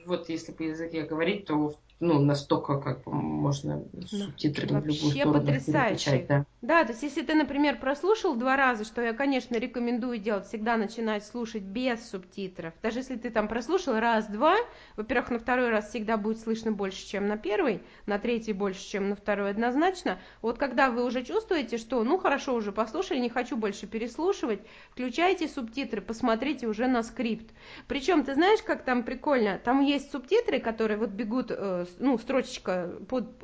вот 0.07 0.29
если 0.29 0.53
по 0.53 0.63
языке 0.63 1.03
говорить, 1.03 1.47
то 1.47 1.75
ну, 2.03 2.19
настолько 2.19 2.81
как 2.81 3.05
бы 3.05 3.13
можно 3.13 3.85
субтитрами 4.09 4.81
в 4.81 4.87
любую 4.87 5.13
сторону 5.13 5.35
потрясающе. 5.35 6.27
Да. 6.29 6.45
да, 6.61 6.85
то 6.85 6.91
есть 6.91 7.05
если 7.05 7.23
ты, 7.23 7.35
например, 7.35 7.79
прослушал 7.79 8.35
два 8.35 8.57
раза, 8.57 8.85
что 8.85 9.01
я, 9.01 9.13
конечно, 9.13 9.55
рекомендую 9.55 10.19
делать, 10.19 10.47
всегда 10.47 10.77
начинать 10.77 11.25
слушать 11.25 11.63
без 11.63 12.11
субтитров. 12.11 12.75
Даже 12.83 12.99
если 12.99 13.15
ты 13.15 13.31
там 13.31 13.47
прослушал 13.47 14.01
раз-два, 14.01 14.57
во-первых, 14.97 15.31
на 15.31 15.39
второй 15.39 15.71
раз 15.71 15.91
всегда 15.91 16.17
будет 16.17 16.41
слышно 16.41 16.73
больше, 16.73 17.07
чем 17.07 17.29
на 17.29 17.39
первый, 17.39 17.81
на 18.07 18.19
третий 18.19 18.53
больше, 18.53 18.85
чем 18.85 19.11
на 19.11 19.15
второй 19.15 19.51
однозначно. 19.51 20.19
Вот 20.41 20.59
когда 20.59 20.91
вы 20.91 21.05
уже 21.05 21.23
чувствуете, 21.23 21.79
что, 21.79 22.03
ну, 22.03 22.19
хорошо, 22.19 22.55
уже 22.55 22.73
послушали, 22.73 23.21
не 23.21 23.31
хочу 23.31 23.57
больше 23.57 23.87
переслушивать, 23.87 24.61
включайте 24.91 25.47
субтитры, 25.47 26.01
посмотрите 26.01 26.67
уже 26.67 26.89
на 26.89 27.05
скрипт. 27.05 27.55
Причем, 27.87 28.25
ты 28.25 28.35
знаешь, 28.35 28.61
как 28.63 28.83
там 28.83 29.05
прикольно? 29.05 29.61
Там 29.63 29.83
есть 29.83 30.11
субтитры, 30.11 30.59
которые 30.59 30.99
вот 30.99 31.11
бегут 31.11 31.53
э, 31.53 31.87
ну, 31.99 32.19
строчечка 32.19 32.93
под, 33.09 33.39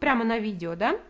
прямо 0.00 0.24
на 0.24 0.38
видео, 0.38 0.74
да, 0.74 1.00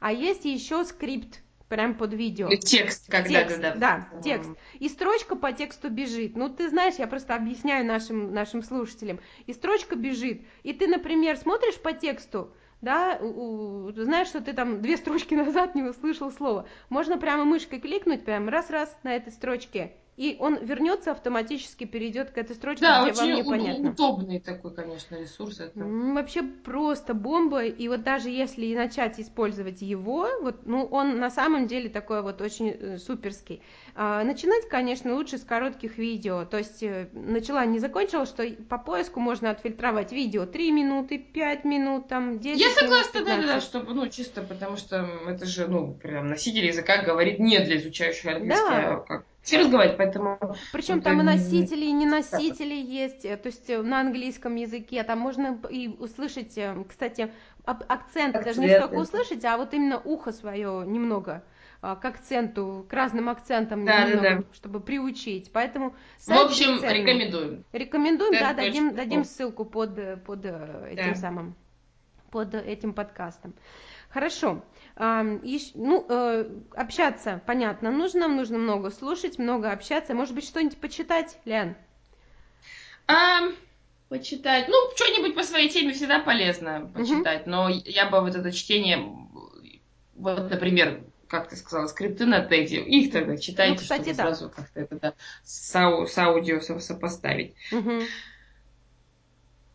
а 0.00 0.12
есть 0.12 0.44
еще 0.44 0.84
скрипт 0.84 1.40
прям 1.68 1.94
под 1.94 2.14
видео. 2.14 2.48
Текст, 2.48 3.10
когда 3.10 3.42
текст, 3.42 3.60
да, 3.60 3.74
да. 3.74 4.08
Да, 4.12 4.20
текст. 4.22 4.50
И 4.78 4.88
строчка 4.88 5.36
по 5.36 5.52
тексту 5.52 5.90
бежит. 5.90 6.36
Ну, 6.36 6.48
ты 6.48 6.68
знаешь, 6.70 6.94
я 6.94 7.06
просто 7.06 7.34
объясняю 7.34 7.84
нашим, 7.86 8.32
нашим 8.32 8.62
слушателям. 8.62 9.20
И 9.46 9.52
строчка 9.52 9.96
бежит. 9.96 10.42
И 10.62 10.72
ты, 10.72 10.86
например, 10.86 11.36
смотришь 11.36 11.76
по 11.76 11.92
тексту, 11.92 12.52
да, 12.80 13.18
у, 13.20 13.86
у, 13.86 13.92
знаешь, 13.92 14.28
что 14.28 14.40
ты 14.40 14.52
там 14.52 14.80
две 14.80 14.96
строчки 14.96 15.34
назад 15.34 15.74
не 15.74 15.82
услышал 15.82 16.30
слова. 16.32 16.66
Можно 16.88 17.18
прямо 17.18 17.44
мышкой 17.44 17.80
кликнуть, 17.80 18.24
прям 18.24 18.48
раз-раз 18.48 18.96
на 19.02 19.14
этой 19.14 19.32
строчке 19.32 19.92
и 20.18 20.36
он 20.40 20.58
вернется 20.58 21.12
автоматически, 21.12 21.84
перейдет 21.84 22.32
к 22.32 22.38
этой 22.38 22.56
строчке, 22.56 22.84
да, 22.84 23.02
где 23.02 23.12
очень 23.12 23.34
вам 23.34 23.44
непонятно. 23.44 23.90
удобный 23.90 24.40
такой, 24.40 24.74
конечно, 24.74 25.14
ресурс. 25.14 25.60
Это... 25.60 25.78
Вообще 25.78 26.42
просто 26.42 27.14
бомба, 27.14 27.64
и 27.64 27.86
вот 27.86 28.02
даже 28.02 28.28
если 28.28 28.74
начать 28.74 29.20
использовать 29.20 29.80
его, 29.80 30.28
вот, 30.40 30.66
ну, 30.66 30.84
он 30.86 31.20
на 31.20 31.30
самом 31.30 31.68
деле 31.68 31.88
такой 31.88 32.22
вот 32.22 32.40
очень 32.40 32.70
э, 32.70 32.98
суперский. 32.98 33.62
А, 33.94 34.24
начинать, 34.24 34.68
конечно, 34.68 35.14
лучше 35.14 35.38
с 35.38 35.44
коротких 35.44 35.98
видео, 35.98 36.44
то 36.44 36.58
есть 36.58 36.82
э, 36.82 37.08
начала, 37.12 37.64
не 37.64 37.78
закончила, 37.78 38.26
что 38.26 38.44
по 38.68 38.76
поиску 38.78 39.20
можно 39.20 39.50
отфильтровать 39.50 40.10
видео 40.10 40.46
3 40.46 40.72
минуты, 40.72 41.18
5 41.18 41.64
минут, 41.64 42.08
там, 42.08 42.40
10 42.40 42.60
Я 42.60 42.70
согласна, 42.70 43.18
минут, 43.18 43.46
да, 43.46 43.54
да, 43.54 43.60
чтобы, 43.60 43.94
ну, 43.94 44.08
чисто 44.08 44.42
потому 44.42 44.76
что 44.76 45.08
это 45.28 45.46
же, 45.46 45.68
ну, 45.68 45.94
прям 45.94 46.26
носитель 46.26 46.66
языка 46.66 47.02
говорит 47.04 47.38
не 47.38 47.60
для 47.60 47.76
изучающих 47.76 48.26
английский, 48.26 48.64
Да. 48.68 48.94
а 48.94 48.96
как 48.96 49.27
все 49.48 49.60
разговаривать, 49.60 49.96
поэтому... 49.96 50.38
Причем 50.72 51.00
там 51.00 51.20
и 51.20 51.24
носители, 51.24 51.86
и 51.86 51.92
не 51.92 52.04
носители 52.04 52.74
есть, 52.74 53.24
э, 53.24 53.36
то 53.38 53.46
есть 53.46 53.70
э, 53.70 53.80
на 53.80 54.00
английском 54.00 54.54
языке, 54.56 55.02
там 55.04 55.18
можно 55.20 55.58
и 55.70 55.88
услышать, 55.88 56.58
э, 56.58 56.76
кстати, 56.86 57.32
ак- 57.64 57.86
акцент, 57.88 58.34
даже 58.34 58.60
не 58.60 58.66
Акцент, 58.66 58.84
столько 58.84 58.94
да. 58.96 59.00
услышать, 59.00 59.44
а 59.46 59.56
вот 59.56 59.72
именно 59.72 59.98
ухо 60.04 60.32
свое 60.32 60.84
немного 60.86 61.42
а, 61.80 61.96
к 61.96 62.04
акценту, 62.04 62.84
к 62.90 62.92
разным 62.92 63.30
акцентам 63.30 63.86
Да, 63.86 64.02
да, 64.02 64.08
немного, 64.10 64.42
да. 64.42 64.54
чтобы 64.54 64.80
приучить. 64.80 65.50
Поэтому 65.50 65.94
В 66.26 66.30
общем, 66.30 66.74
бесценный. 66.74 66.98
рекомендуем. 67.00 67.64
Рекомендуем, 67.72 68.32
да, 68.32 68.52
Ted 68.52 68.56
дадим, 68.56 68.94
дадим 68.94 69.24
ссылку 69.24 69.64
под, 69.64 70.24
под 70.24 70.44
этим 70.44 71.12
Да. 71.12 71.14
самым, 71.14 71.54
под 72.30 72.54
этим 72.54 72.92
подкастом. 72.92 73.54
Хорошо. 74.10 74.62
Ну, 74.98 76.06
э, 76.08 76.44
общаться, 76.74 77.40
понятно, 77.46 77.90
нужно, 77.90 78.26
нужно 78.26 78.58
много 78.58 78.90
слушать, 78.90 79.38
много 79.38 79.70
общаться. 79.70 80.14
Может 80.14 80.34
быть, 80.34 80.44
что-нибудь 80.46 80.78
почитать, 80.78 81.38
Лян? 81.44 81.76
А, 83.06 83.40
почитать. 84.08 84.68
Ну, 84.68 84.74
что-нибудь 84.96 85.34
по 85.34 85.42
своей 85.44 85.68
теме 85.68 85.92
всегда 85.92 86.18
полезно 86.18 86.90
почитать, 86.94 87.46
но 87.46 87.68
я 87.68 88.10
бы 88.10 88.20
вот 88.20 88.34
это 88.34 88.50
чтение, 88.52 88.98
вот, 90.16 90.50
например, 90.50 91.02
как 91.28 91.48
ты 91.48 91.56
сказала, 91.56 91.86
скрипты 91.86 92.26
на 92.26 92.40
TED 92.44 92.63
е, 92.63 92.76
их 92.76 93.12
тогда 93.12 93.36
читайте, 93.36 93.74
Ну, 93.74 93.80
кстати, 93.80 94.12
чтобы 94.12 94.16
да. 94.16 94.24
сразу 94.24 94.50
как-то 94.50 94.80
это 94.80 94.98
да, 94.98 95.14
с, 95.44 95.76
ау- 95.76 96.06
с 96.06 96.16
аудио 96.18 96.60
со- 96.60 96.78
сопоставить. 96.80 97.54
Мгм. 97.70 98.00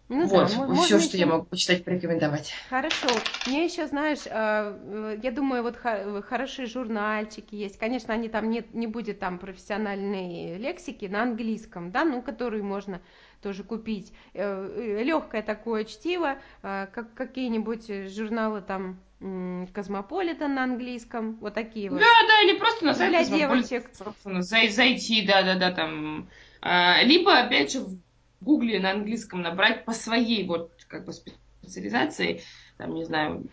Ну 0.10 0.28
вот, 0.28 0.50
да, 0.52 0.68
мо- 0.68 0.74
все, 0.76 1.00
что 1.00 1.08
еще- 1.10 1.18
я 1.20 1.26
могу 1.26 1.46
почитать, 1.46 1.84
порекомендовать. 1.86 2.54
Хорошо. 2.70 3.08
Мне 3.48 3.66
еще, 3.66 3.88
знаешь, 3.88 4.20
а, 4.30 4.78
э, 4.84 5.20
я 5.24 5.32
думаю, 5.32 5.64
вот 5.64 5.78
ха- 5.78 6.22
хорошие 6.22 6.68
журнальчики 6.68 7.56
есть. 7.56 7.78
Конечно, 7.78 8.14
они 8.14 8.28
там 8.30 8.50
нет, 8.50 8.74
не 8.74 8.88
будет 8.88 9.20
там 9.20 9.40
профессиональной 9.40 10.58
лексики 10.58 11.06
на 11.06 11.24
английском, 11.24 11.92
да, 11.92 12.04
ну, 12.06 12.22
которую 12.22 12.64
можно 12.64 13.02
тоже 13.42 13.64
купить. 13.64 14.14
Легкое 14.34 15.42
такое 15.42 15.84
чтиво, 15.86 16.38
как 16.62 17.14
какие-нибудь 17.14 17.90
э, 17.90 18.08
журналы 18.08 18.62
там 18.62 19.00
м, 19.22 19.68
Космополитен 19.74 20.54
на 20.54 20.64
английском, 20.66 21.38
вот 21.40 21.54
такие 21.54 21.90
вот. 21.90 22.00
Да, 22.00 22.06
да, 22.28 22.42
или 22.42 22.58
просто 22.58 22.86
на 22.86 22.94
сайт 22.94 23.10
Для 23.12 23.20
Космополита, 23.20 23.68
девочек. 23.70 23.90
собственно, 23.94 24.40
зай- 24.40 24.70
зайти, 24.70 25.26
да, 25.26 25.44
да, 25.44 25.56
да, 25.56 25.72
там. 25.72 26.30
А, 26.62 27.02
либо, 27.04 27.38
опять 27.40 27.72
же, 27.72 27.80
в 27.82 27.98
Гугле 28.44 28.80
на 28.80 28.92
английском 28.92 29.42
набрать 29.42 29.86
по 29.86 29.94
своей 29.94 30.46
вот 30.46 30.72
как 30.88 31.06
бы 31.06 31.14
специализации, 31.14 32.42
там, 32.78 32.94
не 32.94 33.06
знаю, 33.06 33.46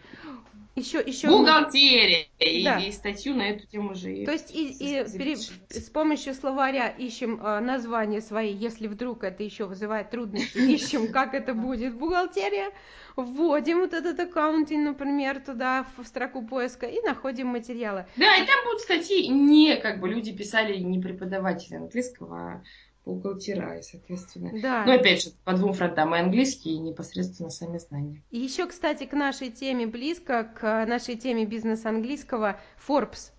Еще, 0.76 0.98
еще. 1.04 1.28
бухгалтерия, 1.28 2.26
и, 2.38 2.64
Да. 2.64 2.78
и 2.78 2.90
статью 2.92 3.34
на 3.34 3.42
эту 3.42 3.66
тему 3.66 3.94
же. 3.94 4.24
То 4.24 4.32
есть 4.32 4.54
и, 4.54 4.68
и 4.68 5.18
пере- 5.18 5.36
с 5.36 5.90
помощью 5.90 6.34
словаря 6.34 6.88
ищем 6.88 7.40
а, 7.42 7.60
названия 7.60 8.20
свои, 8.20 8.52
если 8.52 8.86
вдруг 8.88 9.24
это 9.24 9.42
еще 9.42 9.66
вызывает 9.66 10.10
трудности, 10.10 10.58
ищем, 10.76 11.12
как 11.12 11.34
это 11.34 11.54
будет 11.54 11.94
бухгалтерия, 11.94 12.70
вводим 13.16 13.80
вот 13.80 13.92
этот 13.92 14.18
аккаунтинг, 14.20 14.84
например, 14.86 15.40
туда 15.40 15.86
в 15.96 16.04
строку 16.06 16.46
поиска 16.46 16.86
и 16.86 17.00
находим 17.02 17.48
материалы. 17.48 18.06
Да, 18.16 18.36
и 18.36 18.46
там 18.46 18.64
будут 18.64 18.80
статьи 18.80 19.28
не, 19.28 19.76
как 19.76 20.00
бы, 20.00 20.08
люди 20.08 20.32
писали 20.34 20.78
не 20.78 21.00
преподаватели 21.00 21.74
английского, 21.76 22.36
а 22.38 22.62
бухгалтера, 23.10 23.78
и, 23.78 23.82
соответственно. 23.82 24.50
Да. 24.60 24.84
Ну, 24.86 24.94
опять 24.94 25.22
же, 25.24 25.30
по 25.44 25.52
двум 25.52 25.72
фронтам, 25.72 26.14
и 26.14 26.18
английский, 26.18 26.70
и 26.70 26.78
непосредственно 26.78 27.50
сами 27.50 27.78
знания. 27.78 28.22
И 28.30 28.38
еще, 28.38 28.66
кстати, 28.66 29.04
к 29.04 29.12
нашей 29.12 29.50
теме 29.50 29.86
близко, 29.86 30.44
к 30.44 30.86
нашей 30.86 31.16
теме 31.16 31.44
бизнес 31.44 31.84
английского, 31.86 32.60
Forbes. 32.86 33.32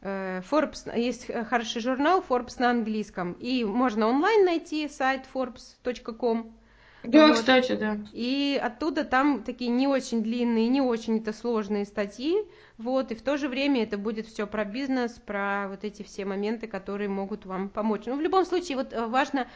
Э, 0.00 0.42
Forbes, 0.50 0.96
есть 0.96 1.32
хороший 1.48 1.80
журнал 1.80 2.24
Forbes 2.28 2.54
на 2.58 2.70
английском, 2.70 3.32
и 3.32 3.64
можно 3.64 4.06
онлайн 4.06 4.44
найти 4.44 4.88
сайт 4.88 5.22
forbes.com, 5.32 6.52
Да, 7.04 7.28
Вот. 7.28 7.36
кстати, 7.36 7.72
да. 7.76 7.98
И 8.12 8.60
оттуда 8.62 9.04
там 9.04 9.42
такие 9.44 9.70
не 9.70 9.86
очень 9.86 10.22
длинные, 10.22 10.68
не 10.68 10.80
очень 10.80 11.18
это 11.18 11.32
сложные 11.32 11.84
статьи, 11.84 12.36
вот, 12.76 13.12
и 13.12 13.14
в 13.14 13.22
то 13.22 13.36
же 13.36 13.48
время 13.48 13.84
это 13.84 13.96
будет 13.96 14.26
все 14.26 14.46
про 14.46 14.64
бизнес, 14.64 15.12
про 15.12 15.68
вот 15.68 15.84
эти 15.84 16.02
все 16.02 16.24
моменты, 16.24 16.66
которые 16.66 17.08
могут 17.08 17.46
вам 17.46 17.68
помочь. 17.68 18.02
Ну, 18.06 18.16
в 18.16 18.20
любом 18.20 18.44
случае, 18.44 18.78
вот 18.78 18.92
э, 18.92 19.06
важно 19.06 19.46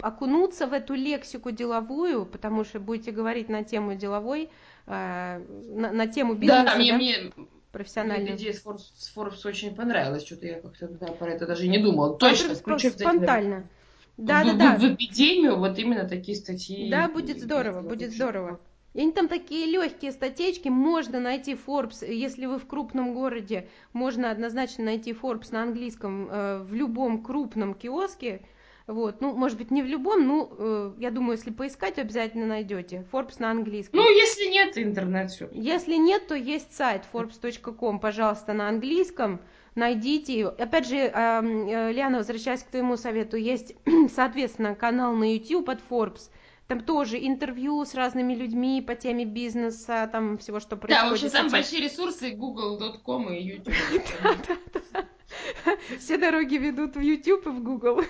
окунуться 0.00 0.66
в 0.66 0.72
эту 0.72 0.94
лексику 0.94 1.50
деловую, 1.50 2.26
потому 2.26 2.64
что 2.64 2.78
будете 2.78 3.10
говорить 3.10 3.48
на 3.48 3.64
тему 3.64 3.94
деловой, 3.94 4.50
э, 4.86 5.42
на, 5.68 5.90
на 5.92 6.06
тему 6.06 6.34
бизнеса, 6.34 6.64
да, 6.64 6.74
мне, 6.76 6.92
да, 6.92 6.96
мне 6.96 7.32
профессиональную. 7.72 8.36
идея 8.36 8.52
с 8.52 8.64
Forbes, 8.64 8.82
с 8.96 9.16
Forbes 9.16 9.46
очень 9.46 9.74
понравилась. 9.74 10.24
Что-то 10.24 10.46
я 10.46 10.60
как-то 10.60 10.88
да, 10.88 11.06
про 11.08 11.32
это 11.32 11.46
даже 11.46 11.66
и 11.66 11.68
не 11.68 11.78
думала. 11.78 12.16
Точно, 12.16 12.54
Спон- 12.54 12.56
включу 12.56 12.88
обязательно 12.88 13.12
спонтанно. 13.12 13.68
Да, 14.16 14.44
да, 14.44 14.54
да. 14.54 14.78
в 14.78 14.94
эпидемию 14.94 15.58
вот 15.58 15.78
именно 15.78 16.08
такие 16.08 16.36
статьи. 16.36 16.90
Да, 16.90 17.08
будет 17.08 17.40
здорово, 17.40 17.82
будет 17.82 18.12
здорово. 18.12 18.60
И 18.94 19.00
они 19.00 19.10
там 19.10 19.26
такие 19.26 19.66
легкие 19.66 20.12
статейки, 20.12 20.68
можно 20.68 21.18
найти 21.18 21.54
Forbes, 21.54 22.08
если 22.08 22.46
вы 22.46 22.58
в 22.58 22.66
крупном 22.66 23.12
городе, 23.12 23.68
можно 23.92 24.30
однозначно 24.30 24.84
найти 24.84 25.10
Forbes 25.10 25.48
на 25.50 25.64
английском 25.64 26.28
э, 26.30 26.58
в 26.62 26.72
любом 26.72 27.24
крупном 27.24 27.74
киоске. 27.74 28.42
Вот, 28.86 29.20
ну, 29.20 29.34
может 29.34 29.58
быть, 29.58 29.72
не 29.72 29.82
в 29.82 29.86
любом, 29.86 30.28
ну, 30.28 30.48
э, 30.56 30.92
я 30.98 31.10
думаю, 31.10 31.32
если 31.32 31.50
поискать, 31.50 31.98
обязательно 31.98 32.46
найдете. 32.46 33.04
Forbes 33.10 33.36
на 33.38 33.50
английском. 33.50 33.98
Ну, 33.98 34.08
если 34.08 34.44
нет, 34.44 34.78
интернет 34.78 35.30
все. 35.32 35.48
Если 35.52 35.96
нет, 35.96 36.28
то 36.28 36.36
есть 36.36 36.72
сайт 36.72 37.02
forbes.com, 37.12 37.98
пожалуйста, 37.98 38.52
на 38.52 38.68
английском. 38.68 39.40
Найдите. 39.74 40.46
Опять 40.46 40.88
же, 40.88 40.96
эм, 40.96 41.68
э, 41.68 41.92
Лиана, 41.92 42.18
возвращаясь 42.18 42.62
к 42.62 42.68
твоему 42.70 42.96
совету, 42.96 43.36
есть, 43.36 43.74
соответственно, 44.14 44.74
канал 44.74 45.14
на 45.14 45.34
YouTube 45.34 45.68
от 45.68 45.80
Forbes. 45.88 46.30
Там 46.68 46.80
тоже 46.80 47.18
интервью 47.18 47.84
с 47.84 47.94
разными 47.94 48.34
людьми 48.34 48.80
по 48.80 48.94
теме 48.94 49.26
бизнеса, 49.26 50.08
там 50.10 50.38
всего, 50.38 50.60
что 50.60 50.76
Да, 50.76 50.78
происходит. 50.82 51.10
в 51.10 51.12
общем, 51.12 51.28
самые 51.28 51.50
большие 51.52 51.82
ресурсы 51.82 52.30
google.com 52.30 53.32
и 53.32 53.42
YouTube. 53.42 53.74
Все 55.98 56.16
дороги 56.16 56.54
ведут 56.54 56.96
в 56.96 57.00
YouTube 57.00 57.46
и 57.46 57.50
в 57.50 57.62
Google. 57.62 58.02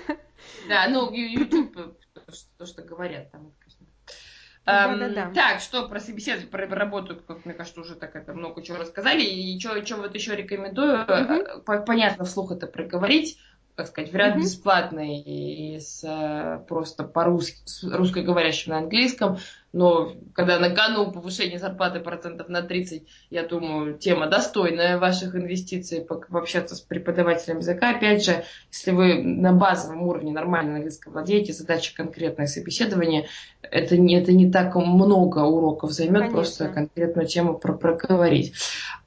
Да, 0.69 0.87
ну, 0.89 1.11
YouTube, 1.12 1.77
то, 2.59 2.67
что 2.67 2.83
говорят 2.83 3.33
там. 3.33 3.53
Конечно. 4.65 4.97
Да-да-да. 4.99 5.23
Эм, 5.29 5.35
Так, 5.35 5.61
что 5.61 5.89
про 5.89 6.01
собеседование, 6.01 6.49
про 6.51 6.67
работу, 6.67 7.17
как 7.27 7.45
мне 7.45 7.55
кажется, 7.55 7.81
уже 7.81 7.95
так 7.95 8.17
это 8.17 8.33
много 8.35 8.62
чего 8.62 8.79
рассказали. 8.79 9.23
И 9.23 9.59
что 9.61 9.97
вот 9.97 10.15
еще 10.15 10.35
рекомендую, 10.37 11.07
по- 11.65 11.79
понятно, 11.81 12.25
вслух 12.25 12.53
это 12.53 12.67
проговорить, 12.67 13.39
как 13.77 13.89
сказать, 13.89 14.12
вариант 14.12 14.37
Мгм. 14.37 14.45
бесплатный 14.45 15.21
и 15.21 15.81
с, 15.81 16.03
э, 16.05 16.65
просто 16.69 17.05
по-русски, 17.05 17.61
с 17.65 17.83
русскоговорящим 17.85 18.73
на 18.73 18.79
английском. 18.79 19.39
Но 19.75 20.12
когда 20.35 20.61
на 20.61 20.70
кону 20.70 21.11
повышение 21.11 21.59
зарплаты 21.59 21.99
процентов 21.99 22.49
на 22.49 22.62
30, 22.62 23.03
я 23.31 23.43
думаю, 23.43 23.99
тема 23.99 24.29
достойная 24.29 24.99
ваших 24.99 25.35
инвестиций, 25.35 26.01
по- 26.01 26.14
пообщаться 26.14 26.77
с 26.77 26.81
преподавателем 26.81 27.59
языка. 27.59 27.91
Опять 27.91 28.25
же, 28.25 28.45
если 28.70 28.93
вы 28.93 29.20
на 29.22 29.53
базовом 29.53 30.03
уровне 30.03 30.31
нормально 30.33 30.77
английском 30.77 31.12
владеете, 31.12 31.53
задача 31.53 31.93
конкретное 31.97 32.47
собеседование, 32.47 33.27
это 33.62 33.97
не, 33.97 34.14
это 34.16 34.33
не 34.33 34.49
так 34.51 34.77
много 34.77 35.41
уроков 35.41 35.91
займет, 35.91 36.14
Конечно. 36.20 36.37
просто 36.37 36.68
конкретную 36.68 37.27
тему 37.27 37.59
про 37.59 37.72
проговорить. 37.72 38.55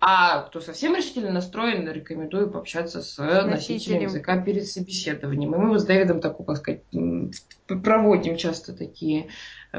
А 0.01 0.41
кто 0.41 0.59
совсем 0.59 0.95
решительно 0.95 1.31
настроен, 1.31 1.89
рекомендую 1.89 2.51
пообщаться 2.51 3.01
с 3.01 3.17
носителем, 3.17 3.49
Носителем. 3.51 4.01
языка 4.03 4.41
перед 4.41 4.67
собеседованием. 4.67 5.55
И 5.55 5.57
мы 5.57 5.69
вот 5.69 5.79
с 5.79 5.85
Дэвидом 5.85 6.19
такую, 6.19 6.45
как 6.45 6.57
сказать, 6.57 6.81
проводим 7.67 8.35
часто 8.37 8.73
такие 8.73 9.27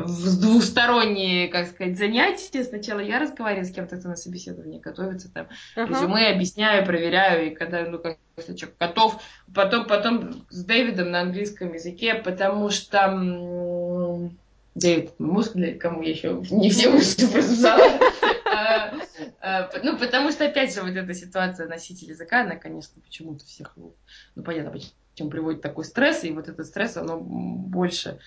в- 0.02 0.40
двусторонние, 0.40 1.48
как 1.48 1.68
сказать, 1.68 1.98
занятия. 1.98 2.64
Сначала 2.64 3.00
я 3.00 3.18
разговариваю 3.18 3.64
с 3.66 3.70
кем-то, 3.70 3.96
кто 3.96 4.08
на 4.08 4.16
собеседование 4.16 4.80
готовится, 4.80 5.32
там, 5.32 5.48
Ага. 5.76 5.92
резюме 5.92 6.28
объясняю, 6.28 6.84
проверяю, 6.84 7.50
и 7.50 7.54
когда, 7.54 7.84
ну, 7.84 7.98
как, 7.98 8.18
если 8.36 8.54
человек 8.54 8.76
готов, 8.78 9.22
потом, 9.54 9.86
потом 9.86 10.46
с 10.50 10.64
Дэвидом 10.64 11.10
на 11.10 11.20
английском 11.20 11.72
языке, 11.72 12.14
потому 12.14 12.70
что 12.70 14.30
Дэвид, 14.74 15.18
мозг 15.18 15.54
для 15.54 15.76
кому 15.76 16.02
я 16.02 16.10
еще 16.10 16.42
не 16.50 16.70
все 16.70 16.88
уши 16.88 17.26
прососала. 17.30 18.00
А, 18.50 18.94
а, 19.40 19.70
Ну, 19.82 19.98
потому 19.98 20.30
что, 20.30 20.44
опять 20.44 20.74
же, 20.74 20.82
вот 20.82 20.90
эта 20.94 21.14
ситуация 21.14 21.66
носителя 21.68 22.10
языка, 22.10 22.42
она, 22.42 22.56
конечно, 22.56 23.00
почему-то 23.02 23.44
всех, 23.44 23.72
ну, 23.76 23.94
понятно, 24.44 24.70
почему 24.70 24.92
чем 25.14 25.30
приводит 25.30 25.62
такой 25.62 25.84
стресс, 25.84 26.22
и 26.22 26.30
вот 26.30 26.48
этот 26.48 26.66
стресс, 26.66 26.96
оно 26.96 27.18
больше 27.18 28.20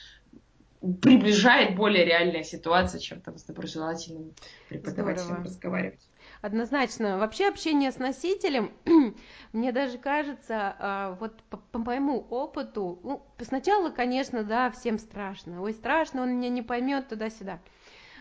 приближает 0.82 1.76
более 1.76 2.06
реальная 2.06 2.44
ситуация, 2.44 3.00
чем 3.00 3.22
там 3.22 3.38
с 3.38 3.44
доброжелательным 3.44 4.34
преподавателем 4.68 5.26
Здорово. 5.26 5.46
разговаривать. 5.46 6.10
Однозначно. 6.42 7.20
Вообще 7.20 7.48
общение 7.48 7.92
с 7.92 8.00
носителем, 8.00 8.72
мне 9.54 9.72
даже 9.72 10.00
кажется, 10.00 10.76
а, 10.80 11.18
вот 11.20 11.44
по, 11.44 11.58
по 11.58 11.78
моему 11.78 12.26
опыту, 12.30 13.00
ну, 13.04 13.24
сначала, 13.40 13.92
конечно, 13.92 14.44
да, 14.44 14.72
всем 14.72 14.98
страшно. 14.98 15.62
Ой, 15.62 15.74
страшно, 15.74 16.24
он 16.24 16.38
меня 16.38 16.50
не 16.50 16.64
поймет 16.64 17.10
туда-сюда. 17.10 17.60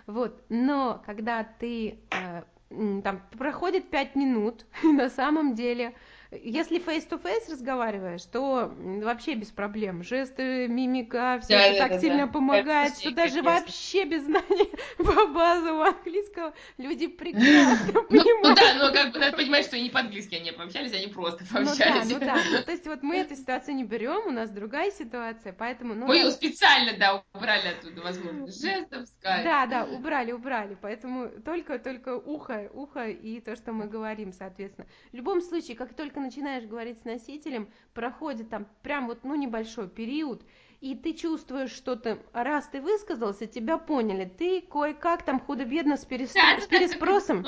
Вот, 0.07 0.43
но 0.51 1.03
когда 1.07 1.45
ты 1.45 2.01
а, 2.11 2.45
там 2.69 3.23
проходит 3.39 3.89
пять 3.89 4.15
минут, 4.17 4.67
на 4.83 5.09
самом 5.09 5.55
деле 5.55 5.95
если 6.33 6.79
face-to-face 6.79 7.51
разговариваешь, 7.51 8.23
то 8.23 8.73
вообще 8.77 9.35
без 9.35 9.49
проблем. 9.49 10.05
Жесты, 10.05 10.69
мимика, 10.69 11.41
все 11.43 11.57
да, 11.57 11.63
это 11.67 11.79
да, 11.79 11.89
так 11.89 11.91
да, 11.93 12.01
сильно 12.01 12.27
да. 12.27 12.33
помогает, 12.33 12.97
что 12.97 13.11
даже 13.11 13.43
вообще 13.43 14.05
без 14.05 14.23
знания 14.23 14.69
по 14.99 15.27
базовому 15.27 15.83
английского 15.83 16.55
люди 16.79 17.09
прекрасно 17.09 17.93
ну, 17.95 18.03
понимают. 18.05 18.43
Ну 18.45 18.55
да, 18.55 18.75
но 18.75 18.93
как 18.93 19.13
бы 19.13 19.19
надо 19.19 19.37
понимать, 19.37 19.65
что 19.65 19.77
они 19.77 19.91
по-английски 19.91 20.37
они 20.37 20.53
пообщались, 20.53 20.93
они 20.93 21.09
просто 21.09 21.45
пообщались. 21.53 22.09
Ну 22.09 22.21
да, 22.21 22.27
ну 22.27 22.45
да. 22.45 22.59
Ну, 22.59 22.63
то 22.63 22.71
есть 22.71 22.87
вот 22.87 23.03
мы 23.03 23.17
эту 23.21 23.35
ситуацию 23.35 23.75
не 23.75 23.85
берем, 23.85 24.29
у 24.29 24.31
нас 24.31 24.51
другая 24.51 24.93
ситуация, 24.93 25.53
поэтому... 25.53 25.95
Ну, 25.95 26.07
мы 26.07 26.17
ее 26.17 26.31
специально, 26.31 26.97
да, 26.97 27.25
убрали 27.35 27.69
оттуда 27.69 28.03
возможность 28.03 28.63
жестов, 28.63 29.09
сказать. 29.09 29.45
Да, 29.45 29.67
да, 29.67 29.85
убрали, 29.85 30.31
убрали, 30.31 30.77
поэтому 30.81 31.29
только-только 31.45 32.17
ухо, 32.17 32.71
ухо 32.73 33.09
и 33.09 33.41
то, 33.41 33.57
что 33.57 33.73
мы 33.73 33.87
говорим, 33.87 34.33
соответственно. 34.33 34.87
В 35.11 35.17
любом 35.17 35.41
случае, 35.41 35.77
как 35.77 35.95
только 35.95 36.20
только 36.21 36.31
начинаешь 36.31 36.65
говорить 36.65 37.01
с 37.01 37.05
носителем, 37.05 37.69
проходит 37.95 38.51
там 38.51 38.67
прям 38.83 39.07
вот, 39.07 39.25
ну, 39.25 39.35
небольшой 39.35 39.89
период, 39.89 40.43
и 40.81 40.95
ты 40.95 41.15
чувствуешь 41.15 41.73
что-то, 41.73 42.19
раз 42.33 42.69
ты 42.69 42.81
высказался, 42.81 43.47
тебя 43.47 43.79
поняли, 43.79 44.25
ты 44.25 44.61
кое-как 44.61 45.25
там 45.25 45.41
худо-бедно 45.41 45.97
с, 45.97 46.05
перес... 46.05 46.33
да, 46.33 46.61
с 46.61 46.67
переспросом. 46.67 47.47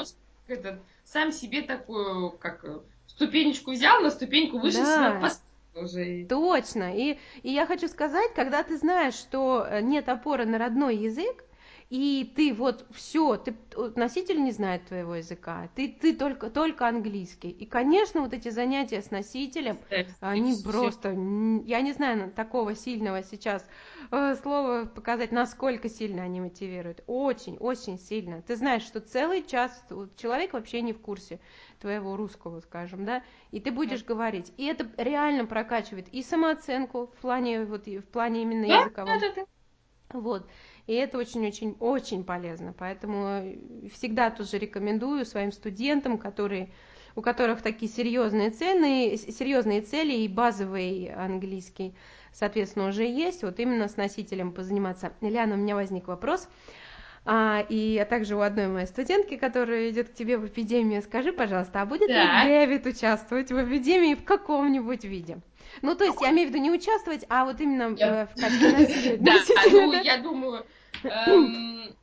Это, 0.49 0.81
сам 1.05 1.33
себе 1.33 1.63
такую, 1.63 2.31
как 2.33 2.65
ступенечку 3.07 3.73
взял, 3.73 4.01
на 4.03 4.11
ступеньку 4.11 4.59
выше 4.59 4.79
да. 4.79 5.31
уже. 5.75 6.27
Точно. 6.27 6.97
И, 6.97 7.19
и 7.43 7.51
я 7.51 7.67
хочу 7.67 7.89
сказать, 7.89 8.35
когда 8.35 8.63
ты 8.63 8.77
знаешь, 8.77 9.15
что 9.15 9.67
э, 9.67 9.81
нет 9.81 10.09
опоры 10.09 10.45
на 10.45 10.59
родной 10.59 10.97
язык, 10.97 11.45
и 11.93 12.25
ты 12.35 12.55
вот 12.55 12.87
все, 12.93 13.37
ты 13.37 13.55
носитель 13.97 14.43
не 14.43 14.51
знает 14.51 14.87
твоего 14.87 15.17
языка, 15.17 15.69
ты, 15.75 15.89
ты 15.89 16.17
только, 16.17 16.49
только 16.49 16.89
английский. 16.89 17.51
И, 17.51 17.67
конечно, 17.67 18.23
вот 18.23 18.33
эти 18.33 18.49
занятия 18.49 19.03
с 19.03 19.11
носителем, 19.11 19.79
они 20.21 20.57
просто, 20.65 21.11
я 21.11 21.83
не 21.83 21.93
знаю 21.93 22.31
такого 22.31 22.75
сильного 22.75 23.23
сейчас 23.23 23.69
э, 24.11 24.37
слова 24.41 24.87
показать, 24.87 25.33
насколько 25.33 25.91
сильно 25.91 26.23
они 26.23 26.41
мотивируют. 26.41 27.05
Очень, 27.07 27.59
очень 27.59 27.99
сильно. 27.99 28.41
Ты 28.41 28.57
знаешь, 28.57 28.85
что 28.85 29.01
целый 29.01 29.45
час 29.45 29.85
человек 30.17 30.55
вообще 30.55 30.81
не 30.81 30.95
в 30.95 30.99
курсе 30.99 31.41
твоего 31.79 32.17
русского, 32.17 32.61
скажем, 32.61 33.05
да, 33.05 33.23
и 33.51 33.61
ты 33.61 33.71
будешь 33.71 34.03
говорить. 34.03 34.51
И 34.57 34.65
это 34.65 34.89
реально 34.97 35.45
прокачивает 35.45 36.09
и 36.09 36.23
самооценку 36.23 37.11
в 37.19 37.21
плане, 37.21 37.67
вот, 37.67 37.87
в 37.87 38.01
плане 38.05 38.41
именно 38.41 38.65
языковом. 38.65 39.13
Вот. 40.15 40.47
И 40.87 40.95
это 40.95 41.19
очень-очень-очень 41.19 42.25
полезно. 42.25 42.75
Поэтому 42.77 43.27
э, 43.27 43.89
всегда 43.95 44.31
тоже 44.31 44.59
рекомендую 44.59 45.25
своим 45.25 45.53
студентам, 45.53 46.19
которые, 46.19 46.71
у 47.15 47.23
которых 47.23 47.63
такие 47.63 47.91
серьезные 47.91 48.51
цены, 48.51 49.17
серьезные 49.17 49.83
цели 49.83 50.15
и 50.15 50.29
базовый 50.29 51.13
английский, 51.15 51.95
соответственно, 52.33 52.89
уже 52.89 53.05
есть, 53.05 53.43
вот 53.43 53.61
именно 53.61 53.89
с 53.89 53.97
носителем 53.97 54.53
позаниматься. 54.53 55.13
Ильяна, 55.21 55.55
у 55.55 55.59
меня 55.59 55.77
возник 55.77 56.09
вопрос. 56.09 56.49
А, 57.25 57.65
и 57.69 57.99
а 57.99 58.05
также 58.05 58.35
у 58.35 58.41
одной 58.41 58.67
моей 58.67 58.87
студентки, 58.87 59.37
которая 59.37 59.91
идет 59.91 60.09
к 60.09 60.15
тебе 60.15 60.39
в 60.39 60.47
эпидемию, 60.47 61.03
скажи, 61.03 61.33
пожалуйста, 61.33 61.83
а 61.83 61.87
будет 61.87 62.09
да. 62.09 62.45
ли 62.45 62.51
Дэвид 62.51 62.85
участвовать 62.87 63.53
в 63.53 63.65
эпидемии 63.65 64.15
в 64.15 64.25
каком-нибудь 64.25 65.05
виде? 65.05 65.39
Ну, 65.83 65.95
то 65.95 66.05
есть, 66.05 66.21
я 66.21 66.31
имею 66.31 66.49
в 66.49 66.51
виду 66.53 66.63
не 66.63 66.71
участвовать, 66.71 67.25
а 67.29 67.45
вот 67.45 67.61
именно 67.61 67.95
я... 67.97 68.23
Э, 68.23 68.27
в 68.27 68.35
качестве 68.41 69.17
Да, 69.19 69.35
ну, 69.71 69.93
я 70.03 70.19
думаю... 70.19 70.67
Эм, 71.05 71.95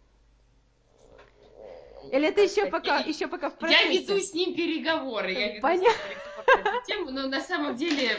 Или 2.12 2.28
это 2.30 2.42
еще 2.42 2.68
пока, 2.68 3.00
еще 3.00 3.28
пока 3.28 3.50
в 3.50 3.58
процессе? 3.58 3.94
Я 3.94 4.00
веду 4.00 4.20
с 4.20 4.34
ним 4.34 4.56
переговоры. 4.56 5.34
Я 5.34 5.52
веду 5.52 5.62
Понятно. 5.62 5.92
тему, 6.88 7.12
но 7.12 7.28
на 7.28 7.42
самом 7.42 7.76
деле... 7.76 8.18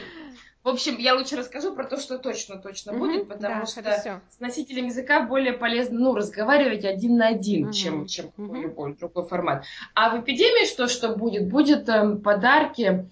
В 0.63 0.69
общем, 0.69 0.99
я 0.99 1.15
лучше 1.15 1.37
расскажу 1.37 1.75
про 1.75 1.85
то, 1.85 1.97
что 1.97 2.19
точно-точно 2.19 2.93
будет, 2.93 3.29
потому 3.29 3.67
что 3.67 3.83
с 3.83 4.41
носителем 4.41 4.87
языка 4.87 5.23
более 5.23 5.55
полезно, 5.55 5.99
ну, 5.99 6.15
разговаривать 6.15 6.85
один 6.85 7.17
на 7.17 7.29
один, 7.29 7.73
чем, 7.73 8.07
чем 8.07 8.31
любой 8.37 8.95
другой 8.95 9.27
формат. 9.27 9.65
А 9.95 10.15
в 10.15 10.21
эпидемии 10.21 10.67
что, 10.67 10.87
что 10.87 11.17
будет? 11.17 11.49
Будет 11.49 11.89
эм, 11.89 12.21
подарки 12.21 13.09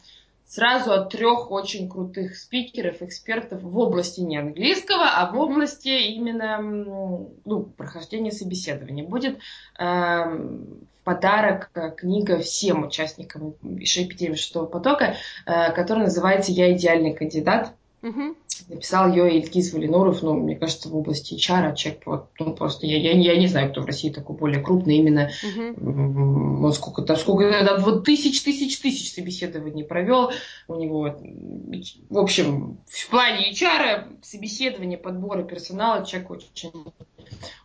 сразу 0.49 0.92
от 0.92 1.11
трех 1.11 1.51
очень 1.51 1.88
крутых 1.88 2.36
спикеров, 2.36 3.03
экспертов 3.03 3.62
в 3.62 3.78
области 3.78 4.20
не 4.20 4.38
английского, 4.38 5.05
а 5.05 5.30
в 5.30 5.38
области 5.38 5.88
именно 5.88 6.59
ну, 7.44 7.62
прохождения 7.76 8.32
собеседования. 8.32 9.05
Будет 9.05 9.38
э, 9.78 10.49
подарок 11.05 11.70
э, 11.74 11.90
книга 11.96 12.38
всем 12.38 12.84
участникам 12.84 13.55
эпидемии 13.62 14.36
шестого 14.36 14.66
потока, 14.66 15.16
э, 15.46 15.72
которая 15.72 16.07
называется 16.07 16.51
«Я 16.53 16.74
идеальный 16.74 17.14
кандидат». 17.14 17.72
Угу. 18.03 18.36
Написал 18.68 19.11
ее 19.11 19.38
Ильгиз 19.38 19.72
Валинуров, 19.72 20.22
ну, 20.22 20.34
мне 20.34 20.56
кажется, 20.56 20.88
в 20.88 20.96
области 20.96 21.34
HR, 21.34 21.74
человек, 21.74 22.02
вот, 22.06 22.28
ну, 22.38 22.54
просто 22.54 22.86
я, 22.86 22.98
я, 22.98 23.12
я 23.12 23.36
не 23.38 23.46
знаю, 23.46 23.70
кто 23.70 23.82
в 23.82 23.86
России 23.86 24.11
такой 24.11 24.36
более 24.36 24.62
крупный 24.62 24.96
именно, 24.96 25.30
угу. 25.42 26.66
он 26.66 26.72
сколько 26.72 27.02
там, 27.02 27.16
сколько, 27.16 27.50
там, 27.64 27.82
вот 27.82 28.04
тысяч, 28.04 28.42
тысяч, 28.42 28.78
тысяч 28.78 29.12
собеседований 29.12 29.84
провел, 29.84 30.32
у 30.66 30.74
него, 30.74 31.16
в 32.11 32.18
общем, 32.18 32.78
в 32.86 33.11
плане 33.11 33.52
HR, 33.52 34.18
собеседования, 34.22 34.98
подбора 34.98 35.42
персонала, 35.42 36.04
человек 36.04 36.30
очень 36.30 36.72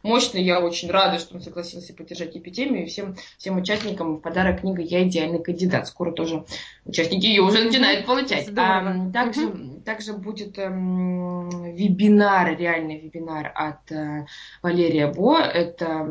мощный, 0.04 0.44
я 0.44 0.60
очень 0.60 0.89
рада, 0.89 1.20
что 1.20 1.36
он 1.36 1.41
согласился 1.41 1.94
поддержать 1.94 2.36
эпидемию, 2.36 2.84
и 2.84 2.88
всем, 2.88 3.16
всем 3.38 3.58
участникам 3.58 4.18
в 4.18 4.20
подарок 4.20 4.62
книга 4.62 4.82
«Я 4.82 5.08
идеальный 5.08 5.41
кандидат», 5.41 5.88
скоро 5.88 6.12
тоже 6.12 6.46
участники 6.86 7.26
ее 7.26 7.41
уже 7.41 7.64
начинают 7.64 8.06
получать. 8.06 8.50
А, 8.56 9.12
также. 9.12 9.73
Также 9.84 10.14
будет 10.14 10.58
эм, 10.58 11.50
вебинар, 11.74 12.58
реальный 12.58 13.00
вебинар 13.00 13.52
от 13.54 13.92
э, 13.92 14.26
Валерия 14.62 15.08
Бо. 15.08 15.38
Это 15.40 16.08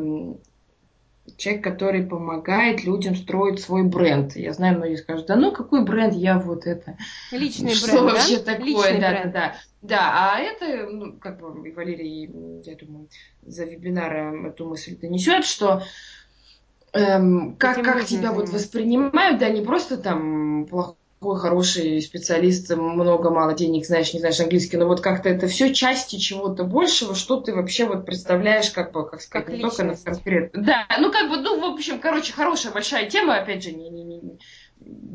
человек, 1.37 1.63
который 1.63 2.05
помогает 2.05 2.83
людям 2.83 3.15
строить 3.15 3.61
свой 3.61 3.83
бренд. 3.83 4.35
Я 4.35 4.53
знаю, 4.53 4.77
многие 4.77 4.97
скажут, 4.97 5.27
да 5.27 5.35
ну 5.35 5.51
какой 5.51 5.83
бренд, 5.83 6.13
я 6.13 6.37
вот 6.37 6.65
это... 6.65 6.97
Личный 7.31 7.73
что 7.73 8.03
бренд, 8.03 8.11
вообще 8.11 8.37
да? 8.39 8.53
такое, 8.53 8.65
Личный 8.65 8.99
да, 8.99 9.09
бренд. 9.09 9.33
да, 9.33 9.39
да. 9.39 9.55
Да, 9.81 10.11
а 10.13 10.39
это, 10.39 10.87
ну, 10.89 11.13
как 11.17 11.39
бы 11.39 11.71
Валерий, 11.73 12.61
я 12.63 12.75
думаю, 12.75 13.09
за 13.41 13.65
вебинаром 13.65 14.45
эту 14.45 14.65
мысль 14.65 14.97
донесет, 14.97 15.45
что 15.45 15.83
эм, 16.93 17.55
как, 17.57 17.83
как 17.83 18.05
тебя 18.05 18.31
вот 18.31 18.49
воспринимают, 18.49 19.39
да, 19.39 19.49
не 19.49 19.61
просто 19.61 19.97
там 19.97 20.65
плохой 20.67 20.95
такой 21.23 21.39
хороший 21.39 22.01
специалист, 22.01 22.69
много, 22.75 23.29
мало 23.29 23.53
денег, 23.53 23.85
знаешь, 23.85 24.13
не 24.13 24.19
знаешь 24.19 24.41
английский, 24.41 24.75
но 24.75 24.87
вот 24.87 24.99
как-то 24.99 25.29
это 25.29 25.47
все 25.47 25.73
части 25.73 26.17
чего-то 26.17 26.65
большего, 26.65 27.15
что 27.15 27.39
ты 27.39 27.55
вообще 27.55 27.85
вот 27.85 28.05
представляешь, 28.05 28.71
как 28.71 28.91
бы, 28.91 29.07
как 29.09 29.21
сказать, 29.21 29.45
как 29.45 29.53
не 29.53 29.59
личность. 29.59 29.77
только 29.77 30.09
на 30.09 30.15
конкретно. 30.15 30.63
Да, 30.63 30.85
ну 30.99 31.11
как 31.13 31.29
бы, 31.29 31.37
ну, 31.37 31.61
в 31.61 31.73
общем, 31.73 31.99
короче, 31.99 32.33
хорошая 32.33 32.73
большая 32.73 33.09
тема, 33.09 33.37
опять 33.37 33.63
же, 33.63 33.71
не, 33.71 33.89
не, 33.89 34.03
не, 34.03 34.37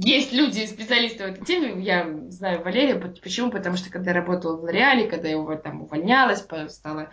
есть 0.01 0.33
люди, 0.33 0.65
специалисты 0.65 1.25
в 1.25 1.27
этой 1.27 1.45
теме, 1.45 1.83
я 1.85 2.09
знаю 2.31 2.63
Валерия, 2.65 2.95
почему? 2.95 3.51
Потому 3.51 3.77
что 3.77 3.91
когда 3.91 4.13
я 4.13 4.17
работала 4.17 4.57
в 4.57 4.63
Лореале, 4.63 5.09
когда 5.09 5.29
я 5.29 5.35
его 5.35 5.55
там 5.57 5.83
увольнялась, 5.83 6.43
стала, 6.69 7.11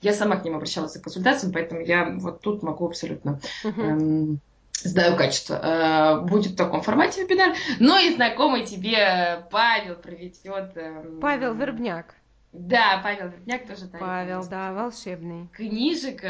я 0.00 0.14
сама 0.14 0.36
к 0.36 0.44
ним 0.44 0.56
обращалась 0.56 0.94
за 0.94 1.02
консультацией, 1.02 1.52
поэтому 1.52 1.82
я 1.82 2.16
вот 2.18 2.40
тут 2.40 2.62
могу 2.62 2.86
абсолютно 2.86 3.40
эм, 3.62 4.40
Знаю 4.82 5.16
качество. 5.16 5.54
Э, 5.54 6.20
будет 6.20 6.52
в 6.52 6.56
таком 6.56 6.82
формате 6.82 7.24
вебинар. 7.24 7.54
Ну 7.80 7.98
и 7.98 8.14
знакомый 8.14 8.64
тебе 8.64 9.46
Павел 9.50 9.96
проведет. 9.96 10.76
Эм, 10.76 11.20
Павел 11.20 11.54
Вербняк. 11.54 12.14
Да, 12.52 13.00
Павел 13.02 13.28
Вербняк 13.28 13.66
тоже. 13.66 13.86
Павел, 13.86 14.46
да, 14.48 14.72
волшебный. 14.72 15.48
Книжек 15.52 16.22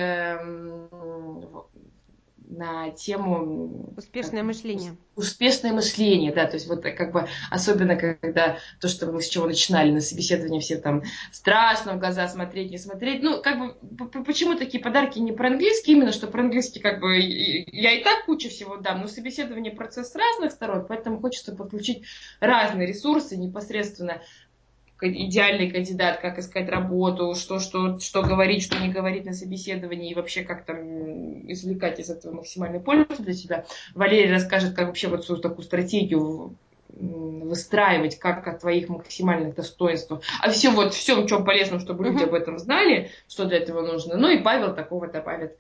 на 2.51 2.91
тему... 2.91 3.93
Успешное 3.97 4.43
мышление. 4.43 4.97
Успешное 5.17 5.73
мышление, 5.73 6.33
да, 6.33 6.47
то 6.47 6.55
есть 6.55 6.67
вот 6.67 6.83
как 6.83 7.13
бы 7.13 7.29
особенно 7.51 7.97
когда 7.97 8.59
то, 8.81 8.89
что 8.89 9.11
мы 9.11 9.21
с 9.21 9.29
чего 9.29 9.47
начинали 9.47 9.91
на 9.91 10.01
собеседовании, 10.01 10.61
все 10.61 10.79
там 10.79 11.03
страшно 11.33 11.95
в 11.95 11.99
глаза 11.99 12.29
смотреть, 12.29 12.71
не 12.71 12.79
смотреть, 12.79 13.23
ну 13.23 13.43
как 13.43 13.59
бы 13.59 13.75
почему 14.25 14.57
такие 14.57 14.83
подарки 14.83 15.19
не 15.19 15.33
про 15.33 15.49
английский, 15.49 15.93
именно 15.93 16.13
что 16.13 16.29
про 16.29 16.43
английский 16.43 16.81
как 16.81 17.01
бы 17.01 17.17
я 17.19 17.93
и 17.93 18.03
так 18.03 18.25
кучу 18.27 18.49
всего 18.49 18.77
дам, 18.77 19.01
но 19.01 19.09
собеседование 19.09 19.73
процесс 19.73 20.13
с 20.13 20.17
разных 20.17 20.53
сторон, 20.53 20.87
поэтому 20.89 21.21
хочется 21.21 21.55
подключить 21.55 22.05
разные 22.41 22.87
ресурсы 22.87 23.37
непосредственно 23.37 24.23
идеальный 25.01 25.71
кандидат, 25.71 26.21
как 26.21 26.39
искать 26.39 26.69
работу, 26.69 27.35
что, 27.35 27.59
что, 27.59 27.99
что 27.99 28.23
говорить, 28.23 28.63
что 28.63 28.79
не 28.79 28.89
говорить 28.89 29.25
на 29.25 29.33
собеседовании 29.33 30.11
и 30.11 30.15
вообще 30.15 30.43
как 30.43 30.65
там 30.65 31.51
извлекать 31.51 32.01
из 32.01 32.11
этого 32.11 32.35
максимальную 32.35 32.83
пользу 32.83 33.23
для 33.23 33.35
себя. 33.35 33.65
Валерий 33.95 34.33
расскажет, 34.33 34.75
как 34.75 34.89
вообще 34.89 35.09
вот 35.09 35.25
свою 35.25 35.41
такую 35.41 35.65
стратегию 35.65 36.57
выстраивать 36.91 38.19
как 38.19 38.47
от 38.49 38.61
твоих 38.61 38.89
максимальных 38.89 39.55
достоинств. 39.55 40.13
А 40.41 40.51
все 40.51 40.71
вот 40.71 40.95
всем, 40.95 41.27
чем 41.27 41.45
полезном, 41.45 41.81
чтобы 41.81 42.05
люди 42.05 42.25
об 42.25 42.35
этом 42.35 42.59
знали, 42.59 43.11
что 43.29 43.45
для 43.45 43.59
этого 43.59 43.83
нужно. 43.83 44.17
Ну 44.17 44.29
и 44.29 44.39
Павел 44.39 44.75
такого 44.75 45.07
добавит 45.07 45.57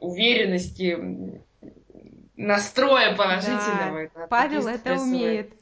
уверенности, 0.00 1.42
настроя 2.40 3.14
положительного. 3.14 4.10
Да, 4.14 4.26
Павел 4.28 4.66
это 4.66 4.94
умеет. 4.94 5.52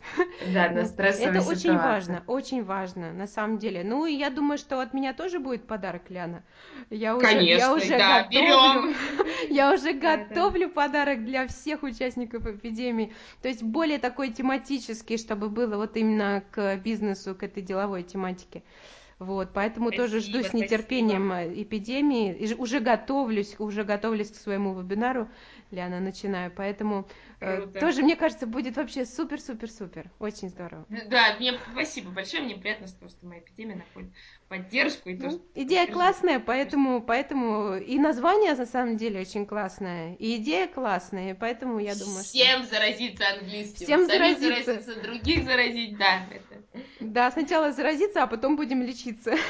Да, 0.52 0.70
на 0.70 0.84
стрессовой 0.84 1.30
Это 1.30 1.40
ситуации. 1.40 1.68
очень 1.68 1.76
важно, 1.76 2.22
очень 2.26 2.64
важно, 2.64 3.12
на 3.12 3.26
самом 3.26 3.58
деле. 3.58 3.82
Ну, 3.84 4.06
и 4.06 4.14
я 4.14 4.30
думаю, 4.30 4.58
что 4.58 4.80
от 4.80 4.94
меня 4.94 5.12
тоже 5.12 5.40
будет 5.40 5.66
подарок, 5.66 6.02
Ляна. 6.08 6.44
Я 6.90 7.16
уже, 7.16 7.26
Конечно, 7.26 7.58
я 7.58 7.74
уже 7.74 7.98
да, 7.98 8.22
готовлю, 8.22 8.40
берем. 8.40 8.94
Я 9.50 9.72
уже 9.72 9.92
готовлю 9.92 10.70
подарок 10.70 11.24
для 11.24 11.46
всех 11.48 11.82
участников 11.82 12.46
эпидемии. 12.46 13.12
То 13.42 13.48
есть 13.48 13.62
более 13.62 13.98
такой 13.98 14.30
тематический, 14.30 15.18
чтобы 15.18 15.48
было 15.48 15.76
вот 15.76 15.96
именно 15.96 16.42
к 16.50 16.76
бизнесу, 16.76 17.34
к 17.34 17.42
этой 17.42 17.62
деловой 17.62 18.02
тематике. 18.02 18.62
Вот, 19.18 19.48
поэтому 19.52 19.88
Спасибо, 19.88 20.04
тоже 20.04 20.20
жду 20.20 20.38
с 20.38 20.46
спасибо. 20.46 20.62
нетерпением 20.62 21.32
э, 21.32 21.62
эпидемии, 21.62 22.32
и 22.34 22.54
уже 22.54 22.78
готовлюсь, 22.78 23.56
уже 23.58 23.82
готовлюсь 23.82 24.30
к 24.30 24.36
своему 24.36 24.78
вебинару, 24.78 25.28
Ляна, 25.70 26.00
начинаю, 26.00 26.50
поэтому 26.50 27.06
э, 27.40 27.66
тоже, 27.78 28.02
мне 28.02 28.16
кажется, 28.16 28.46
будет 28.46 28.76
вообще 28.76 29.04
супер-супер-супер, 29.04 30.10
очень 30.18 30.48
здорово. 30.48 30.86
Да, 30.88 31.36
мне 31.38 31.58
спасибо 31.72 32.10
большое, 32.10 32.42
мне 32.42 32.56
приятно, 32.56 32.86
что, 32.86 33.08
что 33.08 33.26
моя 33.26 33.40
эпидемия 33.40 33.76
находит 33.76 34.10
поддержку. 34.48 35.08
И 35.10 35.16
то, 35.16 35.24
Ну, 35.26 35.30
что 35.32 35.38
идея 35.54 35.86
поддерживает. 35.86 35.92
классная, 35.92 36.40
поэтому, 36.40 37.02
поэтому 37.02 37.76
и 37.76 37.98
название 37.98 38.54
на 38.54 38.66
самом 38.66 38.96
деле 38.96 39.20
очень 39.20 39.46
классное, 39.46 40.14
и 40.16 40.36
идея 40.36 40.66
классная, 40.66 41.34
поэтому 41.34 41.78
я 41.78 41.94
думаю, 41.94 42.24
что... 42.24 42.28
Всем 42.32 42.64
заразиться 42.64 43.24
английским. 43.38 43.84
Всем 43.86 44.06
Самим 44.08 44.38
заразиться. 44.38 45.00
других 45.02 45.44
заразить, 45.44 45.96
да. 45.98 46.26
Это... 46.30 46.82
Да, 47.00 47.30
сначала 47.30 47.72
заразиться, 47.72 48.22
а 48.22 48.26
потом 48.26 48.56
будем 48.56 48.82
лечиться. 48.82 49.34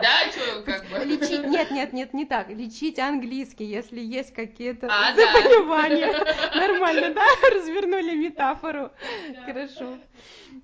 Да, 0.00 0.30
что, 0.30 0.62
как 0.62 0.86
бы. 0.88 1.04
Лечить, 1.04 1.44
нет, 1.46 1.70
нет, 1.72 1.92
нет, 1.92 2.14
не 2.14 2.24
так. 2.24 2.48
Лечить 2.50 2.98
английский, 3.00 3.64
если 3.64 4.00
есть 4.00 4.32
какие-то 4.32 4.86
А, 4.88 5.12
да. 5.14 5.32
заболевания. 5.32 6.06
Нормально, 6.54 7.12
да? 7.14 7.24
Развернули 7.52 8.14
метафору. 8.14 8.90
Хорошо. 9.44 9.98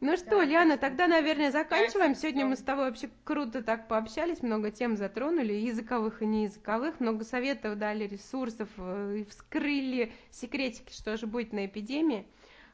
Ну 0.01 0.17
что, 0.17 0.31
Да, 0.31 0.45
Лиана, 0.45 0.77
тогда, 0.79 1.09
наверное, 1.09 1.51
заканчиваем. 1.51 2.15
Сегодня 2.15 2.47
мы 2.47 2.57
с 2.57 2.61
тобой 2.63 2.87
вообще 2.87 3.09
круто 3.27 3.63
так 3.63 3.89
пообщались, 3.89 4.43
много 4.43 4.71
тем 4.71 4.97
затронули, 4.97 5.53
языковых 5.53 6.23
и 6.23 6.27
неязыковых, 6.27 7.01
много 7.01 7.25
советов 7.25 7.79
дали, 7.79 8.07
ресурсов, 8.07 8.69
э, 8.79 9.25
вскрыли 9.29 10.13
секретики, 10.31 10.93
что 10.93 11.17
же 11.17 11.27
будет 11.27 11.53
на 11.53 11.67
эпидемии. 11.67 12.27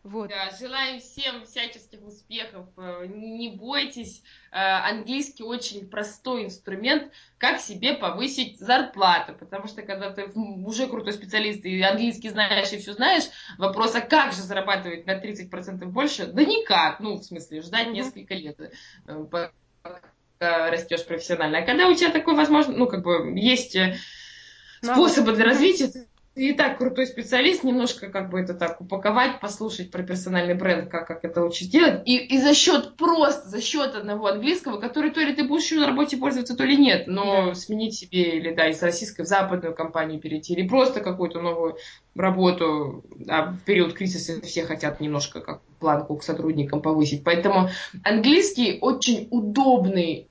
Вот. 0.04 0.28
Да, 0.30 0.50
желаем 0.50 0.98
всем 0.98 1.44
всяческих 1.44 2.02
успехов. 2.02 2.66
Э, 2.76 3.06
Не 3.06 3.50
бойтесь. 3.50 4.22
Э, 4.50 4.56
Английский 4.90 5.44
очень 5.44 5.88
простой 5.88 6.44
инструмент, 6.44 7.12
как 7.38 7.60
себе 7.60 7.94
повысить 7.94 8.58
зарплату. 8.58 9.34
Потому 9.38 9.68
что 9.68 9.82
когда 9.82 10.10
ты 10.12 10.26
уже 10.26 10.88
крутой 10.88 11.12
специалист 11.12 11.64
и 11.64 11.80
английский 11.82 12.30
знаешь 12.30 12.72
и 12.72 12.78
все 12.78 12.94
знаешь, 12.94 13.24
вопрос, 13.58 13.94
а 13.94 14.00
как 14.00 14.32
же 14.32 14.42
зарабатывать 14.42 15.06
на 15.06 15.20
30% 15.20 15.92
больше? 15.92 16.26
Да 16.26 16.44
никак. 16.44 16.98
Ну, 17.00 17.14
в 17.16 17.22
смысле, 17.24 17.62
ждать 17.62 17.86
Мгм. 17.88 17.94
несколько 17.94 18.34
лет. 18.34 18.58
Э, 20.42 20.70
растешь 20.70 21.06
профессионально. 21.06 21.58
А 21.58 21.66
когда 21.66 21.88
у 21.88 21.94
тебя 21.94 22.10
такой 22.10 22.34
возможно, 22.34 22.74
ну, 22.76 22.86
как 22.86 23.02
бы 23.02 23.32
есть 23.38 23.76
э, 23.76 23.96
способы 24.82 25.32
для 25.32 25.44
развития, 25.44 25.88
ты 25.88 26.08
и 26.34 26.54
так 26.54 26.78
крутой 26.78 27.06
специалист, 27.06 27.62
немножко 27.62 28.08
как 28.08 28.30
бы 28.30 28.40
это 28.40 28.54
так 28.54 28.80
упаковать, 28.80 29.38
послушать 29.40 29.90
про 29.90 30.02
персональный 30.02 30.54
бренд, 30.54 30.90
как, 30.90 31.06
как 31.06 31.24
это 31.24 31.44
лучше 31.44 31.66
делать, 31.66 32.02
и, 32.06 32.16
и 32.16 32.38
за 32.38 32.54
счет 32.54 32.96
просто, 32.96 33.48
за 33.50 33.60
счет 33.60 33.94
одного 33.94 34.28
английского, 34.28 34.80
который 34.80 35.10
то 35.10 35.20
ли 35.20 35.34
ты 35.34 35.44
будешь 35.44 35.64
еще 35.64 35.76
на 35.76 35.86
работе 35.86 36.16
пользоваться, 36.16 36.56
то 36.56 36.64
ли 36.64 36.76
нет, 36.78 37.06
но 37.06 37.48
Да. 37.48 37.54
сменить 37.54 37.98
себе 37.98 38.38
или 38.38 38.54
да, 38.54 38.68
из 38.70 38.82
российской 38.82 39.22
в 39.22 39.26
западную 39.26 39.74
компанию 39.74 40.20
перейти, 40.20 40.54
или 40.54 40.66
просто 40.66 41.00
какую-то 41.02 41.40
новую 41.42 41.76
работу, 42.14 43.04
а 43.28 43.52
в 43.52 43.64
период 43.64 43.92
кризиса 43.92 44.40
все 44.40 44.64
хотят 44.64 45.00
немножко 45.00 45.42
как 45.42 45.60
планку 45.78 46.16
к 46.16 46.22
сотрудникам 46.22 46.80
повысить, 46.80 47.24
поэтому 47.24 47.68
английский 48.04 48.78
очень 48.80 49.28
удобный 49.30 50.30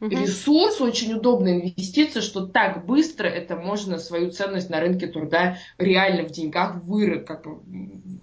Мгм. 0.00 0.10
ресурс, 0.22 0.80
очень 0.80 1.12
удобная 1.12 1.60
инвестиция, 1.60 2.22
что 2.22 2.46
так 2.46 2.86
быстро 2.86 3.26
это 3.28 3.54
можно 3.54 3.98
свою 3.98 4.30
ценность 4.30 4.70
на 4.70 4.80
рынке 4.80 5.06
труда 5.06 5.58
реально 5.76 6.26
в 6.26 6.30
деньгах 6.30 6.76
выры, 6.82 7.20
как 7.20 7.44
бы, 7.44 7.60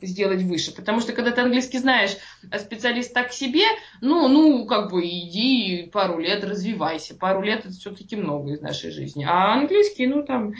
сделать 0.02 0.42
выше. 0.42 0.74
Потому 0.76 1.02
что 1.02 1.14
когда 1.14 1.32
ты 1.32 1.42
английский 1.42 1.78
знаешь, 1.78 2.18
а 2.52 2.58
специалист 2.60 3.14
так 3.14 3.32
себе, 3.32 3.64
ну, 4.02 4.28
ну, 4.28 4.66
как 4.66 4.92
бы 4.92 5.06
иди 5.08 5.90
пару 5.94 6.18
лет 6.20 6.44
развивайся. 6.44 7.16
Пару 7.16 7.42
лет 7.44 7.60
это 7.60 7.70
все-таки 7.74 8.16
много 8.16 8.54
из 8.54 8.62
нашей 8.62 8.90
жизни. 8.92 9.26
А 9.30 9.54
английский, 9.54 10.08
ну, 10.08 10.24
там, 10.24 10.54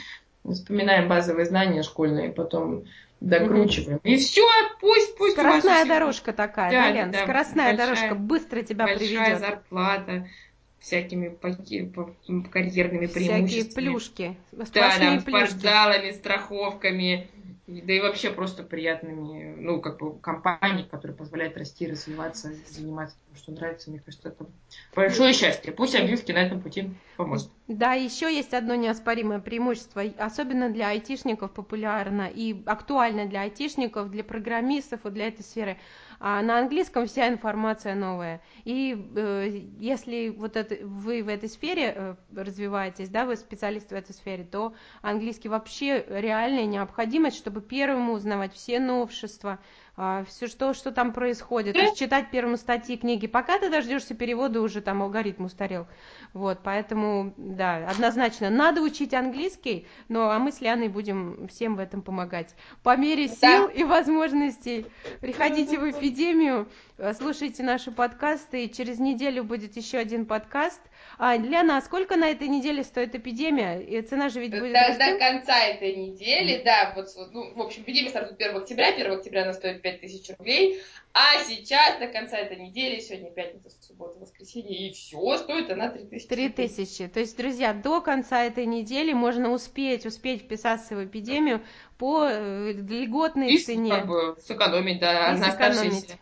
вспоминаем 0.48 1.08
базовые 1.08 1.46
знания 1.46 1.82
школьные, 1.82 2.30
потом 2.30 2.84
докручиваем. 3.20 3.98
И 4.04 4.16
все, 4.16 4.46
пусть, 4.80 5.16
пусть 5.16 5.32
Скоростная 5.32 5.84
дорожка 5.84 6.32
такая, 6.32 6.70
Да, 6.70 6.82
да, 6.82 6.90
Лен? 6.92 7.10
да, 7.10 7.18
Скоростная 7.24 7.76
большая- 7.76 7.86
дорожка 7.86 8.14
быстро 8.14 8.62
тебя 8.62 8.84
большая 8.84 8.98
приведет. 8.98 9.40
зарплата, 9.40 10.26
всякими 10.80 11.28
карьерными 12.50 13.06
Всякие 13.06 13.08
преимуществами. 13.08 13.84
плюшки, 13.84 14.36
Да, 14.52 14.64
да, 14.74 15.22
плюшки. 15.24 15.50
спортзалами, 15.50 16.10
страховками, 16.12 17.28
да 17.66 17.92
и 17.92 18.00
вообще 18.00 18.30
просто 18.30 18.62
приятными, 18.62 19.54
ну, 19.58 19.80
как 19.80 19.98
бы, 19.98 20.18
компанией, 20.20 20.88
которые 20.88 21.14
позволяют 21.16 21.56
расти, 21.58 21.86
развиваться, 21.86 22.50
заниматься 22.66 23.16
тем, 23.26 23.36
что 23.36 23.52
нравится. 23.52 23.90
Мне 23.90 24.00
кажется, 24.00 24.28
это 24.28 24.46
большое 24.94 25.34
счастье. 25.34 25.70
Пусть 25.72 25.94
английский 25.94 26.32
на 26.32 26.38
этом 26.38 26.62
пути 26.62 26.90
поможет. 27.18 27.50
Да, 27.66 27.92
еще 27.92 28.34
есть 28.34 28.54
одно 28.54 28.74
неоспоримое 28.74 29.40
преимущество, 29.40 30.02
особенно 30.18 30.70
для 30.70 30.88
айтишников 30.88 31.52
популярно 31.52 32.30
и 32.34 32.56
актуально 32.64 33.26
для 33.26 33.42
айтишников, 33.42 34.10
для 34.10 34.24
программистов 34.24 35.04
и 35.04 35.10
для 35.10 35.28
этой 35.28 35.42
сферы. 35.42 35.76
А 36.20 36.42
на 36.42 36.58
английском 36.58 37.06
вся 37.06 37.28
информация 37.28 37.94
новая. 37.94 38.40
И 38.64 39.10
э, 39.14 39.62
если 39.78 40.30
вот 40.30 40.56
это, 40.56 40.84
вы 40.84 41.22
в 41.22 41.28
этой 41.28 41.48
сфере 41.48 41.94
э, 41.94 42.14
развиваетесь, 42.34 43.08
да, 43.08 43.24
вы 43.24 43.36
специалист 43.36 43.90
в 43.90 43.94
этой 43.94 44.14
сфере, 44.14 44.44
то 44.44 44.74
английский 45.00 45.48
вообще 45.48 46.04
реальная 46.08 46.66
необходимость, 46.66 47.36
чтобы 47.36 47.60
первому 47.60 48.14
узнавать 48.14 48.52
все 48.52 48.80
новшества, 48.80 49.60
все, 50.28 50.46
что, 50.46 50.74
что 50.74 50.92
там 50.92 51.12
происходит, 51.12 51.74
то 51.74 51.80
есть 51.80 51.98
читать 51.98 52.30
первому 52.30 52.56
статьи, 52.56 52.96
книги. 52.96 53.26
Пока 53.26 53.58
ты 53.58 53.68
дождешься 53.68 54.14
перевода, 54.14 54.60
уже 54.60 54.80
там 54.80 55.02
алгоритм 55.02 55.46
устарел. 55.46 55.86
Вот, 56.32 56.60
поэтому, 56.62 57.34
да, 57.36 57.88
однозначно, 57.88 58.48
надо 58.50 58.80
учить 58.80 59.12
английский, 59.12 59.86
но 60.08 60.30
а 60.30 60.38
мы 60.38 60.52
с 60.52 60.60
Лианой 60.60 60.88
будем 60.88 61.48
всем 61.48 61.76
в 61.76 61.80
этом 61.80 62.02
помогать. 62.02 62.54
По 62.82 62.96
мере 62.96 63.28
сил 63.28 63.66
Да. 63.66 63.72
и 63.72 63.82
возможностей 63.82 64.86
приходите 65.20 65.78
в 65.78 65.90
эпидемию, 65.90 66.68
слушайте 67.18 67.62
наши 67.62 67.90
подкасты, 67.90 68.64
и 68.64 68.72
через 68.72 68.98
неделю 68.98 69.42
будет 69.42 69.76
еще 69.76 69.98
один 69.98 70.26
подкаст. 70.26 70.80
А, 71.20 71.36
Лиана, 71.36 71.78
а 71.78 71.82
сколько 71.82 72.16
на 72.16 72.28
этой 72.30 72.46
неделе 72.46 72.84
стоит 72.84 73.12
эпидемия? 73.14 73.80
И 73.80 74.00
цена 74.02 74.28
же 74.28 74.40
ведь 74.40 74.52
будет 74.52 74.72
До, 74.72 74.78
расти? 74.78 74.98
до 74.98 75.18
конца 75.18 75.58
этой 75.64 75.96
недели, 75.96 76.62
да, 76.64 76.92
вот, 76.94 77.08
ну, 77.32 77.54
в 77.54 77.60
общем, 77.60 77.82
эпидемия 77.82 78.10
стартует 78.10 78.40
1 78.40 78.56
октября, 78.56 78.88
1 78.94 79.12
октября 79.12 79.42
она 79.42 79.52
стоит 79.52 79.82
5000 79.82 80.30
рублей, 80.38 80.80
а 81.12 81.42
сейчас 81.42 81.98
до 81.98 82.06
конца 82.06 82.36
этой 82.38 82.56
недели, 82.58 83.00
сегодня 83.00 83.30
пятница, 83.32 83.70
суббота, 83.80 84.16
воскресенье, 84.20 84.88
и 84.88 84.92
все, 84.92 85.36
стоит 85.38 85.70
она 85.72 85.88
3000 85.90 86.28
Три 86.28 86.48
тысячи. 86.50 87.08
То 87.08 87.18
есть, 87.18 87.36
друзья, 87.36 87.72
до 87.74 88.00
конца 88.00 88.44
этой 88.44 88.66
недели 88.66 89.12
можно 89.12 89.50
успеть, 89.50 90.06
успеть 90.06 90.42
вписаться 90.42 90.94
в 90.94 91.04
эпидемию 91.04 91.62
по 91.98 92.28
э, 92.30 92.72
льготной 92.74 93.54
И 93.54 93.58
цене. 93.58 93.90
как 93.90 94.06
бы 94.06 94.36
сэкономить, 94.46 95.00
да, 95.00 95.34
И 95.34 95.38
на 95.38 95.50
сэкономить. 95.50 95.78
оставшиеся 96.04 96.18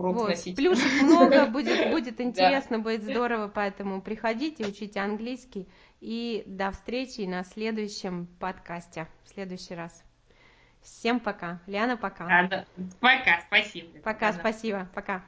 урок 0.00 0.16
Вот. 0.16 0.28
носить. 0.30 0.56
Плюшек 0.56 1.02
много, 1.02 1.46
будет, 1.50 1.90
будет 1.90 2.20
интересно, 2.20 2.78
будет 2.78 3.04
здорово, 3.04 3.48
поэтому 3.48 4.02
приходите, 4.02 4.66
учите 4.66 5.00
английский. 5.00 5.68
И 6.00 6.42
до 6.46 6.70
встречи 6.72 7.20
на 7.22 7.44
следующем 7.44 8.26
подкасте, 8.38 9.06
в 9.24 9.28
следующий 9.28 9.74
раз. 9.74 10.02
Всем 10.82 11.20
пока. 11.20 11.60
Ляна, 11.66 11.96
пока. 11.96 12.24
А, 12.26 12.48
да. 12.48 12.64
Пока, 13.00 13.42
спасибо. 13.46 13.98
Пока, 14.00 14.32
Да. 14.32 14.38
спасибо. 14.38 14.88
Пока. 14.94 15.22